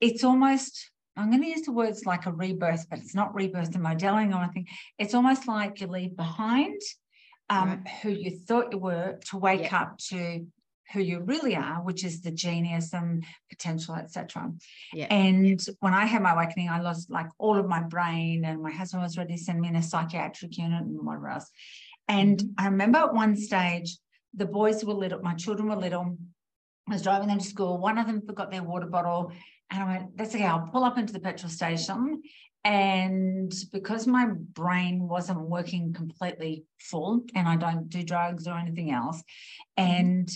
it's 0.00 0.24
almost, 0.24 0.90
I'm 1.16 1.30
going 1.30 1.42
to 1.42 1.48
use 1.48 1.62
the 1.62 1.72
words 1.72 2.04
like 2.04 2.26
a 2.26 2.32
rebirth, 2.32 2.86
but 2.88 2.98
it's 2.98 3.14
not 3.14 3.34
rebirth 3.34 3.74
in 3.74 3.82
modeling 3.82 4.34
or 4.34 4.42
anything. 4.42 4.68
It's 4.98 5.14
almost 5.14 5.48
like 5.48 5.80
you 5.80 5.86
leave 5.86 6.16
behind 6.16 6.80
um, 7.48 7.68
right. 7.68 7.88
who 8.02 8.10
you 8.10 8.30
thought 8.30 8.72
you 8.72 8.78
were 8.78 9.18
to 9.30 9.36
wake 9.36 9.70
yeah. 9.70 9.82
up 9.82 9.98
to 10.10 10.46
who 10.92 11.00
you 11.00 11.20
really 11.20 11.56
are, 11.56 11.82
which 11.82 12.04
is 12.04 12.22
the 12.22 12.30
genius 12.30 12.92
and 12.92 13.24
potential, 13.50 13.94
etc. 13.94 14.52
Yeah. 14.92 15.06
And 15.10 15.60
when 15.80 15.94
I 15.94 16.06
had 16.06 16.22
my 16.22 16.32
awakening, 16.32 16.68
I 16.68 16.80
lost 16.80 17.10
like 17.10 17.26
all 17.38 17.58
of 17.58 17.68
my 17.68 17.82
brain, 17.82 18.44
and 18.44 18.62
my 18.62 18.70
husband 18.70 19.02
was 19.02 19.18
ready 19.18 19.34
to 19.34 19.42
send 19.42 19.60
me 19.60 19.68
in 19.68 19.76
a 19.76 19.82
psychiatric 19.82 20.56
unit 20.56 20.82
and 20.82 21.04
whatever 21.04 21.28
else. 21.28 21.50
And 22.08 22.38
mm-hmm. 22.38 22.50
I 22.58 22.66
remember 22.66 22.98
at 22.98 23.14
one 23.14 23.36
stage, 23.36 23.98
the 24.34 24.46
boys 24.46 24.84
were 24.84 24.94
little, 24.94 25.20
my 25.22 25.34
children 25.34 25.68
were 25.68 25.76
little. 25.76 26.16
I 26.88 26.92
was 26.92 27.02
driving 27.02 27.28
them 27.28 27.38
to 27.38 27.44
school. 27.44 27.78
One 27.78 27.98
of 27.98 28.06
them 28.06 28.22
forgot 28.24 28.52
their 28.52 28.62
water 28.62 28.86
bottle. 28.86 29.32
And 29.70 29.82
I 29.82 29.86
went, 29.86 30.16
that's 30.16 30.34
okay, 30.34 30.46
I'll 30.46 30.68
pull 30.72 30.84
up 30.84 30.98
into 30.98 31.12
the 31.12 31.18
petrol 31.18 31.50
station. 31.50 32.22
And 32.64 33.52
because 33.72 34.06
my 34.06 34.26
brain 34.26 35.06
wasn't 35.08 35.40
working 35.40 35.92
completely 35.92 36.64
full, 36.78 37.22
and 37.34 37.48
I 37.48 37.56
don't 37.56 37.88
do 37.88 38.02
drugs 38.02 38.46
or 38.46 38.56
anything 38.56 38.90
else, 38.90 39.22
mm-hmm. 39.78 39.90
and 39.90 40.28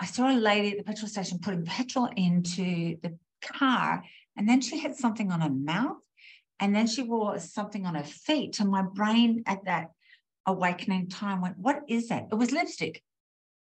I 0.00 0.06
saw 0.06 0.30
a 0.30 0.36
lady 0.36 0.72
at 0.72 0.78
the 0.78 0.84
petrol 0.84 1.08
station 1.08 1.38
putting 1.40 1.64
petrol 1.64 2.08
into 2.16 2.96
the 3.02 3.16
car, 3.42 4.02
and 4.36 4.48
then 4.48 4.60
she 4.60 4.78
had 4.78 4.96
something 4.96 5.30
on 5.30 5.40
her 5.40 5.50
mouth, 5.50 6.02
and 6.60 6.74
then 6.74 6.86
she 6.86 7.02
wore 7.02 7.38
something 7.38 7.86
on 7.86 7.94
her 7.94 8.04
feet. 8.04 8.60
And 8.60 8.70
my 8.70 8.82
brain 8.82 9.44
at 9.46 9.64
that 9.66 9.90
awakening 10.46 11.08
time 11.08 11.40
went, 11.40 11.58
What 11.58 11.82
is 11.88 12.08
that? 12.08 12.28
It 12.30 12.34
was 12.34 12.52
lipstick. 12.52 13.02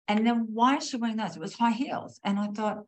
And 0.07 0.25
then 0.25 0.47
why 0.51 0.77
is 0.77 0.89
she 0.89 0.97
wearing 0.97 1.17
those? 1.17 1.35
It 1.35 1.41
was 1.41 1.53
high 1.53 1.71
heels. 1.71 2.19
And 2.23 2.37
I 2.37 2.47
thought, 2.47 2.83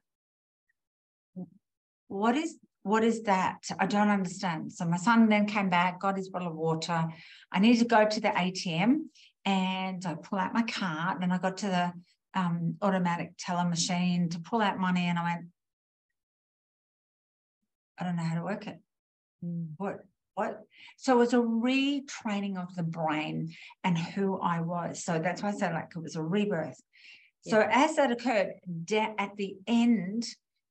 what 2.08 2.36
is 2.36 2.58
what 2.84 3.04
is 3.04 3.24
that? 3.24 3.64
I 3.80 3.86
don't 3.86 4.10
understand. 4.10 4.74
So 4.74 4.84
my 4.84 4.98
son 4.98 5.30
then 5.30 5.46
came 5.46 5.70
back, 5.70 6.02
got 6.02 6.18
his 6.18 6.28
bottle 6.28 6.50
of 6.50 6.56
water. 6.56 7.06
I 7.50 7.60
needed 7.60 7.80
to 7.80 7.86
go 7.86 8.06
to 8.06 8.20
the 8.20 8.28
ATM 8.28 9.06
and 9.46 10.06
I 10.06 10.16
pull 10.16 10.38
out 10.38 10.54
my 10.54 10.64
card. 10.64 11.24
And 11.24 11.32
I 11.32 11.38
got 11.38 11.56
to 11.60 11.68
the 11.68 11.94
um, 12.34 12.76
automatic 12.82 13.34
teller 13.38 13.68
machine 13.68 14.30
to 14.30 14.40
pull 14.40 14.62
out 14.62 14.80
money. 14.80 15.06
And 15.06 15.20
I 15.20 15.24
went, 15.24 15.46
I 18.00 18.04
don't 18.04 18.16
know 18.16 18.24
how 18.24 18.36
to 18.36 18.44
work 18.44 18.68
it. 18.68 18.80
Mm. 19.44 19.70
What? 19.78 20.00
What? 20.36 20.62
So 20.98 21.14
it 21.14 21.20
was 21.20 21.34
a 21.34 21.38
retraining 21.38 22.58
of 22.58 22.76
the 22.76 22.84
brain 22.84 23.54
and 23.84 23.98
who 23.98 24.40
I 24.40 24.62
was. 24.62 25.04
So 25.04 25.20
that's 25.20 25.44
why 25.44 25.50
I 25.50 25.54
said 25.54 25.74
like 25.74 25.92
it 25.96 26.02
was 26.02 26.16
a 26.16 26.24
rebirth. 26.24 26.82
Yeah. 27.46 27.52
So 27.52 27.68
as 27.72 27.96
that 27.98 28.12
occurred 28.12 28.54
de- 28.86 29.16
at 29.18 29.36
the 29.38 29.56
end, 29.68 30.26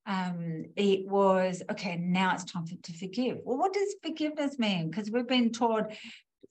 um, 0.05 0.65
it 0.75 1.07
was 1.07 1.63
okay. 1.71 1.97
Now 1.97 2.35
it's 2.35 2.45
time 2.45 2.67
for, 2.67 2.75
to 2.75 2.93
forgive. 2.93 3.39
Well, 3.45 3.57
what 3.57 3.73
does 3.73 3.95
forgiveness 4.03 4.59
mean? 4.59 4.91
Because 4.91 5.11
we've 5.13 5.29
been 5.29 5.53
taught 5.53 5.93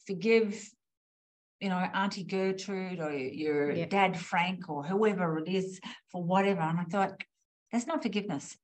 forgive 0.07 0.69
you 1.61 1.69
know, 1.69 1.77
Auntie 1.93 2.23
Gertrude 2.23 2.99
or 2.99 3.11
your 3.13 3.71
yeah. 3.71 3.85
dad 3.85 4.19
Frank 4.19 4.67
or 4.67 4.83
whoever 4.83 5.37
it 5.37 5.47
is 5.47 5.79
for 6.11 6.23
whatever. 6.23 6.61
And 6.61 6.79
I 6.79 6.83
thought, 6.85 7.21
that's 7.71 7.87
not 7.87 8.01
forgiveness. 8.01 8.57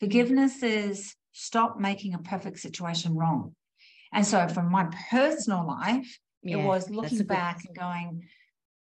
Forgiveness 0.00 0.62
is 0.62 1.14
stop 1.32 1.78
making 1.78 2.14
a 2.14 2.18
perfect 2.18 2.58
situation 2.58 3.14
wrong. 3.14 3.54
And 4.12 4.26
so 4.26 4.48
from 4.48 4.70
my 4.70 4.88
personal 5.10 5.66
life, 5.66 6.18
yeah, 6.42 6.56
it 6.56 6.64
was 6.64 6.88
looking 6.88 7.22
back 7.24 7.64
and 7.66 7.76
going, 7.76 8.22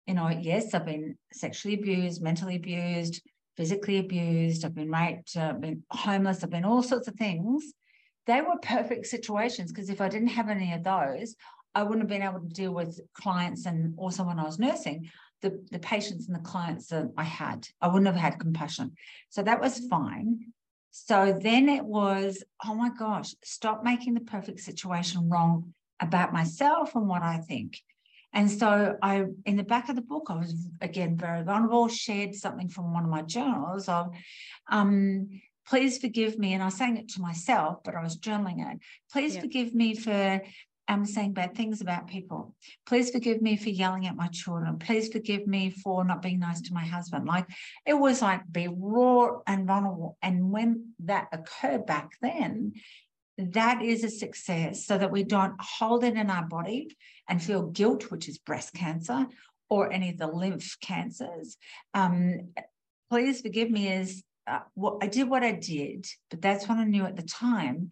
you 0.07 0.15
know, 0.15 0.29
yes, 0.29 0.73
I've 0.73 0.85
been 0.85 1.15
sexually 1.31 1.75
abused, 1.75 2.23
mentally 2.23 2.55
abused, 2.55 3.21
physically 3.55 3.99
abused, 3.99 4.65
I've 4.65 4.73
been 4.73 4.91
raped, 4.91 5.37
I've 5.37 5.61
been 5.61 5.83
homeless, 5.91 6.43
I've 6.43 6.49
been 6.49 6.65
all 6.65 6.81
sorts 6.81 7.07
of 7.07 7.13
things. 7.15 7.71
They 8.25 8.41
were 8.41 8.57
perfect 8.61 9.05
situations 9.05 9.71
because 9.71 9.89
if 9.89 10.01
I 10.01 10.09
didn't 10.09 10.29
have 10.29 10.49
any 10.49 10.73
of 10.73 10.83
those, 10.83 11.35
I 11.75 11.83
wouldn't 11.83 12.01
have 12.01 12.09
been 12.09 12.27
able 12.27 12.41
to 12.41 12.53
deal 12.53 12.73
with 12.73 12.99
clients 13.13 13.65
and 13.65 13.93
also 13.97 14.23
when 14.23 14.39
I 14.39 14.43
was 14.43 14.59
nursing, 14.59 15.09
the, 15.41 15.62
the 15.71 15.79
patients 15.79 16.27
and 16.27 16.36
the 16.36 16.41
clients 16.41 16.88
that 16.88 17.12
I 17.17 17.23
had. 17.23 17.67
I 17.81 17.88
wouldn't 17.88 18.07
have 18.07 18.15
had 18.15 18.39
compassion. 18.39 18.93
So 19.29 19.43
that 19.43 19.62
was 19.62 19.86
fine. 19.88 20.53
So 20.91 21.38
then 21.41 21.69
it 21.69 21.83
was, 21.83 22.43
oh 22.63 22.75
my 22.75 22.89
gosh, 22.89 23.33
stop 23.43 23.83
making 23.83 24.13
the 24.13 24.21
perfect 24.21 24.59
situation 24.59 25.29
wrong 25.29 25.73
about 25.99 26.33
myself 26.33 26.95
and 26.95 27.07
what 27.07 27.23
I 27.23 27.38
think. 27.38 27.79
And 28.31 28.49
so 28.49 28.97
I, 29.01 29.25
in 29.45 29.57
the 29.57 29.63
back 29.63 29.89
of 29.89 29.95
the 29.95 30.01
book, 30.01 30.27
I 30.29 30.36
was 30.36 30.55
again 30.81 31.17
very 31.17 31.43
vulnerable, 31.43 31.88
shared 31.88 32.33
something 32.36 32.69
from 32.69 32.93
one 32.93 33.03
of 33.03 33.09
my 33.09 33.21
journals 33.21 33.88
of, 33.88 34.13
um, 34.69 35.29
please 35.67 35.97
forgive 35.99 36.38
me. 36.38 36.53
And 36.53 36.62
I 36.62 36.65
was 36.65 36.75
saying 36.75 36.97
it 36.97 37.09
to 37.09 37.21
myself, 37.21 37.83
but 37.83 37.95
I 37.95 38.01
was 38.01 38.17
journaling 38.17 38.71
it. 38.71 38.79
Please 39.12 39.36
yeah. 39.36 39.41
forgive 39.41 39.73
me 39.73 39.95
for 39.95 40.41
um, 40.93 41.06
saying 41.06 41.34
bad 41.34 41.56
things 41.56 41.82
about 41.82 42.08
people. 42.08 42.56
Please 42.86 43.10
forgive 43.10 43.41
me 43.41 43.58
for 43.58 43.69
yelling 43.69 44.08
at 44.08 44.15
my 44.15 44.27
children. 44.27 44.77
Please 44.79 45.10
forgive 45.10 45.47
me 45.47 45.69
for 45.69 46.03
not 46.03 46.21
being 46.21 46.39
nice 46.39 46.62
to 46.62 46.73
my 46.73 46.86
husband. 46.86 47.25
Like 47.25 47.47
it 47.86 47.93
was 47.93 48.21
like 48.21 48.41
be 48.51 48.67
raw 48.69 49.39
and 49.47 49.67
vulnerable. 49.67 50.17
And 50.21 50.51
when 50.51 50.93
that 51.06 51.27
occurred 51.32 51.86
back 51.86 52.12
then, 52.21 52.73
that 53.38 53.82
is 53.82 54.03
a 54.03 54.10
success 54.10 54.86
so 54.86 54.97
that 54.97 55.12
we 55.12 55.23
don't 55.23 55.56
hold 55.60 56.03
it 56.03 56.15
in 56.15 56.29
our 56.29 56.45
body 56.45 56.95
and 57.27 57.41
feel 57.41 57.63
guilt, 57.63 58.12
which 58.12 58.29
is 58.29 58.38
breast 58.38 58.73
cancer 58.73 59.25
or 59.69 59.91
any 59.91 60.10
of 60.10 60.17
the 60.17 60.27
lymph 60.27 60.77
cancers. 60.82 61.58
Um, 61.93 62.49
please 63.10 63.41
forgive 63.41 63.71
me 63.71 63.91
as 63.91 64.23
uh, 64.45 64.60
what 64.75 64.97
I 65.01 65.08
did 65.08 65.29
what 65.29 65.43
I 65.43 65.53
did, 65.53 66.06
but 66.29 66.41
that's 66.41 66.67
what 66.67 66.77
I 66.77 66.84
knew 66.84 67.06
at 67.06 67.15
the 67.15 67.23
time. 67.23 67.91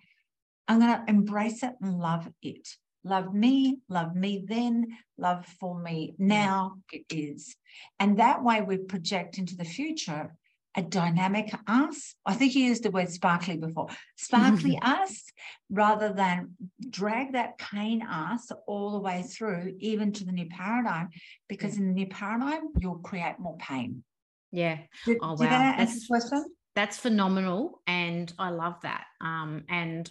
I'm 0.68 0.80
going 0.80 0.96
to 0.96 1.04
embrace 1.10 1.64
it 1.64 1.74
and 1.82 2.00
love 2.00 2.30
it. 2.42 2.68
Love 3.04 3.34
me, 3.34 3.80
love 3.90 4.16
me 4.16 4.46
then, 4.48 4.86
love 5.18 5.46
for 5.60 5.80
me 5.80 6.14
now 6.18 6.76
it 6.92 7.04
is. 7.10 7.56
And 8.00 8.20
that 8.20 8.44
way 8.44 8.62
we 8.62 8.78
project 8.78 9.38
into 9.38 9.56
the 9.56 9.66
future 9.66 10.32
a 10.76 10.82
dynamic 10.82 11.54
us. 11.68 12.16
I 12.26 12.34
think 12.34 12.56
you 12.56 12.66
used 12.66 12.84
the 12.84 12.92
word 12.92 13.10
sparkly 13.10 13.58
before. 13.58 13.88
Sparkly 14.16 14.80
us, 14.82 15.24
rather 15.70 16.14
than 16.14 16.56
drag 16.90 17.34
that 17.34 17.58
pain 17.58 18.02
us 18.04 18.52
all 18.68 18.92
the 18.92 19.00
way 19.00 19.24
through, 19.24 19.76
even 19.80 20.14
to 20.14 20.26
the 20.26 20.32
new 20.32 20.48
paradigm, 20.48 21.10
because 21.50 21.78
in 21.78 21.88
the 21.88 21.94
new 21.94 22.08
paradigm, 22.08 22.70
you'll 22.80 23.00
create 23.00 23.36
more 23.40 23.58
pain. 23.58 24.04
Yeah. 24.52 24.78
Did, 25.06 25.18
oh, 25.22 25.32
wow. 25.32 25.38
That 25.38 25.90
question? 26.08 26.46
That's 26.76 26.98
phenomenal. 26.98 27.82
And 27.86 28.32
I 28.40 28.50
love 28.50 28.76
that. 28.84 29.04
Um, 29.20 29.66
and 29.68 30.10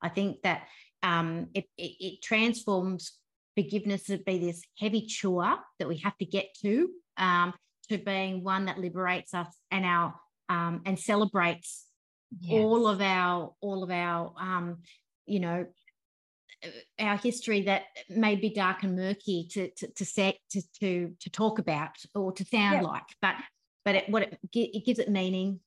I 0.00 0.08
think 0.08 0.42
that 0.42 0.62
um, 1.02 1.48
it, 1.54 1.64
it, 1.76 1.92
it 2.00 2.22
transforms 2.22 3.12
forgiveness 3.56 4.04
to 4.04 4.18
be 4.18 4.38
this 4.38 4.62
heavy 4.78 5.06
chore 5.06 5.58
that 5.78 5.88
we 5.88 5.98
have 5.98 6.16
to 6.18 6.24
get 6.24 6.48
to 6.62 6.88
um, 7.16 7.52
to 7.88 7.98
being 7.98 8.44
one 8.44 8.66
that 8.66 8.78
liberates 8.78 9.34
us 9.34 9.48
and 9.70 9.84
our 9.84 10.14
um, 10.48 10.82
and 10.86 10.98
celebrates 10.98 11.86
yes. 12.40 12.52
all 12.52 12.86
of 12.86 13.00
our 13.00 13.52
all 13.60 13.82
of 13.82 13.90
our 13.90 14.32
um, 14.38 14.78
you 15.26 15.40
know 15.40 15.66
uh, 16.64 16.68
our 16.98 17.16
history 17.16 17.62
that 17.62 17.82
may 18.08 18.36
be 18.36 18.50
dark 18.50 18.82
and 18.82 18.96
murky 18.96 19.48
to 19.50 19.70
to 19.76 19.88
to 19.92 20.04
set 20.04 20.36
to 20.50 20.62
to, 20.80 21.12
to 21.20 21.30
talk 21.30 21.58
about 21.58 21.90
or 22.14 22.32
to 22.32 22.44
sound 22.44 22.82
yep. 22.82 22.84
like 22.84 23.06
but 23.20 23.34
but 23.84 23.94
it, 23.94 24.08
what 24.08 24.22
it, 24.22 24.38
it 24.52 24.84
gives 24.84 24.98
it 24.98 25.10
meaning 25.10 25.60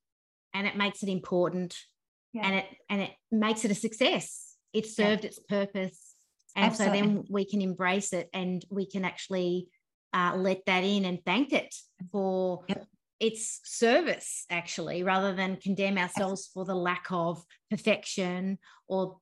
and 0.54 0.68
it 0.68 0.78
makes 0.78 1.04
it 1.04 1.10
important 1.10 1.76
and 2.42 2.56
it 2.56 2.66
and 2.90 3.02
it 3.02 3.12
makes 3.32 3.64
it 3.66 3.72
a 3.72 3.76
success 3.76 4.53
it 4.74 4.88
served 4.88 5.26
its 5.26 5.40
purpose 5.40 6.14
and 6.56 6.66
Absolutely. 6.66 7.00
so 7.00 7.06
then 7.06 7.24
we 7.30 7.46
can 7.46 7.62
embrace 7.62 8.14
it 8.14 8.30
and 8.34 8.64
we 8.70 8.86
can 8.86 9.06
actually 9.06 9.68
uh, 10.14 10.36
let 10.36 10.66
that 10.66 10.84
in 10.84 11.06
and 11.06 11.20
thank 11.26 11.52
it 11.52 11.74
for 12.12 12.64
yep. 12.68 12.86
its 13.20 13.60
service, 13.64 14.46
actually, 14.50 15.04
rather 15.04 15.34
than 15.34 15.58
condemn 15.58 15.98
ourselves 15.98 16.50
for 16.54 16.66
the 16.66 16.76
lack 16.76 17.08
of 17.10 17.44
perfection 17.72 18.60
or, 18.88 19.18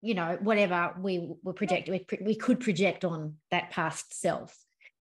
you 0.00 0.14
know, 0.14 0.38
whatever 0.40 0.94
we 0.98 1.30
were 1.42 1.52
projecting, 1.52 1.92
we, 1.92 2.18
we 2.22 2.34
could 2.34 2.60
project 2.60 3.04
on 3.04 3.34
that 3.50 3.70
past 3.70 4.18
self 4.18 4.56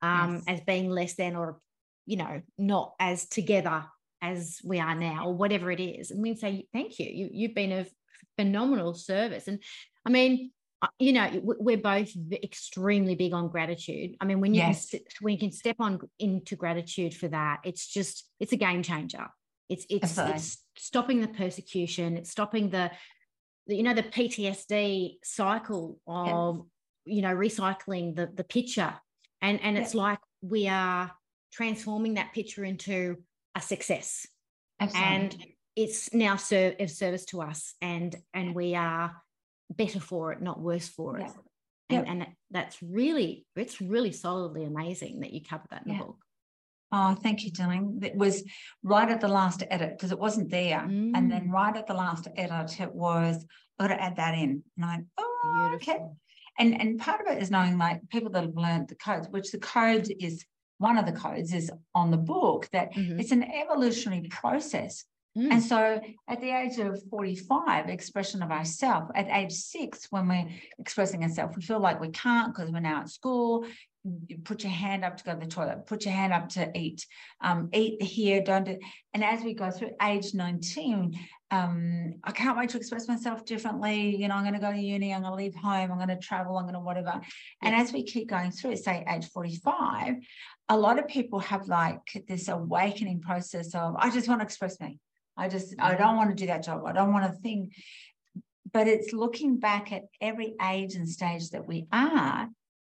um, 0.00 0.42
yes. 0.46 0.60
as 0.60 0.60
being 0.64 0.88
less 0.88 1.14
than 1.14 1.34
or, 1.34 1.58
you 2.06 2.16
know, 2.16 2.40
not 2.56 2.94
as 3.00 3.26
together 3.26 3.84
as 4.22 4.60
we 4.62 4.78
are 4.78 4.94
now 4.94 5.26
or 5.26 5.34
whatever 5.34 5.72
it 5.72 5.80
is. 5.80 6.12
And 6.12 6.22
we 6.22 6.36
say, 6.36 6.68
thank 6.72 7.00
you. 7.00 7.10
you 7.10 7.30
you've 7.32 7.54
been 7.54 7.72
a 7.72 7.86
phenomenal 8.36 8.94
service. 8.94 9.48
And 9.48 9.62
I 10.04 10.10
mean, 10.10 10.50
uh, 10.82 10.88
you 10.98 11.12
know 11.14 11.30
we're 11.42 11.78
both 11.78 12.12
extremely 12.42 13.14
big 13.14 13.32
on 13.32 13.48
gratitude 13.48 14.16
i 14.20 14.24
mean 14.26 14.40
when 14.40 14.52
you 14.52 14.60
yes. 14.60 14.90
can, 14.90 15.00
when 15.20 15.32
you 15.32 15.38
can 15.38 15.52
step 15.52 15.76
on 15.78 15.98
into 16.18 16.56
gratitude 16.56 17.14
for 17.14 17.28
that 17.28 17.60
it's 17.64 17.86
just 17.86 18.28
it's 18.38 18.52
a 18.52 18.56
game 18.56 18.82
changer 18.82 19.28
it's 19.70 19.86
it's, 19.88 20.18
it's 20.18 20.58
stopping 20.76 21.22
the 21.22 21.28
persecution 21.28 22.18
it's 22.18 22.30
stopping 22.30 22.68
the, 22.68 22.90
the, 23.66 23.76
you 23.76 23.82
know 23.82 23.94
the 23.94 24.02
ptsd 24.02 25.14
cycle 25.22 25.98
of 26.06 26.56
yes. 27.06 27.16
you 27.16 27.22
know 27.22 27.34
recycling 27.34 28.14
the 28.14 28.28
the 28.34 28.44
picture 28.44 28.92
and 29.40 29.60
and 29.62 29.78
it's 29.78 29.94
like 29.94 30.18
we 30.42 30.68
are 30.68 31.10
transforming 31.50 32.14
that 32.14 32.34
picture 32.34 32.64
into 32.64 33.16
a 33.54 33.60
success 33.60 34.26
Absolutely. 34.80 35.14
and 35.14 35.46
it's 35.76 36.12
now 36.14 36.36
serve 36.36 36.74
of 36.78 36.90
service 36.90 37.24
to 37.26 37.42
us 37.42 37.74
and 37.80 38.14
and 38.32 38.54
we 38.54 38.74
are 38.74 39.12
better 39.70 40.00
for 40.00 40.32
it, 40.32 40.40
not 40.40 40.60
worse 40.60 40.88
for 40.88 41.18
it. 41.18 41.30
Yeah. 41.90 41.98
And, 42.00 42.22
and 42.22 42.26
that's 42.50 42.82
really, 42.82 43.46
it's 43.56 43.80
really 43.80 44.12
solidly 44.12 44.64
amazing 44.64 45.20
that 45.20 45.32
you 45.32 45.42
covered 45.42 45.68
that 45.70 45.86
in 45.86 45.92
yeah. 45.92 45.98
the 45.98 46.04
book. 46.04 46.18
Oh, 46.92 47.14
thank 47.14 47.44
you, 47.44 47.50
darling. 47.50 48.00
It 48.02 48.14
was 48.14 48.44
right 48.82 49.08
at 49.08 49.20
the 49.20 49.28
last 49.28 49.62
edit 49.68 49.96
because 49.96 50.12
it 50.12 50.18
wasn't 50.18 50.50
there. 50.50 50.80
Mm. 50.80 51.12
And 51.14 51.30
then 51.30 51.48
mm. 51.48 51.52
right 51.52 51.76
at 51.76 51.86
the 51.86 51.94
last 51.94 52.28
edit, 52.36 52.80
it 52.80 52.94
was, 52.94 53.44
got 53.80 53.88
to 53.88 54.00
add 54.00 54.16
that 54.16 54.34
in. 54.34 54.62
And 54.76 54.84
I 54.84 54.98
oh, 55.18 55.68
Beautiful. 55.70 55.94
okay. 55.94 56.04
And, 56.58 56.80
and 56.80 57.00
part 57.00 57.20
of 57.20 57.26
it 57.26 57.42
is 57.42 57.50
knowing 57.50 57.78
like 57.78 58.08
people 58.10 58.30
that 58.30 58.44
have 58.44 58.56
learned 58.56 58.88
the 58.88 58.94
codes, 58.94 59.26
which 59.28 59.50
the 59.50 59.58
code 59.58 60.08
is 60.20 60.44
one 60.78 60.96
of 60.98 61.06
the 61.06 61.12
codes 61.12 61.52
is 61.52 61.70
on 61.94 62.10
the 62.10 62.16
book, 62.16 62.68
that 62.72 62.92
mm-hmm. 62.94 63.18
it's 63.18 63.32
an 63.32 63.42
evolutionary 63.42 64.28
process. 64.30 65.04
Mm. 65.36 65.50
And 65.50 65.62
so 65.62 66.00
at 66.28 66.40
the 66.40 66.50
age 66.50 66.78
of 66.78 67.02
45, 67.10 67.88
expression 67.88 68.42
of 68.42 68.50
ourself, 68.50 69.10
at 69.14 69.28
age 69.28 69.52
six, 69.52 70.06
when 70.10 70.28
we're 70.28 70.48
expressing 70.78 71.22
ourselves, 71.24 71.56
we 71.56 71.62
feel 71.62 71.80
like 71.80 72.00
we 72.00 72.10
can't 72.10 72.54
because 72.54 72.70
we're 72.70 72.80
now 72.80 73.00
at 73.00 73.10
school. 73.10 73.66
You 74.28 74.36
put 74.38 74.62
your 74.62 74.72
hand 74.72 75.02
up 75.02 75.16
to 75.16 75.24
go 75.24 75.32
to 75.32 75.40
the 75.40 75.46
toilet, 75.46 75.86
put 75.86 76.04
your 76.04 76.12
hand 76.12 76.34
up 76.34 76.50
to 76.50 76.70
eat, 76.78 77.06
um, 77.40 77.70
eat 77.72 78.02
here, 78.02 78.42
don't 78.42 78.64
do. 78.64 78.78
And 79.14 79.24
as 79.24 79.42
we 79.42 79.54
go 79.54 79.70
through 79.70 79.92
age 80.02 80.34
19, 80.34 81.18
um, 81.50 82.14
I 82.22 82.32
can't 82.32 82.56
wait 82.56 82.68
to 82.70 82.76
express 82.76 83.08
myself 83.08 83.46
differently. 83.46 84.14
You 84.14 84.28
know, 84.28 84.34
I'm 84.34 84.42
going 84.42 84.54
to 84.54 84.60
go 84.60 84.70
to 84.70 84.78
uni, 84.78 85.14
I'm 85.14 85.22
going 85.22 85.32
to 85.32 85.36
leave 85.36 85.54
home, 85.54 85.90
I'm 85.90 85.96
going 85.96 86.08
to 86.08 86.18
travel, 86.18 86.58
I'm 86.58 86.64
going 86.64 86.74
to 86.74 86.80
whatever. 86.80 87.18
And 87.62 87.74
as 87.74 87.92
we 87.94 88.02
keep 88.02 88.28
going 88.28 88.50
through, 88.50 88.76
say 88.76 89.04
age 89.08 89.26
45, 89.30 90.16
a 90.68 90.76
lot 90.76 90.98
of 90.98 91.08
people 91.08 91.38
have 91.40 91.66
like 91.66 92.24
this 92.28 92.48
awakening 92.48 93.20
process 93.20 93.74
of, 93.74 93.96
I 93.96 94.10
just 94.10 94.28
want 94.28 94.40
to 94.42 94.44
express 94.44 94.78
me. 94.80 95.00
I 95.36 95.48
just, 95.48 95.74
I 95.78 95.90
mm-hmm. 95.90 96.02
don't 96.02 96.16
want 96.16 96.30
to 96.30 96.36
do 96.36 96.46
that 96.46 96.64
job. 96.64 96.84
I 96.86 96.92
don't 96.92 97.12
want 97.12 97.26
to 97.26 97.40
think. 97.40 97.72
But 98.72 98.88
it's 98.88 99.12
looking 99.12 99.58
back 99.58 99.92
at 99.92 100.04
every 100.20 100.54
age 100.60 100.94
and 100.94 101.08
stage 101.08 101.50
that 101.50 101.66
we 101.66 101.86
are, 101.92 102.48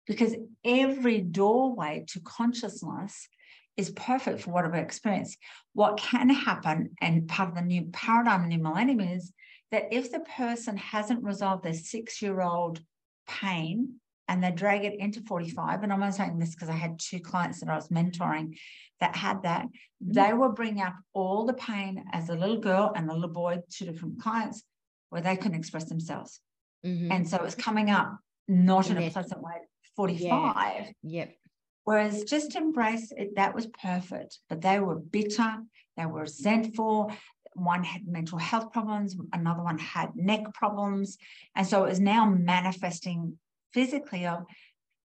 because 0.07 0.35
every 0.65 1.21
doorway 1.21 2.05
to 2.09 2.21
consciousness 2.21 3.29
is 3.77 3.91
perfect 3.91 4.41
for 4.41 4.53
whatever 4.53 4.77
experience. 4.77 5.37
What 5.75 5.99
can 5.99 6.31
happen, 6.31 6.91
and 7.01 7.29
part 7.29 7.51
of 7.51 7.55
the 7.57 7.63
new 7.63 7.87
paradigm 7.93 8.45
in 8.45 8.51
the 8.51 8.57
millennium 8.57 9.01
is 9.01 9.33
that 9.71 9.89
if 9.93 10.11
the 10.11 10.21
person 10.21 10.77
hasn't 10.77 11.25
resolved 11.25 11.65
their 11.65 11.75
six 11.75 12.23
year 12.23 12.41
old 12.41 12.81
pain 13.29 13.97
and 14.29 14.43
they 14.43 14.51
drag 14.51 14.85
it 14.85 14.99
into 14.99 15.21
45, 15.23 15.83
and 15.83 15.93
I'm 15.93 16.03
only 16.03 16.13
saying 16.13 16.39
this 16.39 16.55
because 16.55 16.69
I 16.69 16.75
had 16.75 16.99
two 16.99 17.21
clients 17.21 17.61
that 17.61 17.69
I 17.69 17.77
was 17.77 17.89
mentoring 17.89 18.59
that 19.01 19.15
had 19.15 19.43
that, 19.43 19.67
mm-hmm. 19.67 20.13
they 20.13 20.33
will 20.33 20.51
bring 20.51 20.81
up 20.81 20.95
all 21.13 21.45
the 21.45 21.55
pain 21.55 22.05
as 22.13 22.29
a 22.29 22.35
little 22.35 22.59
girl 22.59 22.93
and 22.95 23.11
a 23.11 23.15
little 23.15 23.29
boy, 23.29 23.59
two 23.71 23.85
different 23.85 24.21
clients, 24.21 24.63
where 25.11 25.23
they 25.23 25.37
couldn't 25.37 25.59
express 25.59 25.85
themselves. 25.85 26.41
Mm-hmm. 26.85 27.13
And 27.13 27.29
so 27.29 27.37
it 27.37 27.43
was 27.43 27.55
coming 27.55 27.91
up 27.91 28.19
not 28.49 28.91
in 28.91 28.99
a 28.99 29.11
pleasant 29.11 29.43
way. 29.43 29.55
45. 29.97 30.29
Yeah. 30.33 30.85
Yep. 31.03 31.37
Whereas 31.85 32.25
just 32.25 32.57
embrace 32.57 33.13
it, 33.17 33.37
that 33.37 33.55
was 33.55 33.67
perfect, 33.67 34.41
but 34.49 34.61
they 34.61 34.81
were 34.81 34.97
bitter, 34.97 35.59
they 35.97 36.05
were 36.05 36.23
resentful, 36.23 37.13
one 37.55 37.85
had 37.85 38.07
mental 38.07 38.39
health 38.39 38.73
problems, 38.73 39.17
another 39.33 39.63
one 39.63 39.79
had 39.79 40.15
neck 40.15 40.53
problems. 40.53 41.17
And 41.55 41.67
so 41.67 41.85
it 41.85 41.89
was 41.89 42.01
now 42.01 42.29
manifesting 42.29 43.39
physically 43.77 44.27
of 44.27 44.45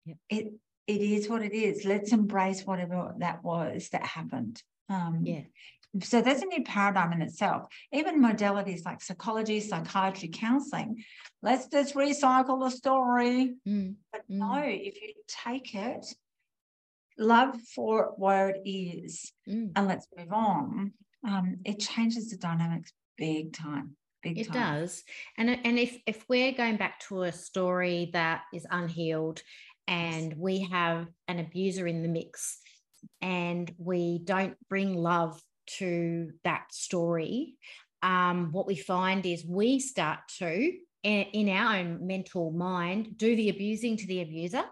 yep. 0.06 0.16
it 0.30 0.52
it 0.86 1.00
is 1.00 1.28
what 1.28 1.42
it 1.42 1.54
is. 1.54 1.84
Let's 1.84 2.12
embrace 2.12 2.62
whatever 2.64 3.14
that 3.18 3.42
was 3.44 3.88
that 3.90 4.04
happened. 4.04 4.62
Um, 4.88 5.20
yeah. 5.24 5.42
So 6.02 6.22
that's 6.22 6.42
a 6.42 6.46
new 6.46 6.64
paradigm 6.64 7.12
in 7.12 7.22
itself. 7.22 7.66
Even 7.92 8.22
modalities 8.22 8.84
like 8.84 9.02
psychology, 9.02 9.60
psychiatry, 9.60 10.28
counseling. 10.28 11.04
Let's 11.42 11.66
just 11.66 11.94
recycle 11.94 12.58
the 12.62 12.70
story. 12.70 13.54
Mm. 13.68 13.96
But 14.10 14.22
mm. 14.22 14.38
no, 14.38 14.62
if 14.64 15.00
you 15.02 15.12
take 15.28 15.74
it, 15.74 16.06
love 17.18 17.60
for 17.74 18.14
where 18.16 18.48
it 18.50 18.62
is, 18.64 19.32
mm. 19.48 19.70
and 19.76 19.86
let's 19.86 20.06
move 20.16 20.32
on, 20.32 20.92
um, 21.28 21.58
it 21.64 21.78
changes 21.78 22.30
the 22.30 22.38
dynamics 22.38 22.92
big 23.18 23.52
time. 23.52 23.96
Big 24.22 24.38
it 24.38 24.52
time. 24.52 24.80
does. 24.80 25.02
And, 25.36 25.50
and 25.50 25.78
if, 25.78 25.98
if 26.06 26.24
we're 26.28 26.52
going 26.52 26.76
back 26.76 27.00
to 27.08 27.22
a 27.22 27.32
story 27.32 28.10
that 28.12 28.42
is 28.52 28.66
unhealed 28.70 29.42
and 29.88 30.30
yes. 30.30 30.36
we 30.36 30.60
have 30.70 31.08
an 31.28 31.38
abuser 31.38 31.86
in 31.86 32.02
the 32.02 32.08
mix 32.08 32.58
and 33.20 33.72
we 33.78 34.20
don't 34.22 34.56
bring 34.68 34.94
love 34.94 35.40
to 35.78 36.30
that 36.44 36.72
story, 36.72 37.56
um, 38.02 38.50
what 38.52 38.66
we 38.66 38.76
find 38.76 39.26
is 39.26 39.44
we 39.44 39.78
start 39.78 40.20
to, 40.38 40.72
in 41.02 41.48
our 41.48 41.76
own 41.76 42.06
mental 42.06 42.50
mind, 42.52 43.16
do 43.16 43.34
the 43.34 43.48
abusing 43.48 43.96
to 43.96 44.06
the 44.06 44.22
abuser. 44.22 44.62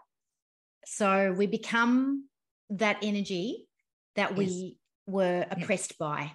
So 0.87 1.35
we 1.37 1.47
become 1.47 2.29
that 2.71 2.99
energy 3.03 3.67
that 4.17 4.31
yes. 4.31 4.39
we 4.39 4.77
were 5.07 5.45
oppressed 5.51 5.93
yes. 5.93 5.99
by 5.99 6.33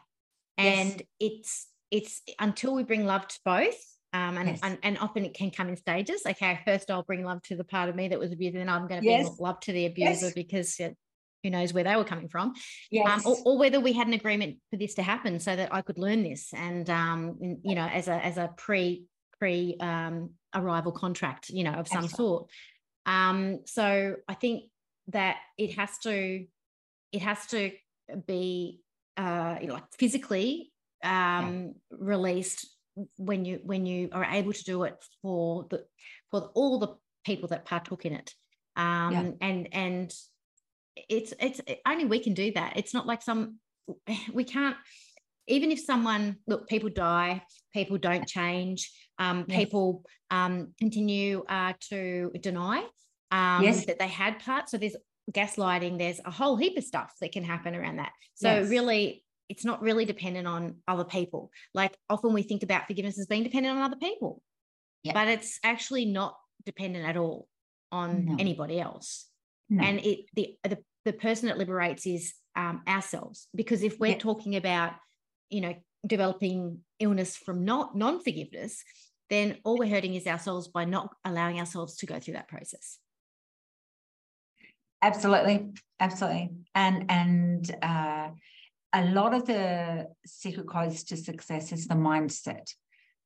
and 0.57 0.89
yes. 0.89 1.01
it's 1.19 1.67
it's 1.95 2.21
until 2.39 2.75
we 2.75 2.83
bring 2.83 3.05
love 3.05 3.27
to 3.27 3.39
both 3.45 3.75
um, 4.15 4.37
and, 4.37 4.47
yes. 4.49 4.59
and, 4.63 4.77
and 4.81 4.97
often 4.99 5.25
it 5.25 5.33
can 5.33 5.51
come 5.51 5.67
in 5.67 5.75
stages. 5.75 6.21
Okay, 6.25 6.59
first 6.65 6.89
I'll 6.89 7.03
bring 7.03 7.25
love 7.25 7.41
to 7.43 7.55
the 7.57 7.65
part 7.65 7.89
of 7.89 7.95
me 7.97 8.07
that 8.07 8.19
was 8.19 8.31
abused, 8.31 8.55
and 8.55 8.61
then 8.61 8.73
I'm 8.73 8.87
going 8.87 9.01
to 9.01 9.05
yes. 9.05 9.27
bring 9.27 9.37
love 9.39 9.59
to 9.61 9.73
the 9.73 9.87
abuser 9.87 10.27
yes. 10.27 10.33
because 10.33 10.77
who 10.77 11.49
knows 11.49 11.73
where 11.73 11.83
they 11.83 11.97
were 11.97 12.05
coming 12.05 12.29
from, 12.29 12.53
yes. 12.89 13.25
Um, 13.25 13.33
or, 13.33 13.37
or, 13.45 13.57
whether 13.57 13.81
we 13.81 13.91
had 13.91 14.07
an 14.07 14.13
agreement 14.13 14.57
for 14.71 14.77
this 14.77 14.95
to 14.95 15.03
happen 15.03 15.39
so 15.41 15.53
that 15.53 15.73
I 15.73 15.81
could 15.81 15.97
learn 15.97 16.23
this, 16.23 16.53
and 16.53 16.89
um, 16.89 17.59
you 17.63 17.75
know, 17.75 17.85
as 17.85 18.07
a 18.07 18.13
as 18.13 18.37
a 18.37 18.51
pre 18.55 19.03
pre 19.37 19.75
um, 19.81 20.31
arrival 20.53 20.93
contract, 20.93 21.49
you 21.49 21.65
know, 21.65 21.73
of 21.73 21.87
some 21.87 22.07
sort. 22.07 22.49
Um, 23.05 23.59
so 23.65 24.15
I 24.29 24.33
think 24.33 24.63
that 25.09 25.37
it 25.57 25.75
has 25.75 25.89
to 26.03 26.45
it 27.11 27.21
has 27.21 27.45
to 27.47 27.71
be 28.25 28.79
uh, 29.17 29.57
you 29.59 29.67
know, 29.67 29.73
like 29.73 29.91
physically 29.97 30.71
um, 31.03 31.73
yeah. 31.91 31.97
released 31.99 32.67
when 33.17 33.45
you 33.45 33.59
when 33.63 33.85
you 33.85 34.09
are 34.11 34.25
able 34.25 34.53
to 34.53 34.63
do 34.63 34.83
it 34.83 34.95
for 35.21 35.65
the 35.69 35.83
for 36.31 36.49
all 36.53 36.79
the 36.79 36.95
people 37.25 37.49
that 37.49 37.65
partook 37.65 38.05
in 38.05 38.13
it 38.13 38.31
um, 38.77 39.11
yeah. 39.11 39.31
and 39.41 39.67
and 39.73 40.13
it's 40.95 41.33
it's 41.39 41.59
only 41.85 42.05
we 42.05 42.19
can 42.19 42.33
do 42.33 42.51
that 42.53 42.73
it's 42.77 42.93
not 42.93 43.05
like 43.05 43.21
some 43.21 43.59
we 44.33 44.43
can't 44.43 44.77
even 45.47 45.71
if 45.71 45.79
someone 45.79 46.37
look 46.47 46.67
people 46.67 46.89
die 46.89 47.41
people 47.73 47.97
don't 47.97 48.27
change 48.27 48.91
um, 49.19 49.45
yes. 49.47 49.57
people 49.57 50.03
um, 50.31 50.73
continue 50.79 51.43
uh, 51.47 51.73
to 51.79 52.31
deny 52.41 52.79
um, 53.31 53.63
yes. 53.63 53.85
that 53.85 53.99
they 53.99 54.07
had 54.07 54.39
parts 54.39 54.71
so 54.71 54.77
there's 54.77 54.95
gaslighting 55.31 55.97
there's 55.97 56.19
a 56.25 56.31
whole 56.31 56.55
heap 56.55 56.77
of 56.77 56.83
stuff 56.83 57.13
that 57.19 57.31
can 57.31 57.43
happen 57.43 57.75
around 57.75 57.97
that 57.97 58.11
so 58.35 58.59
yes. 58.59 58.69
really 58.69 59.24
it's 59.49 59.65
not 59.65 59.81
really 59.81 60.05
dependent 60.05 60.47
on 60.47 60.77
other 60.87 61.03
people. 61.03 61.51
Like 61.73 61.95
often 62.09 62.33
we 62.33 62.43
think 62.43 62.63
about 62.63 62.87
forgiveness 62.87 63.19
as 63.19 63.27
being 63.27 63.43
dependent 63.43 63.77
on 63.77 63.83
other 63.83 63.97
people. 63.97 64.41
But 65.13 65.27
it's 65.27 65.59
actually 65.63 66.05
not 66.05 66.35
dependent 66.65 67.05
at 67.05 67.15
all 67.15 67.47
on 67.91 68.25
no. 68.25 68.35
anybody 68.39 68.79
else. 68.79 69.27
No. 69.69 69.83
and 69.83 69.99
it 69.99 70.25
the, 70.33 70.55
the 70.63 70.77
the 71.05 71.13
person 71.13 71.47
that 71.47 71.57
liberates 71.57 72.05
is 72.05 72.33
um, 72.55 72.81
ourselves. 72.87 73.47
Because 73.55 73.83
if 73.83 73.99
we're 73.99 74.17
talking 74.17 74.55
about 74.55 74.93
you 75.49 75.61
know 75.61 75.75
developing 76.05 76.79
illness 76.99 77.35
from 77.35 77.65
not 77.65 77.95
non-forgiveness 77.95 78.83
then 79.29 79.57
all 79.63 79.77
we're 79.77 79.89
hurting 79.89 80.15
is 80.15 80.27
ourselves 80.27 80.67
by 80.67 80.85
not 80.85 81.09
allowing 81.23 81.59
ourselves 81.59 81.95
to 81.97 82.05
go 82.05 82.19
through 82.19 82.35
that 82.35 82.47
process. 82.47 82.99
Absolutely, 85.01 85.71
absolutely, 85.99 86.51
and 86.73 87.05
and 87.09 87.75
uh, 87.81 88.29
a 88.95 89.03
lot 89.11 89.33
of 89.33 89.45
the 89.45 90.07
secret 90.25 90.67
codes 90.67 91.03
to 91.03 91.17
success 91.17 91.73
is 91.73 91.85
the 91.85 91.95
mindset. 91.95 92.73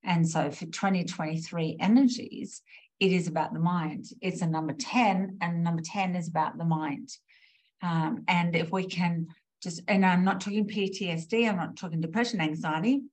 And 0.03 0.27
so 0.27 0.49
for 0.49 0.65
2023 0.65 1.77
energies, 1.79 2.63
it 2.99 3.11
is 3.11 3.27
about 3.27 3.53
the 3.53 3.59
mind. 3.59 4.05
It's 4.19 4.41
a 4.41 4.47
number 4.47 4.73
10, 4.73 5.37
and 5.41 5.63
number 5.63 5.83
10 5.85 6.15
is 6.15 6.27
about 6.27 6.57
the 6.57 6.65
mind. 6.65 7.09
Um, 7.83 8.23
and 8.27 8.55
if 8.55 8.71
we 8.71 8.85
can 8.85 9.27
just, 9.61 9.81
and 9.87 10.03
I'm 10.03 10.23
not 10.23 10.41
talking 10.41 10.67
PTSD, 10.67 11.47
I'm 11.47 11.57
not 11.57 11.77
talking 11.77 12.01
depression, 12.01 12.41
anxiety, 12.41 13.03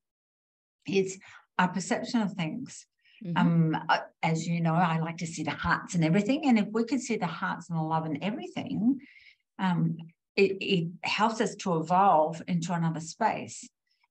it's 0.86 1.18
our 1.58 1.68
perception 1.68 2.22
of 2.22 2.32
things. 2.32 2.86
Mm-hmm. 3.24 3.36
Um, 3.36 3.76
as 4.22 4.46
you 4.46 4.62
know, 4.62 4.74
I 4.74 4.98
like 4.98 5.18
to 5.18 5.26
see 5.26 5.42
the 5.42 5.50
hearts 5.50 5.94
and 5.94 6.04
everything. 6.04 6.48
And 6.48 6.58
if 6.58 6.68
we 6.72 6.84
could 6.84 7.00
see 7.00 7.16
the 7.16 7.26
hearts 7.26 7.68
and 7.68 7.78
the 7.78 7.82
love 7.82 8.06
and 8.06 8.18
everything, 8.22 9.00
um, 9.58 9.98
it, 10.36 10.56
it 10.60 10.88
helps 11.02 11.40
us 11.40 11.54
to 11.56 11.78
evolve 11.78 12.42
into 12.46 12.72
another 12.72 13.00
space. 13.00 13.68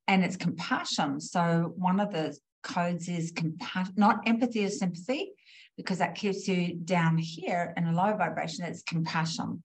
And 0.08 0.24
it's 0.24 0.38
compassion. 0.38 1.20
So 1.20 1.74
one 1.76 2.00
of 2.00 2.12
the 2.12 2.38
codes 2.64 3.08
is 3.08 3.32
compassion, 3.32 3.94
not 3.98 4.28
empathy 4.28 4.66
or 4.66 4.70
sympathy, 4.70 5.32
because 5.78 6.00
that 6.00 6.16
keeps 6.16 6.48
you 6.48 6.76
down 6.76 7.18
here 7.18 7.74
in 7.78 7.86
a 7.88 7.94
low 7.94 8.16
vibration. 8.16 8.66
It's 8.66 8.84
compassion. 8.84 9.64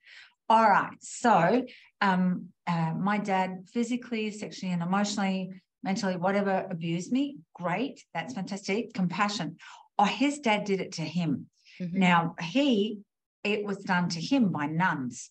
All 0.48 0.68
right. 0.68 0.96
So 1.00 1.64
um, 2.00 2.46
uh, 2.66 2.92
my 2.98 3.18
dad 3.18 3.64
physically, 3.72 4.30
sexually, 4.30 4.72
and 4.72 4.82
emotionally 4.82 5.60
mentally, 5.82 6.16
whatever 6.16 6.66
abused 6.70 7.12
me, 7.12 7.38
great. 7.54 8.04
That's 8.14 8.34
fantastic. 8.34 8.92
Compassion. 8.92 9.56
Oh, 9.98 10.04
his 10.04 10.38
dad 10.40 10.64
did 10.64 10.80
it 10.80 10.92
to 10.92 11.02
him. 11.02 11.46
Mm-hmm. 11.80 11.98
Now, 11.98 12.34
he, 12.40 13.00
it 13.44 13.64
was 13.64 13.78
done 13.78 14.08
to 14.10 14.20
him 14.20 14.50
by 14.50 14.66
nuns 14.66 15.30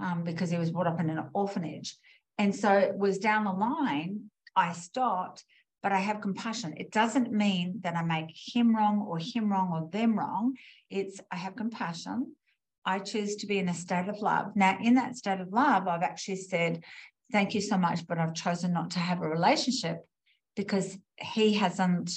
um, 0.00 0.24
because 0.24 0.50
he 0.50 0.58
was 0.58 0.70
brought 0.70 0.86
up 0.86 1.00
in 1.00 1.10
an 1.10 1.28
orphanage. 1.34 1.96
And 2.38 2.54
so 2.54 2.72
it 2.72 2.96
was 2.96 3.18
down 3.18 3.44
the 3.44 3.52
line, 3.52 4.30
I 4.56 4.72
stopped, 4.72 5.44
but 5.82 5.92
I 5.92 5.98
have 5.98 6.20
compassion. 6.20 6.74
It 6.76 6.90
doesn't 6.90 7.32
mean 7.32 7.80
that 7.82 7.96
I 7.96 8.02
make 8.02 8.30
him 8.34 8.74
wrong 8.74 9.04
or 9.06 9.18
him 9.18 9.50
wrong 9.50 9.70
or 9.72 9.88
them 9.90 10.18
wrong. 10.18 10.56
It's 10.90 11.20
I 11.30 11.36
have 11.36 11.56
compassion. 11.56 12.34
I 12.84 12.98
choose 12.98 13.36
to 13.36 13.46
be 13.46 13.58
in 13.58 13.68
a 13.68 13.74
state 13.74 14.08
of 14.08 14.20
love. 14.20 14.56
Now, 14.56 14.78
in 14.80 14.94
that 14.94 15.16
state 15.16 15.40
of 15.40 15.52
love, 15.52 15.86
I've 15.86 16.02
actually 16.02 16.36
said, 16.36 16.82
thank 17.30 17.54
you 17.54 17.60
so 17.60 17.76
much, 17.76 18.06
but 18.06 18.18
I've 18.18 18.34
chosen 18.34 18.72
not 18.72 18.90
to 18.92 18.98
have 18.98 19.20
a 19.20 19.28
relationship 19.28 19.98
because 20.56 20.96
he 21.16 21.54
hasn't 21.54 22.10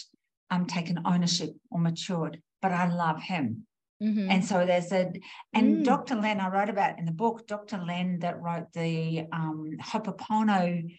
um, 0.50 0.66
taken 0.66 1.02
ownership 1.06 1.52
or 1.70 1.80
matured, 1.80 2.42
but 2.62 2.72
I 2.72 2.94
love 2.94 3.22
him. 3.22 3.68
Mm-hmm. 4.04 4.32
And 4.32 4.46
so 4.46 4.66
there's 4.66 4.92
a, 4.92 5.12
and 5.54 5.78
mm. 5.78 5.84
Dr. 5.84 6.16
Len, 6.16 6.40
I 6.40 6.50
wrote 6.50 6.70
about 6.70 7.00
in 7.00 7.06
the 7.06 7.12
book, 7.12 7.48
Dr. 7.48 7.78
Len 7.78 8.20
that 8.20 8.42
wrote 8.42 8.72
the 8.74 9.26
um, 9.32 9.78
Ho'oponopono 9.82 10.92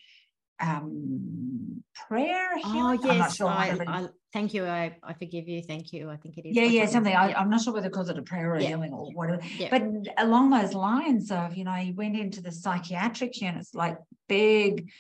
um, 0.61 1.83
prayer. 2.09 2.51
Oh, 2.65 2.93
yes. 2.93 3.37
Sure 3.37 3.49
I, 3.49 3.77
I, 3.87 4.07
thank 4.33 4.55
you. 4.55 4.65
I, 4.65 4.97
I 5.03 5.13
forgive 5.15 5.49
you. 5.49 5.63
Thank 5.63 5.93
you. 5.93 6.11
I 6.11 6.17
think 6.17 6.39
it 6.39 6.49
is. 6.49 6.57
Yeah, 6.57 6.65
yeah, 6.65 6.87
something. 6.87 7.15
I, 7.15 7.41
am 7.41 7.51
not 7.51 7.61
sure 7.61 7.73
whether 7.73 7.89
it 7.89 7.93
calls 7.93 8.09
it 8.09 8.19
a 8.19 8.23
prayer 8.23 8.55
or 8.55 8.61
yeah. 8.61 8.69
healing 8.69 8.93
or 8.93 9.11
whatever. 9.13 9.43
Yeah. 9.57 9.69
But 9.71 9.83
along 10.19 10.51
those 10.51 10.75
lines 10.75 11.31
of, 11.31 11.57
you 11.57 11.65
know, 11.65 11.73
he 11.73 11.93
went 11.93 12.17
into 12.17 12.41
the 12.41 12.53
psychiatric 12.53 13.41
units, 13.41 13.75
like 13.75 13.99
big, 14.29 14.91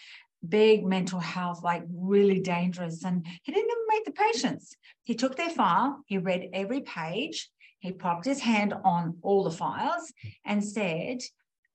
big 0.46 0.84
mental 0.84 1.20
health, 1.20 1.62
like 1.62 1.84
really 1.90 2.40
dangerous. 2.40 3.04
And 3.04 3.26
he 3.42 3.52
didn't 3.52 3.70
even 3.70 3.84
meet 3.88 4.04
the 4.04 4.12
patients. 4.12 4.76
He 5.04 5.14
took 5.14 5.36
their 5.36 5.50
file, 5.50 6.00
he 6.06 6.18
read 6.18 6.50
every 6.52 6.80
page, 6.80 7.50
he 7.84 7.92
popped 7.92 8.24
his 8.24 8.40
hand 8.40 8.72
on 8.82 9.18
all 9.20 9.44
the 9.44 9.50
files 9.50 10.10
and 10.46 10.64
said, 10.64 11.18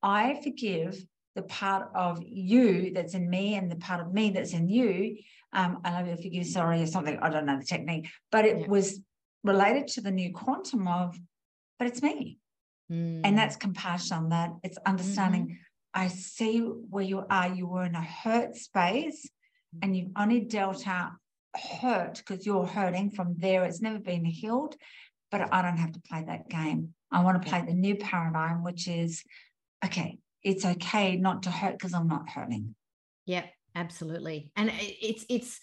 I 0.01 0.39
forgive 0.43 0.97
the 1.35 1.43
part 1.43 1.91
of 1.93 2.23
you 2.25 2.91
that's 2.95 3.13
in 3.13 3.29
me 3.29 3.53
and 3.53 3.69
the 3.71 3.75
part 3.75 4.01
of 4.01 4.11
me 4.11 4.31
that's 4.31 4.53
in 4.53 4.67
you. 4.67 5.17
Um, 5.53 5.81
I 5.85 5.91
love 5.91 6.07
you, 6.07 6.15
forgive, 6.15 6.47
sorry, 6.47 6.81
or 6.81 6.87
something. 6.87 7.19
I 7.21 7.29
don't 7.29 7.45
know 7.45 7.59
the 7.59 7.63
technique, 7.63 8.07
but 8.31 8.43
it 8.43 8.61
yeah. 8.61 8.67
was 8.67 8.99
related 9.43 9.85
to 9.89 10.01
the 10.01 10.09
new 10.09 10.33
quantum 10.33 10.87
of, 10.87 11.15
but 11.77 11.87
it's 11.87 12.01
me. 12.01 12.39
Mm. 12.91 13.21
And 13.23 13.37
that's 13.37 13.55
compassion, 13.55 14.29
that 14.29 14.49
it's 14.63 14.79
understanding. 14.87 15.43
Mm-hmm. 15.43 16.05
I 16.05 16.07
see 16.07 16.57
where 16.57 17.03
you 17.03 17.23
are. 17.29 17.49
You 17.49 17.67
were 17.67 17.85
in 17.85 17.93
a 17.93 18.01
hurt 18.01 18.55
space 18.55 19.29
and 19.83 19.95
you've 19.95 20.13
only 20.15 20.39
dealt 20.39 20.87
out 20.87 21.11
hurt 21.55 22.17
because 22.17 22.47
you're 22.47 22.65
hurting 22.65 23.11
from 23.11 23.35
there. 23.37 23.63
It's 23.65 23.81
never 23.81 23.99
been 23.99 24.25
healed, 24.25 24.75
but 25.31 25.53
I 25.53 25.61
don't 25.61 25.77
have 25.77 25.93
to 25.93 26.01
play 26.01 26.23
that 26.25 26.49
game. 26.49 26.93
I 27.11 27.23
want 27.23 27.41
to 27.41 27.49
play 27.49 27.63
the 27.65 27.73
new 27.73 27.95
paradigm, 27.95 28.63
which 28.63 28.87
is 28.87 29.23
okay, 29.83 30.19
it's 30.43 30.65
okay 30.65 31.15
not 31.15 31.43
to 31.43 31.51
hurt 31.51 31.73
because 31.73 31.93
I'm 31.93 32.07
not 32.07 32.29
hurting. 32.29 32.75
Yep, 33.25 33.45
absolutely 33.75 34.51
and 34.55 34.71
it's 34.73 35.25
it's 35.29 35.59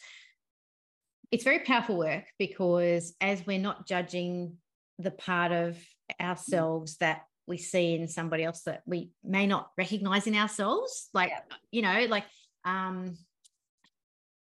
it's 1.31 1.45
very 1.45 1.61
powerful 1.61 1.99
work 1.99 2.25
because 2.39 3.15
as 3.21 3.45
we're 3.47 3.59
not 3.59 3.87
judging 3.87 4.57
the 4.99 5.11
part 5.11 5.53
of 5.53 5.77
ourselves 6.21 6.97
that 6.99 7.23
we 7.47 7.57
see 7.59 7.95
in 7.95 8.09
somebody 8.09 8.45
else 8.45 8.63
that 8.63 8.83
we 8.87 9.11
may 9.25 9.47
not 9.47 9.71
recognize 9.77 10.27
in 10.27 10.35
ourselves 10.35 11.09
like 11.13 11.31
yeah. 11.31 11.57
you 11.71 11.83
know 11.83 12.07
like 12.09 12.25
um 12.65 13.17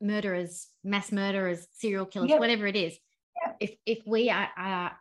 murderers 0.00 0.68
mass 0.82 1.12
murderers 1.12 1.66
serial 1.72 2.06
killers 2.06 2.30
yeah. 2.30 2.38
whatever 2.38 2.66
it 2.66 2.76
is 2.76 2.96
yeah. 3.40 3.52
if 3.60 3.74
if 3.86 3.98
we 4.06 4.28
are, 4.28 4.48
are 4.56 4.92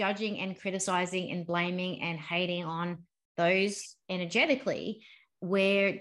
judging 0.00 0.38
and 0.40 0.58
criticizing 0.58 1.30
and 1.30 1.46
blaming 1.46 2.00
and 2.02 2.18
hating 2.18 2.64
on 2.64 2.98
those 3.36 3.96
energetically 4.08 5.02
we're 5.40 6.00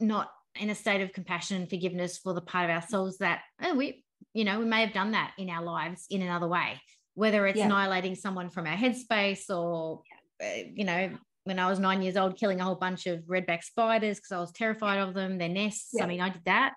not 0.00 0.30
in 0.60 0.70
a 0.70 0.74
state 0.74 1.00
of 1.00 1.12
compassion 1.12 1.56
and 1.56 1.70
forgiveness 1.70 2.18
for 2.18 2.32
the 2.32 2.40
part 2.40 2.64
of 2.68 2.70
ourselves 2.70 3.18
that 3.18 3.40
oh 3.62 3.74
we 3.74 4.04
you 4.34 4.44
know 4.44 4.58
we 4.58 4.64
may 4.64 4.80
have 4.84 4.92
done 4.92 5.12
that 5.12 5.32
in 5.38 5.48
our 5.50 5.64
lives 5.64 6.06
in 6.10 6.22
another 6.22 6.48
way 6.48 6.80
whether 7.14 7.46
it's 7.46 7.60
annihilating 7.60 8.14
someone 8.14 8.50
from 8.50 8.66
our 8.66 8.76
headspace 8.76 9.48
or 9.48 10.02
uh, 10.42 10.62
you 10.74 10.84
know, 10.84 11.10
when 11.44 11.58
I 11.58 11.68
was 11.68 11.78
nine 11.78 12.02
years 12.02 12.16
old, 12.16 12.36
killing 12.36 12.60
a 12.60 12.64
whole 12.64 12.74
bunch 12.74 13.06
of 13.06 13.20
redback 13.20 13.62
spiders 13.62 14.18
because 14.18 14.32
I 14.32 14.38
was 14.38 14.52
terrified 14.52 14.98
of 14.98 15.14
them, 15.14 15.38
their 15.38 15.48
nests. 15.48 15.90
Yeah. 15.94 16.04
I 16.04 16.06
mean, 16.06 16.20
I 16.20 16.28
did 16.28 16.44
that. 16.44 16.74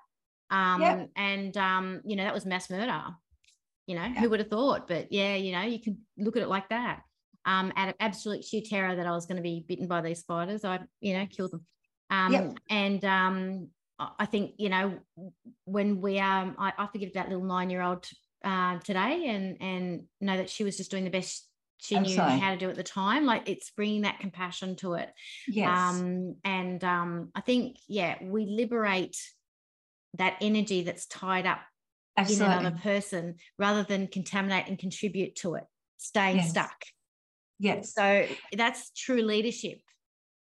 Um, 0.52 0.82
yeah. 0.82 1.06
And, 1.16 1.58
um, 1.58 2.02
you 2.06 2.16
know, 2.16 2.24
that 2.24 2.34
was 2.34 2.46
mass 2.46 2.70
murder. 2.70 3.04
You 3.90 3.96
know, 3.96 4.04
yeah. 4.04 4.20
who 4.20 4.30
would 4.30 4.40
have 4.40 4.50
thought? 4.50 4.88
But 4.88 5.12
yeah, 5.12 5.34
you 5.34 5.52
know, 5.52 5.62
you 5.62 5.82
can 5.82 5.98
look 6.16 6.38
at 6.38 6.44
it 6.44 6.48
like 6.48 6.70
that. 6.70 7.02
Um, 7.46 7.74
out 7.76 7.90
of 7.90 7.96
absolute 8.00 8.46
sheer 8.46 8.62
terror 8.64 8.96
that 8.96 9.08
I 9.08 9.12
was 9.12 9.26
going 9.26 9.38
to 9.38 9.42
be 9.42 9.66
bitten 9.68 9.88
by 9.88 10.02
these 10.02 10.20
spiders, 10.20 10.64
I, 10.64 10.82
you 11.02 11.18
know, 11.18 11.26
killed 11.26 11.52
them. 11.52 11.66
Um, 12.12 12.34
yep. 12.34 12.58
And 12.70 13.04
um, 13.04 13.70
I 13.98 14.28
think, 14.28 14.52
you 14.58 14.70
know, 14.70 15.00
when 15.66 16.02
we, 16.02 16.20
um, 16.20 16.56
I, 16.60 16.72
I 16.78 16.88
forgive 16.92 17.14
that 17.14 17.30
little 17.30 17.44
nine 17.44 17.72
year 17.72 17.82
old 17.82 18.06
uh, 18.44 18.78
today 18.80 19.28
and 19.28 19.58
and 19.60 20.04
know 20.22 20.38
that 20.38 20.50
she 20.50 20.64
was 20.64 20.78
just 20.78 20.92
doing 20.92 21.04
the 21.04 21.10
best 21.10 21.48
she 21.82 21.98
knew 22.00 22.18
how 22.18 22.52
to 22.52 22.58
do 22.58 22.70
at 22.70 22.76
the 22.76 22.84
time 22.84 23.26
like 23.26 23.48
it's 23.48 23.72
bringing 23.72 24.02
that 24.02 24.20
compassion 24.20 24.76
to 24.76 24.94
it 24.96 25.10
yes 25.48 25.70
um 25.70 26.36
and 26.44 26.84
um 26.84 27.30
i 27.36 27.42
think 27.42 27.78
yeah 27.88 28.16
we 28.22 28.46
liberate 28.46 29.16
that 30.18 30.36
energy 30.42 30.84
that's 30.84 31.06
tied 31.06 31.46
up 31.46 31.60
Absolutely. 32.22 32.46
in 32.46 32.60
another 32.60 32.78
person 32.78 33.36
rather 33.58 33.84
than 33.84 34.08
contaminate 34.08 34.68
and 34.68 34.78
contribute 34.78 35.36
to 35.38 35.56
it 35.56 35.66
staying 35.98 36.38
yes. 36.38 36.50
stuck 36.50 36.86
yes 37.60 37.94
so 37.94 38.26
that's 38.56 38.92
true 38.92 39.22
leadership 39.22 39.80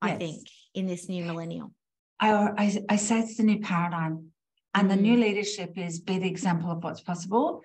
yes. 0.05 0.15
i 0.15 0.17
think 0.17 0.47
in 0.75 0.87
this 0.87 1.09
new 1.09 1.25
millennial 1.25 1.73
I, 2.23 2.33
I, 2.33 2.85
I 2.91 2.97
say 2.97 3.21
it's 3.21 3.39
the 3.39 3.45
new 3.45 3.61
paradigm 3.61 4.27
and 4.75 4.87
mm. 4.87 4.91
the 4.91 5.01
new 5.01 5.17
mm. 5.17 5.23
leadership 5.23 5.79
is 5.79 6.01
be 6.01 6.19
the 6.19 6.29
example 6.29 6.71
of 6.71 6.85
what's 6.85 7.01
possible 7.01 7.63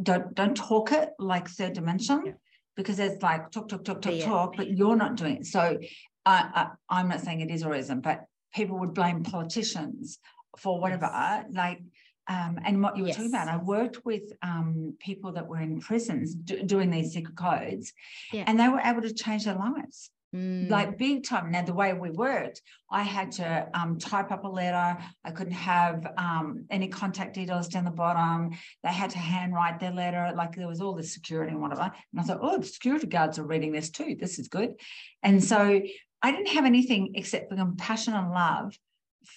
don't 0.00 0.34
don't 0.34 0.56
talk 0.56 0.92
it 0.92 1.10
like 1.18 1.48
third 1.48 1.72
dimension 1.72 2.22
yeah 2.26 2.32
because 2.76 2.98
it's 2.98 3.22
like 3.22 3.50
talk, 3.50 3.68
talk, 3.68 3.84
talk, 3.84 4.02
talk, 4.02 4.14
yeah. 4.14 4.26
talk, 4.26 4.56
but 4.56 4.70
you're 4.70 4.96
not 4.96 5.16
doing 5.16 5.38
it. 5.38 5.46
So 5.46 5.78
I, 6.24 6.68
I, 6.90 7.00
am 7.00 7.08
not 7.08 7.20
saying 7.20 7.40
it 7.40 7.50
is 7.50 7.64
or 7.64 7.74
isn't, 7.74 8.02
but 8.02 8.24
people 8.54 8.78
would 8.78 8.94
blame 8.94 9.22
politicians 9.22 10.18
for 10.58 10.78
whatever. 10.80 11.08
Yes. 11.10 11.46
Like, 11.52 11.80
um, 12.28 12.58
and 12.64 12.82
what 12.82 12.96
you 12.96 13.02
were 13.02 13.08
yes. 13.08 13.16
talking 13.16 13.30
about, 13.30 13.48
I 13.48 13.56
worked 13.56 14.04
with 14.04 14.22
um, 14.42 14.94
people 14.98 15.32
that 15.32 15.46
were 15.46 15.60
in 15.60 15.80
prisons 15.80 16.34
do, 16.34 16.62
doing 16.62 16.90
these 16.90 17.12
secret 17.12 17.36
codes, 17.36 17.92
yeah. 18.32 18.44
and 18.46 18.58
they 18.58 18.68
were 18.68 18.80
able 18.80 19.02
to 19.02 19.14
change 19.14 19.44
their 19.44 19.54
lives 19.54 20.10
mm. 20.34 20.68
like 20.68 20.98
big 20.98 21.24
time. 21.24 21.50
Now, 21.50 21.62
the 21.62 21.74
way 21.74 21.92
we 21.92 22.10
worked, 22.10 22.62
I 22.90 23.02
had 23.02 23.32
to 23.32 23.68
um, 23.74 23.98
type 23.98 24.30
up 24.30 24.44
a 24.44 24.48
letter. 24.48 24.98
I 25.24 25.30
couldn't 25.30 25.52
have 25.52 26.06
um, 26.16 26.66
any 26.70 26.88
contact 26.88 27.34
details 27.34 27.68
down 27.68 27.84
the 27.84 27.90
bottom. 27.90 28.50
They 28.82 28.90
had 28.90 29.10
to 29.10 29.18
handwrite 29.18 29.80
their 29.80 29.92
letter. 29.92 30.32
Like 30.36 30.54
there 30.54 30.68
was 30.68 30.80
all 30.80 30.94
this 30.94 31.14
security 31.14 31.52
and 31.52 31.60
whatever. 31.60 31.82
And 32.12 32.20
I 32.20 32.22
thought, 32.22 32.40
oh, 32.42 32.58
the 32.58 32.66
security 32.66 33.06
guards 33.06 33.38
are 33.38 33.46
reading 33.46 33.72
this 33.72 33.90
too. 33.90 34.16
This 34.18 34.38
is 34.38 34.48
good. 34.48 34.74
And 35.22 35.42
so 35.42 35.80
I 36.22 36.30
didn't 36.30 36.48
have 36.48 36.64
anything 36.64 37.12
except 37.14 37.50
for 37.50 37.56
compassion 37.56 38.14
and 38.14 38.30
love 38.30 38.76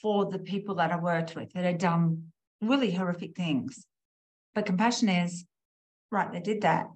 for 0.02 0.26
the 0.26 0.40
people 0.40 0.76
that 0.76 0.92
I 0.92 0.98
worked 0.98 1.36
with 1.36 1.52
that 1.54 1.64
had 1.64 1.80
done 1.80 2.32
really 2.62 2.92
horrific 2.92 3.36
things. 3.36 3.86
But 4.56 4.66
compassion 4.66 5.10
is, 5.10 5.46
right, 6.12 6.32
they 6.32 6.40
did 6.40 6.62
that 6.62 6.88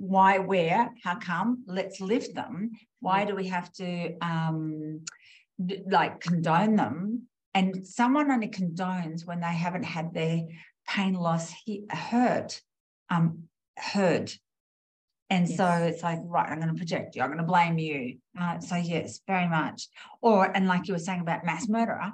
why, 0.00 0.38
where, 0.38 0.90
how 1.04 1.16
come? 1.16 1.62
Let's 1.66 2.00
lift 2.00 2.34
them. 2.34 2.70
Why 3.00 3.26
do 3.26 3.36
we 3.36 3.48
have 3.48 3.70
to 3.74 4.16
um, 4.22 5.02
like 5.86 6.20
condone 6.20 6.76
them? 6.76 7.26
And 7.54 7.86
someone 7.86 8.30
only 8.30 8.48
condones 8.48 9.26
when 9.26 9.40
they 9.40 9.48
haven't 9.48 9.82
had 9.82 10.14
their 10.14 10.40
pain, 10.88 11.12
loss, 11.12 11.52
hurt, 11.90 12.62
um, 13.10 13.42
heard. 13.76 14.32
And 15.28 15.46
yes. 15.46 15.58
so 15.58 15.68
it's 15.68 16.02
like, 16.02 16.18
right, 16.24 16.48
I'm 16.48 16.60
going 16.60 16.72
to 16.72 16.78
project 16.78 17.14
you. 17.14 17.20
I'm 17.20 17.28
going 17.28 17.38
to 17.38 17.44
blame 17.44 17.78
you. 17.78 18.16
Uh, 18.40 18.58
so 18.58 18.76
yes, 18.76 19.20
very 19.26 19.48
much. 19.48 19.86
Or 20.22 20.44
and 20.46 20.66
like 20.66 20.88
you 20.88 20.94
were 20.94 20.98
saying 20.98 21.20
about 21.20 21.44
mass 21.44 21.68
murderer, 21.68 22.12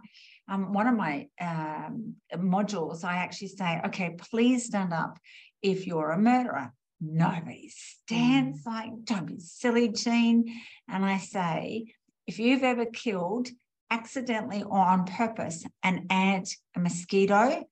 um, 0.48 0.72
one 0.72 0.86
of 0.86 0.96
my 0.96 1.28
um, 1.40 2.14
modules, 2.34 3.04
I 3.04 3.16
actually 3.16 3.48
say, 3.48 3.80
okay, 3.86 4.16
please 4.18 4.66
stand 4.66 4.92
up 4.92 5.18
if 5.62 5.86
you're 5.86 6.10
a 6.10 6.18
murderer 6.18 6.72
nobody 7.00 7.68
stands 7.68 8.62
mm. 8.62 8.66
like, 8.66 8.90
don't 9.04 9.26
be 9.26 9.38
silly, 9.38 9.88
Jean. 9.88 10.44
And 10.88 11.04
I 11.04 11.18
say, 11.18 11.92
if 12.26 12.38
you've 12.38 12.62
ever 12.62 12.86
killed 12.86 13.48
accidentally 13.90 14.62
or 14.62 14.78
on 14.78 15.04
purpose 15.04 15.64
an 15.82 16.06
ant, 16.10 16.54
a 16.74 16.80
mosquito, 16.80 17.64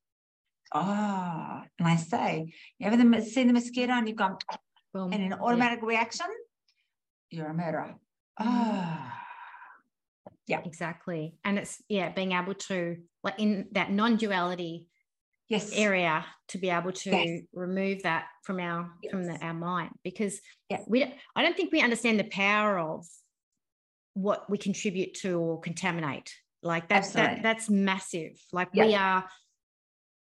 oh, 0.74 1.62
and 1.78 1.88
I 1.88 1.96
say, 1.96 2.52
you 2.78 2.86
ever 2.86 3.22
seen 3.22 3.46
the 3.48 3.52
mosquito 3.52 3.92
and 3.92 4.08
you've 4.08 4.16
gone, 4.16 4.36
Boom. 4.92 5.12
and 5.12 5.22
an 5.22 5.32
automatic 5.34 5.80
yeah. 5.82 5.88
reaction, 5.88 6.26
you're 7.30 7.48
a 7.48 7.54
murderer. 7.54 7.94
Oh. 8.38 9.10
Yeah, 10.46 10.60
exactly. 10.64 11.36
And 11.44 11.58
it's, 11.58 11.82
yeah, 11.88 12.10
being 12.10 12.32
able 12.32 12.54
to, 12.54 12.96
like 13.22 13.34
in 13.38 13.68
that 13.72 13.90
non 13.90 14.16
duality 14.16 14.86
yes. 15.48 15.70
area 15.74 16.24
to 16.48 16.58
be 16.58 16.70
able 16.70 16.92
to 16.92 17.10
yes. 17.10 17.42
remove 17.52 18.02
that 18.02 18.26
from 18.42 18.60
our 18.60 18.90
yes. 19.02 19.10
from 19.10 19.24
the, 19.24 19.38
our 19.40 19.54
mind 19.54 19.90
because 20.02 20.40
yeah. 20.70 20.80
we 20.86 21.00
don't, 21.00 21.14
I 21.34 21.42
don't 21.42 21.56
think 21.56 21.72
we 21.72 21.80
understand 21.80 22.18
the 22.18 22.24
power 22.24 22.78
of 22.78 23.06
what 24.14 24.48
we 24.48 24.58
contribute 24.58 25.14
to 25.14 25.38
or 25.38 25.60
contaminate. 25.60 26.32
Like 26.62 26.88
that's 26.88 27.10
that 27.10 27.42
that's 27.42 27.68
massive. 27.68 28.40
Like 28.52 28.68
yeah. 28.72 28.86
we 28.86 28.94
are 28.94 29.28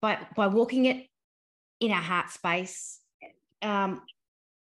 by 0.01 0.19
by 0.35 0.47
walking 0.47 0.85
it 0.85 1.05
in 1.79 1.91
our 1.91 2.01
heart 2.01 2.29
space. 2.29 2.99
Um, 3.61 4.01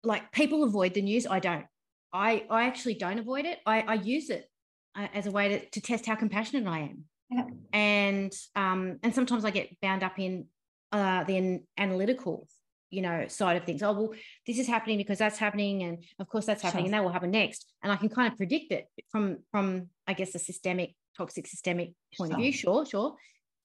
like 0.03 0.31
people 0.31 0.63
avoid 0.63 0.93
the 0.93 1.01
news. 1.01 1.27
I 1.27 1.39
don't. 1.39 1.65
I 2.13 2.45
I 2.49 2.65
actually 2.65 2.93
don't 2.93 3.19
avoid 3.19 3.45
it. 3.45 3.59
I, 3.65 3.81
I 3.81 3.93
use 3.95 4.29
it 4.29 4.49
as 4.95 5.27
a 5.27 5.31
way 5.31 5.49
to, 5.49 5.69
to 5.69 5.81
test 5.81 6.05
how 6.05 6.15
compassionate 6.15 6.67
I 6.67 6.79
am. 6.79 7.03
Yeah. 7.29 7.45
And 7.73 8.33
um, 8.55 8.99
and 9.03 9.13
sometimes 9.13 9.45
I 9.45 9.51
get 9.51 9.79
bound 9.81 10.03
up 10.03 10.19
in 10.19 10.45
uh, 10.91 11.23
the 11.23 11.61
analytical, 11.77 12.47
you 12.91 13.01
know, 13.01 13.27
side 13.27 13.57
of 13.57 13.65
things. 13.65 13.81
Oh 13.83 13.93
well, 13.93 14.13
this 14.45 14.59
is 14.59 14.67
happening 14.67 14.97
because 14.97 15.17
that's 15.17 15.37
happening, 15.37 15.83
and 15.83 16.03
of 16.19 16.27
course 16.27 16.45
that's 16.45 16.61
happening, 16.61 16.83
sure. 16.83 16.87
and 16.87 16.93
that 16.93 17.03
will 17.03 17.11
happen 17.11 17.31
next. 17.31 17.65
And 17.83 17.91
I 17.91 17.95
can 17.95 18.09
kind 18.09 18.31
of 18.31 18.37
predict 18.37 18.71
it 18.71 18.87
from 19.11 19.37
from 19.51 19.89
I 20.07 20.13
guess 20.13 20.35
a 20.35 20.39
systemic, 20.39 20.95
toxic 21.17 21.47
systemic 21.47 21.93
point 22.17 22.31
sure. 22.31 22.37
of 22.37 22.41
view. 22.41 22.51
Sure, 22.51 22.85
sure. 22.85 23.15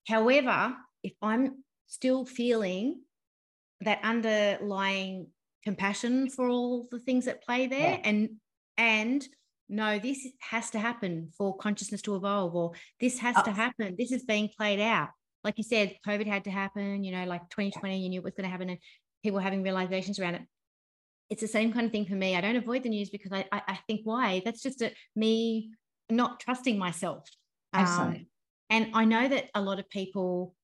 However, 0.09 0.75
if 1.03 1.13
I'm 1.21 1.63
still 1.87 2.25
feeling 2.25 3.01
that 3.83 4.01
underlying 4.03 5.29
compassion 5.65 6.29
for 6.31 6.49
all 6.49 6.89
the 6.91 6.99
things 6.99 7.27
that 7.27 7.43
play 7.43 7.67
there, 7.67 7.99
yeah. 7.99 8.01
and 8.05 8.31
and 8.79 9.29
no, 9.71 9.99
this 9.99 10.27
has 10.41 10.71
to 10.71 10.79
happen 10.79 11.31
for 11.39 11.57
consciousness 11.57 12.03
to 12.03 12.17
evolve, 12.17 12.55
or 12.55 12.73
this 12.99 13.19
has 13.21 13.37
oh. 13.39 13.43
to 13.45 13.53
happen. 13.53 13.95
This 13.97 14.11
is 14.11 14.25
being 14.25 14.51
played 14.59 14.81
out. 14.81 15.11
Like 15.45 15.57
you 15.57 15.65
said, 15.65 15.97
COVID 16.07 16.27
had 16.27 16.45
to 16.45 16.51
happen, 16.51 17.05
you 17.05 17.13
know, 17.13 17.25
like 17.25 17.49
2020, 17.51 17.99
you 17.99 18.09
knew 18.11 18.19
it 18.21 18.25
was 18.25 18.35
going 18.35 18.45
to 18.45 18.51
happen, 18.51 18.69
and 18.69 18.79
people 19.23 19.39
having 19.39 19.63
realizations 19.63 20.19
around 20.19 20.35
it. 20.35 20.43
It's 21.31 21.41
the 21.41 21.49
same 21.49 21.73
kind 21.73 21.87
of 21.87 21.93
thing 21.93 22.07
for 22.07 22.17
me. 22.17 22.37
I 22.37 22.41
don't 22.41 22.57
avoid 22.57 22.83
the 22.83 22.89
news 22.89 23.11
because 23.11 23.33
I, 23.33 23.47
I, 23.53 23.63
I 23.69 23.79
think 23.87 24.01
why? 24.03 24.43
That's 24.45 24.61
just 24.61 24.83
a, 24.83 24.93
me 25.15 25.71
not 26.11 26.41
trusting 26.41 26.77
myself. 26.77 27.29
Um, 27.73 28.27
and 28.69 28.91
I 28.95 29.05
know 29.05 29.29
that 29.29 29.51
a 29.55 29.61
lot 29.61 29.79
of 29.79 29.89
people 29.89 30.55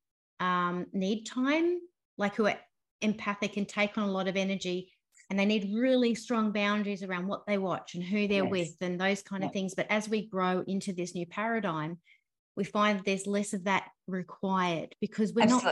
um, 0.40 0.86
need 0.92 1.24
time, 1.24 1.78
like 2.18 2.34
who 2.34 2.46
are 2.48 2.58
empathic 3.00 3.56
and 3.56 3.68
take 3.68 3.96
on 3.96 4.08
a 4.08 4.10
lot 4.10 4.26
of 4.26 4.36
energy 4.36 4.92
and 5.28 5.38
they 5.38 5.44
need 5.44 5.74
really 5.74 6.14
strong 6.14 6.52
boundaries 6.52 7.02
around 7.02 7.26
what 7.26 7.46
they 7.46 7.58
watch 7.58 7.94
and 7.94 8.04
who 8.04 8.28
they're 8.28 8.44
yes. 8.44 8.50
with 8.50 8.76
and 8.80 9.00
those 9.00 9.22
kind 9.22 9.42
of 9.42 9.52
things. 9.52 9.74
But 9.74 9.90
as 9.90 10.08
we 10.08 10.28
grow 10.28 10.62
into 10.66 10.92
this 10.92 11.14
new 11.14 11.26
paradigm, 11.26 11.98
we 12.56 12.64
find 12.64 13.02
there's 13.04 13.26
less 13.26 13.52
of 13.52 13.64
that 13.64 13.88
required 14.06 14.94
because 15.00 15.32
we're 15.32 15.42
Absolutely. 15.42 15.70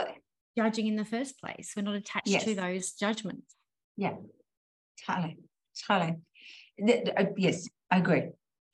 not 0.57 0.65
judging 0.65 0.87
in 0.87 0.97
the 0.97 1.05
first 1.05 1.39
place. 1.39 1.73
We're 1.75 1.83
not 1.83 1.95
attached 1.95 2.27
yes. 2.27 2.43
to 2.43 2.55
those 2.55 2.91
judgments. 2.91 3.55
Yeah, 3.97 4.15
totally, 5.05 5.37
totally. 5.87 6.15
Uh, 6.81 7.25
yes, 7.37 7.67
I 7.89 7.97
agree. 7.97 8.23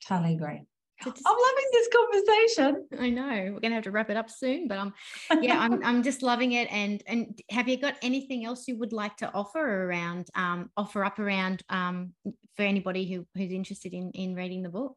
Totally 0.06 0.34
agree. 0.34 0.62
I'm 1.06 1.36
loving 1.46 1.68
this 1.72 1.88
conversation. 1.94 2.88
I 3.00 3.10
know 3.10 3.52
we're 3.52 3.60
gonna 3.60 3.74
have 3.74 3.84
to 3.84 3.90
wrap 3.90 4.10
it 4.10 4.16
up 4.16 4.30
soon, 4.30 4.68
but 4.68 4.78
um, 4.78 4.94
yeah, 5.40 5.58
I'm 5.58 5.84
I'm 5.84 6.02
just 6.02 6.22
loving 6.22 6.52
it. 6.52 6.68
And 6.70 7.02
and 7.06 7.40
have 7.50 7.68
you 7.68 7.76
got 7.76 7.96
anything 8.02 8.44
else 8.44 8.68
you 8.68 8.76
would 8.78 8.92
like 8.92 9.16
to 9.18 9.32
offer 9.32 9.60
around 9.60 10.28
um 10.34 10.70
offer 10.76 11.04
up 11.04 11.18
around 11.18 11.62
um 11.68 12.12
for 12.56 12.62
anybody 12.62 13.10
who 13.10 13.26
who's 13.34 13.52
interested 13.52 13.92
in 13.94 14.10
in 14.12 14.34
reading 14.34 14.62
the 14.62 14.68
book? 14.68 14.96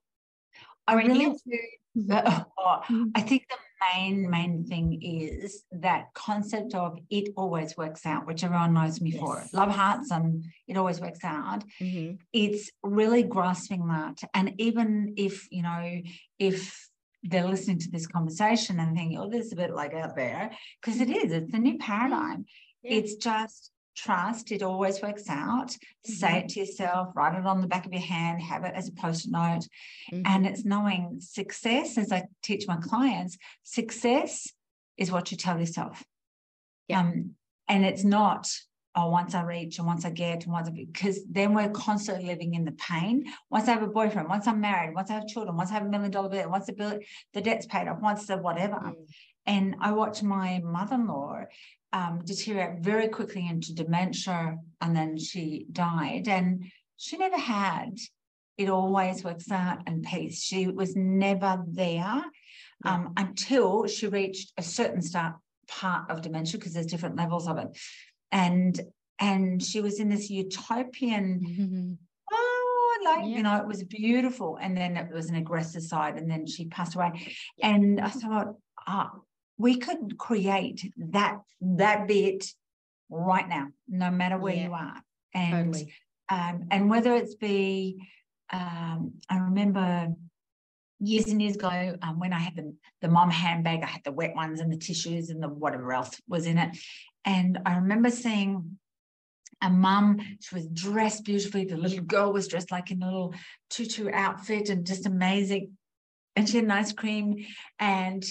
I 0.88 0.94
really 0.94 1.26
do. 1.26 1.38
Mm-hmm. 1.98 2.42
Oh, 2.58 2.82
mm-hmm. 2.84 3.04
I 3.16 3.22
think 3.22 3.46
the 3.48 3.56
main 3.94 4.30
main 4.30 4.66
thing 4.66 5.00
is 5.02 5.64
that 5.72 6.14
concept 6.14 6.74
of 6.74 6.98
it 7.10 7.34
always 7.36 7.76
works 7.78 8.06
out, 8.06 8.28
which 8.28 8.44
everyone 8.44 8.74
knows 8.74 9.02
me 9.02 9.12
yes. 9.12 9.20
for. 9.20 9.44
Love 9.54 9.72
hearts 9.72 10.12
and 10.12 10.46
it 10.68 10.78
always 10.78 11.00
works 11.00 11.24
out. 11.24 11.64
Mm-hmm. 11.82 12.16
It's 12.34 12.72
really 12.84 13.24
grasping 13.24 13.88
that, 13.88 14.18
and 14.34 14.54
even 14.60 15.14
if 15.18 15.48
you 15.52 15.64
know 15.64 16.02
if 16.40 16.90
they're 17.24 17.48
listening 17.48 17.80
to 17.80 17.92
this 17.92 18.08
conversation 18.08 18.80
and 18.80 18.96
thinking, 18.96 19.18
"Oh, 19.18 19.30
this 19.30 19.48
is 19.48 19.54
a 19.54 19.58
bit 19.58 19.74
like 19.74 19.94
out 19.94 20.16
there," 20.16 20.52
because 20.82 21.02
it 21.02 21.10
is. 21.10 21.32
It's 21.32 21.54
a 21.54 21.58
new 21.58 21.78
paradigm. 21.78 22.46
Yeah. 22.84 22.98
It's 22.98 23.16
just 23.16 23.72
trust, 23.96 24.52
it 24.52 24.62
always 24.62 25.02
works 25.02 25.30
out. 25.30 25.70
Mm-hmm. 25.70 26.14
Say 26.14 26.38
it 26.40 26.50
to 26.50 26.60
yourself, 26.60 27.10
write 27.16 27.38
it 27.38 27.46
on 27.46 27.62
the 27.62 27.68
back 27.68 27.86
of 27.86 27.94
your 27.94 28.02
hand, 28.02 28.42
have 28.42 28.64
it 28.64 28.74
as 28.76 28.88
a 28.90 28.94
post 28.94 29.30
note. 29.30 29.68
Mm-hmm. 30.12 30.22
And 30.26 30.46
it's 30.46 30.66
knowing 30.66 31.18
success, 31.20 31.98
as 31.98 32.12
I 32.12 32.24
teach 32.44 32.68
my 32.68 32.78
clients, 32.78 33.38
success 33.64 34.52
is 34.98 35.12
what 35.12 35.32
you 35.32 35.38
tell 35.38 35.60
yourself. 35.60 36.04
Yeah. 36.88 37.00
Um, 37.02 37.32
and 37.68 37.84
it's 37.84 38.04
not, 38.04 38.48
oh, 38.96 39.10
once 39.10 39.34
I 39.34 39.44
reach 39.44 39.80
and 39.80 39.88
once 39.88 40.06
I 40.06 40.12
get 40.12 40.44
and 40.44 40.54
once 40.54 40.68
I, 40.68 40.72
because 40.72 41.20
then 41.30 41.54
we're 41.54 41.70
constantly 41.70 42.26
living 42.26 42.54
in 42.54 42.64
the 42.64 42.74
pain. 42.74 43.26
Once 43.50 43.68
I 43.68 43.74
have 43.74 43.84
a 43.84 43.88
boyfriend, 43.88 44.30
once 44.30 44.48
I'm 44.48 44.62
married, 44.62 44.94
once 44.94 45.10
I 45.10 45.16
have 45.16 45.28
children, 45.28 45.58
once 45.58 45.72
I 45.72 45.76
have 45.76 45.86
a 45.86 45.90
million 45.90 46.12
dollar 46.12 46.30
bill, 46.30 46.50
once 46.50 46.68
the 46.68 46.74
bill, 46.74 47.00
the 47.34 47.42
debt's 47.42 47.66
paid 47.66 47.88
off, 47.88 48.00
once 48.02 48.28
the 48.28 48.38
whatever. 48.38 48.76
Mm. 48.76 48.94
And 49.48 49.76
I 49.80 49.92
watch 49.92 50.24
my 50.24 50.60
mother-in-law 50.64 51.44
um, 51.94 52.22
deteriorate 52.26 52.80
very 52.80 53.08
quickly 53.08 53.48
into 53.48 53.74
dementia, 53.74 54.58
and 54.82 54.96
then 54.96 55.18
she 55.18 55.66
died. 55.72 56.28
And 56.28 56.66
she 56.98 57.18
never 57.18 57.38
had 57.38 57.98
it 58.58 58.70
always 58.70 59.24
works 59.24 59.52
out 59.52 59.88
in 59.88 60.02
peace. 60.02 60.42
She 60.42 60.68
was 60.68 60.96
never 60.96 61.64
there 61.68 62.24
um, 62.86 63.14
until 63.18 63.88
she 63.88 64.08
reached 64.08 64.54
a 64.58 64.64
certain 64.64 65.02
start 65.02 65.36
part 65.68 66.10
of 66.10 66.22
dementia 66.22 66.60
because 66.60 66.74
there's 66.74 66.86
different 66.86 67.18
levels 67.18 67.48
of 67.48 67.58
it, 67.58 67.68
and 68.32 68.80
and 69.20 69.62
she 69.62 69.82
was 69.82 70.00
in 70.00 70.10
this 70.10 70.30
utopian. 70.30 71.42
Mm-hmm. 71.46 71.94
Oh, 72.32 72.98
like 73.04 73.30
yeah. 73.30 73.38
you 73.38 73.44
know, 73.44 73.58
it 73.58 73.68
was 73.68 73.84
beautiful, 73.84 74.58
and 74.62 74.78
then 74.78 74.96
it 74.96 75.12
was 75.12 75.30
an 75.30 75.36
aggressive 75.36 75.84
side, 75.84 76.18
and 76.18 76.30
then 76.30 76.46
she 76.48 76.68
passed 76.68 76.96
away. 76.96 77.36
And 77.62 78.00
I 78.00 78.10
thought, 78.10 78.56
ah, 78.88 79.12
we 79.58 79.78
could 79.78 80.18
create 80.18 80.92
that 80.98 81.40
that 81.62 82.08
bit 82.08 82.46
right 83.10 83.48
now, 83.48 83.68
no 83.88 84.12
matter 84.12 84.38
where 84.38 84.56
yeah, 84.56 84.64
you 84.66 84.74
are. 84.74 85.02
And 85.34 85.74
totally. 85.74 85.94
um, 86.30 86.68
and 86.72 86.90
whether 86.90 87.16
it's 87.16 87.36
be 87.36 87.98
um, 88.52 89.14
I 89.30 89.38
remember 89.38 90.14
years 91.00 91.28
and 91.28 91.42
years 91.42 91.56
ago 91.56 91.98
um, 92.02 92.20
when 92.20 92.34
I 92.34 92.40
had 92.40 92.56
the, 92.56 92.74
the 93.02 93.08
mom 93.08 93.30
handbag, 93.30 93.84
I 93.84 93.88
had 93.88 94.04
the 94.04 94.12
wet 94.12 94.36
ones 94.36 94.60
and 94.60 94.72
the 94.72 94.78
tissues 94.78 95.30
and 95.30 95.42
the 95.42 95.50
whatever 95.50 95.94
else 95.94 96.20
was 96.28 96.46
in 96.46 96.58
it. 96.58 96.78
And 97.26 97.60
I 97.66 97.76
remember 97.76 98.10
seeing 98.10 98.78
a 99.62 99.70
mum, 99.70 100.20
she 100.42 100.56
was 100.56 100.68
dressed 100.68 101.26
beautifully. 101.26 101.66
The 101.66 101.78
little 101.78 102.04
girl 102.04 102.32
was 102.32 102.48
dressed 102.48 102.72
like 102.72 102.92
in 102.92 103.02
a 103.02 103.06
little 103.06 103.34
tutu 103.70 104.10
outfit 104.12 104.70
and 104.70 104.86
just 104.86 105.06
amazing. 105.06 105.72
And 106.36 106.48
she 106.48 106.58
had 106.58 106.66
an 106.66 106.72
ice 106.72 106.94
cream 106.94 107.46
and 107.80 108.24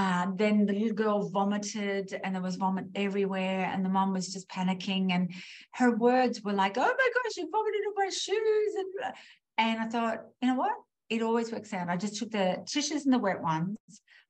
uh, 0.00 0.26
then 0.34 0.64
the 0.64 0.72
little 0.72 0.94
girl 0.94 1.28
vomited 1.28 2.18
and 2.24 2.34
there 2.34 2.40
was 2.40 2.56
vomit 2.56 2.86
everywhere 2.94 3.70
and 3.70 3.84
the 3.84 3.88
mom 3.90 4.14
was 4.14 4.32
just 4.32 4.48
panicking 4.48 5.12
and 5.12 5.30
her 5.74 5.94
words 5.94 6.40
were 6.42 6.54
like 6.54 6.78
oh 6.78 6.94
my 7.00 7.08
gosh 7.14 7.36
you 7.36 7.46
vomited 7.52 7.82
on 7.88 7.94
my 7.96 8.08
shoes. 8.08 8.72
And 8.78 9.14
and 9.58 9.80
i 9.80 9.86
thought 9.86 10.20
you 10.40 10.48
know 10.48 10.54
what? 10.54 10.72
It 11.10 11.20
always 11.22 11.52
works 11.52 11.74
out. 11.74 11.90
I 11.90 11.96
just 11.98 12.16
took 12.16 12.30
the 12.30 12.64
tissues 12.66 13.04
and 13.04 13.12
the 13.12 13.18
wet 13.18 13.42
ones. 13.42 13.76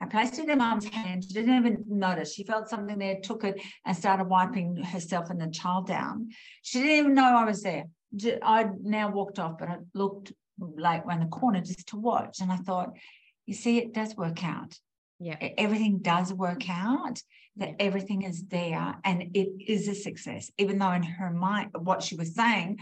I 0.01 0.07
placed 0.07 0.39
it 0.41 0.49
in 0.49 0.59
mom's 0.59 0.89
hand. 0.89 1.23
She 1.23 1.35
didn't 1.35 1.59
even 1.59 1.85
notice. 1.87 2.35
She 2.35 2.43
felt 2.43 2.69
something 2.69 2.99
there 2.99 3.19
took 3.23 3.45
it 3.45 3.61
and 3.85 3.97
started 3.97 4.25
wiping 4.25 4.77
herself 4.83 5.31
and 5.31 5.41
the 5.41 5.51
child 5.51 5.87
down. 5.87 6.31
She 6.63 6.81
didn't 6.81 6.97
even 6.97 7.15
know 7.15 7.37
i 7.37 7.45
was 7.45 7.63
there. 7.63 7.85
I 8.43 8.67
now 8.83 9.13
walked 9.13 9.39
off 9.39 9.57
but 9.57 9.69
i 9.69 9.77
looked 9.95 10.33
like 10.59 11.07
around 11.07 11.21
the 11.21 11.27
corner 11.27 11.61
just 11.61 11.87
to 11.91 11.97
watch. 11.97 12.41
And 12.41 12.51
i 12.51 12.57
thought 12.57 12.91
you 13.47 13.55
see 13.55 13.79
it 13.79 13.95
does 13.95 14.17
work 14.17 14.43
out 14.43 14.75
yeah 15.21 15.37
everything 15.59 15.99
does 15.99 16.33
work 16.33 16.69
out 16.69 17.21
that 17.57 17.75
everything 17.79 18.23
is 18.23 18.45
there 18.49 18.97
and 19.05 19.31
it 19.35 19.49
is 19.67 19.87
a 19.89 19.95
success 19.95 20.51
even 20.59 20.79
though 20.79 20.93
in 20.93 21.03
her 21.03 21.31
mind 21.31 21.71
what 21.79 22.03
she 22.03 22.17
was 22.17 22.35
saying 22.35 22.79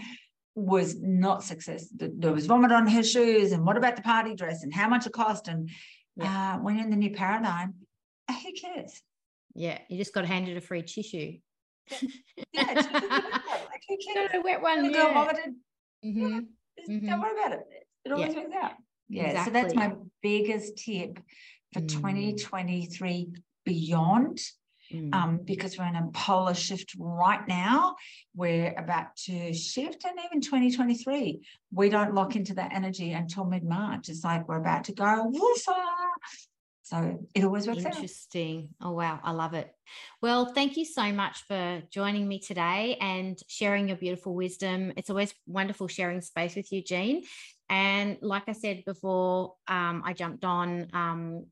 was 0.54 0.96
not 1.00 1.44
success 1.44 1.88
there 1.92 2.32
was 2.32 2.46
vomit 2.46 2.72
on 2.72 2.86
her 2.86 3.02
shoes 3.02 3.52
and 3.52 3.64
what 3.64 3.76
about 3.76 3.96
the 3.96 4.02
party 4.02 4.34
dress 4.34 4.62
and 4.62 4.72
how 4.72 4.88
much 4.88 5.06
it 5.06 5.12
cost 5.12 5.48
and 5.48 5.68
yeah. 6.16 6.54
uh, 6.54 6.58
when 6.58 6.78
in 6.78 6.90
the 6.90 6.96
new 6.96 7.10
paradigm 7.10 7.74
uh, 8.28 8.32
who 8.32 8.52
cares 8.52 9.02
yeah 9.54 9.78
you 9.88 9.98
just 9.98 10.14
got 10.14 10.24
handed 10.24 10.56
a 10.56 10.60
free 10.60 10.82
tissue 10.82 11.32
yeah, 12.52 12.74
like 12.74 13.82
who 13.88 13.96
cares? 14.14 14.30
a 14.34 14.40
wet 14.40 14.62
one. 14.62 14.82
The 14.82 14.92
girl 14.92 15.12
vomited. 15.12 15.54
Mm-hmm. 16.04 16.38
Mm-hmm. 16.90 17.08
Don't 17.08 17.20
worry 17.20 17.32
about 17.32 17.52
it. 17.52 17.60
It 18.04 18.12
always 18.12 18.34
yeah. 18.34 18.40
works 18.40 18.54
out. 18.62 18.72
Yeah. 19.08 19.22
Exactly. 19.24 19.44
So 19.44 19.62
that's 19.62 19.74
my 19.74 19.92
biggest 20.22 20.76
tip 20.78 21.18
for 21.72 21.80
mm. 21.80 21.88
2023 21.88 23.32
beyond. 23.64 24.40
Mm. 24.92 25.14
Um, 25.14 25.40
because 25.44 25.76
we're 25.76 25.86
in 25.86 25.96
a 25.96 26.08
polar 26.14 26.54
shift 26.54 26.96
right 26.98 27.46
now. 27.46 27.96
We're 28.34 28.72
about 28.72 29.14
to 29.26 29.52
shift, 29.52 30.06
and 30.06 30.18
even 30.24 30.40
2023, 30.40 31.42
we 31.74 31.88
don't 31.90 32.14
lock 32.14 32.36
into 32.36 32.54
that 32.54 32.72
energy 32.72 33.12
until 33.12 33.44
mid 33.44 33.64
March. 33.64 34.08
It's 34.08 34.24
like 34.24 34.48
we're 34.48 34.56
about 34.56 34.84
to 34.84 34.94
go 34.94 35.30
woofa. 35.30 35.84
So 36.88 37.18
it 37.34 37.44
always 37.44 37.66
works 37.66 37.84
Interesting. 37.84 38.70
Out. 38.80 38.88
Oh, 38.88 38.92
wow. 38.92 39.20
I 39.22 39.32
love 39.32 39.52
it. 39.52 39.70
Well, 40.22 40.46
thank 40.54 40.78
you 40.78 40.86
so 40.86 41.12
much 41.12 41.42
for 41.46 41.82
joining 41.90 42.26
me 42.26 42.38
today 42.38 42.96
and 42.98 43.38
sharing 43.46 43.88
your 43.88 43.98
beautiful 43.98 44.34
wisdom. 44.34 44.94
It's 44.96 45.10
always 45.10 45.34
wonderful 45.46 45.88
sharing 45.88 46.22
space 46.22 46.56
with 46.56 46.72
you, 46.72 46.82
Jean. 46.82 47.24
And 47.70 48.16
like 48.22 48.44
I 48.48 48.52
said 48.52 48.84
before, 48.86 49.54
um, 49.66 50.02
I 50.04 50.12
jumped 50.12 50.44
on 50.44 50.88
um, 50.92 51.46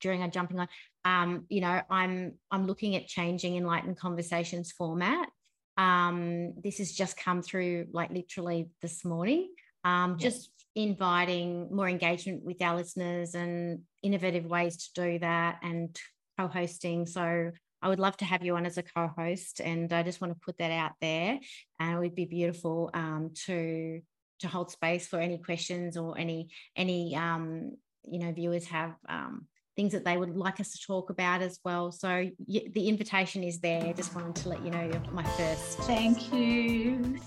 during 0.00 0.22
a 0.22 0.30
jumping 0.30 0.58
on. 0.58 0.68
Um, 1.04 1.44
you 1.48 1.60
know, 1.60 1.80
I'm 1.90 2.34
I'm 2.50 2.66
looking 2.66 2.96
at 2.96 3.06
changing 3.06 3.56
enlightened 3.56 3.98
conversations 3.98 4.72
format. 4.72 5.28
Um, 5.76 6.54
this 6.62 6.78
has 6.78 6.92
just 6.92 7.16
come 7.16 7.42
through 7.42 7.86
like 7.92 8.10
literally 8.10 8.70
this 8.80 9.04
morning. 9.04 9.50
Um, 9.84 10.18
just 10.18 10.50
inviting 10.74 11.74
more 11.74 11.88
engagement 11.88 12.44
with 12.44 12.60
our 12.60 12.76
listeners 12.76 13.34
and 13.34 13.80
innovative 14.02 14.44
ways 14.44 14.76
to 14.76 15.02
do 15.02 15.18
that 15.20 15.58
and 15.62 15.96
co-hosting. 16.38 17.06
So 17.06 17.52
I 17.82 17.88
would 17.88 18.00
love 18.00 18.16
to 18.18 18.24
have 18.24 18.44
you 18.44 18.56
on 18.56 18.66
as 18.66 18.78
a 18.78 18.82
co-host, 18.82 19.60
and 19.60 19.92
I 19.92 20.02
just 20.02 20.20
want 20.20 20.32
to 20.32 20.40
put 20.44 20.58
that 20.58 20.72
out 20.72 20.92
there. 21.00 21.38
And 21.78 21.94
it 21.94 21.98
would 21.98 22.14
be 22.14 22.24
beautiful 22.24 22.90
um, 22.94 23.30
to 23.46 24.00
to 24.40 24.48
hold 24.48 24.70
space 24.70 25.06
for 25.06 25.18
any 25.18 25.38
questions 25.38 25.96
or 25.96 26.18
any 26.18 26.48
any 26.76 27.14
um, 27.16 27.72
you 28.08 28.18
know 28.18 28.32
viewers 28.32 28.66
have 28.66 28.94
um, 29.08 29.46
things 29.76 29.92
that 29.92 30.04
they 30.04 30.16
would 30.16 30.36
like 30.36 30.58
us 30.60 30.72
to 30.72 30.86
talk 30.86 31.10
about 31.10 31.42
as 31.42 31.60
well. 31.64 31.92
So 31.92 32.30
the 32.48 32.88
invitation 32.88 33.44
is 33.44 33.60
there. 33.60 33.92
Just 33.92 34.14
wanted 34.14 34.34
to 34.36 34.48
let 34.48 34.62
you 34.64 34.70
know 34.70 34.90
my 35.12 35.22
first. 35.22 35.78
Thank 35.80 36.32
you. 36.32 37.18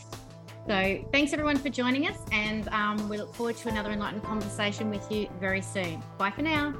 So 0.67 1.03
thanks 1.11 1.33
everyone 1.33 1.57
for 1.57 1.69
joining 1.69 2.07
us, 2.07 2.17
and 2.31 2.67
um, 2.69 3.09
we 3.09 3.17
look 3.17 3.33
forward 3.33 3.57
to 3.57 3.69
another 3.69 3.91
enlightened 3.91 4.23
conversation 4.23 4.89
with 4.89 5.09
you 5.11 5.27
very 5.39 5.61
soon. 5.61 6.03
Bye 6.17 6.31
for 6.31 6.41
now. 6.41 6.75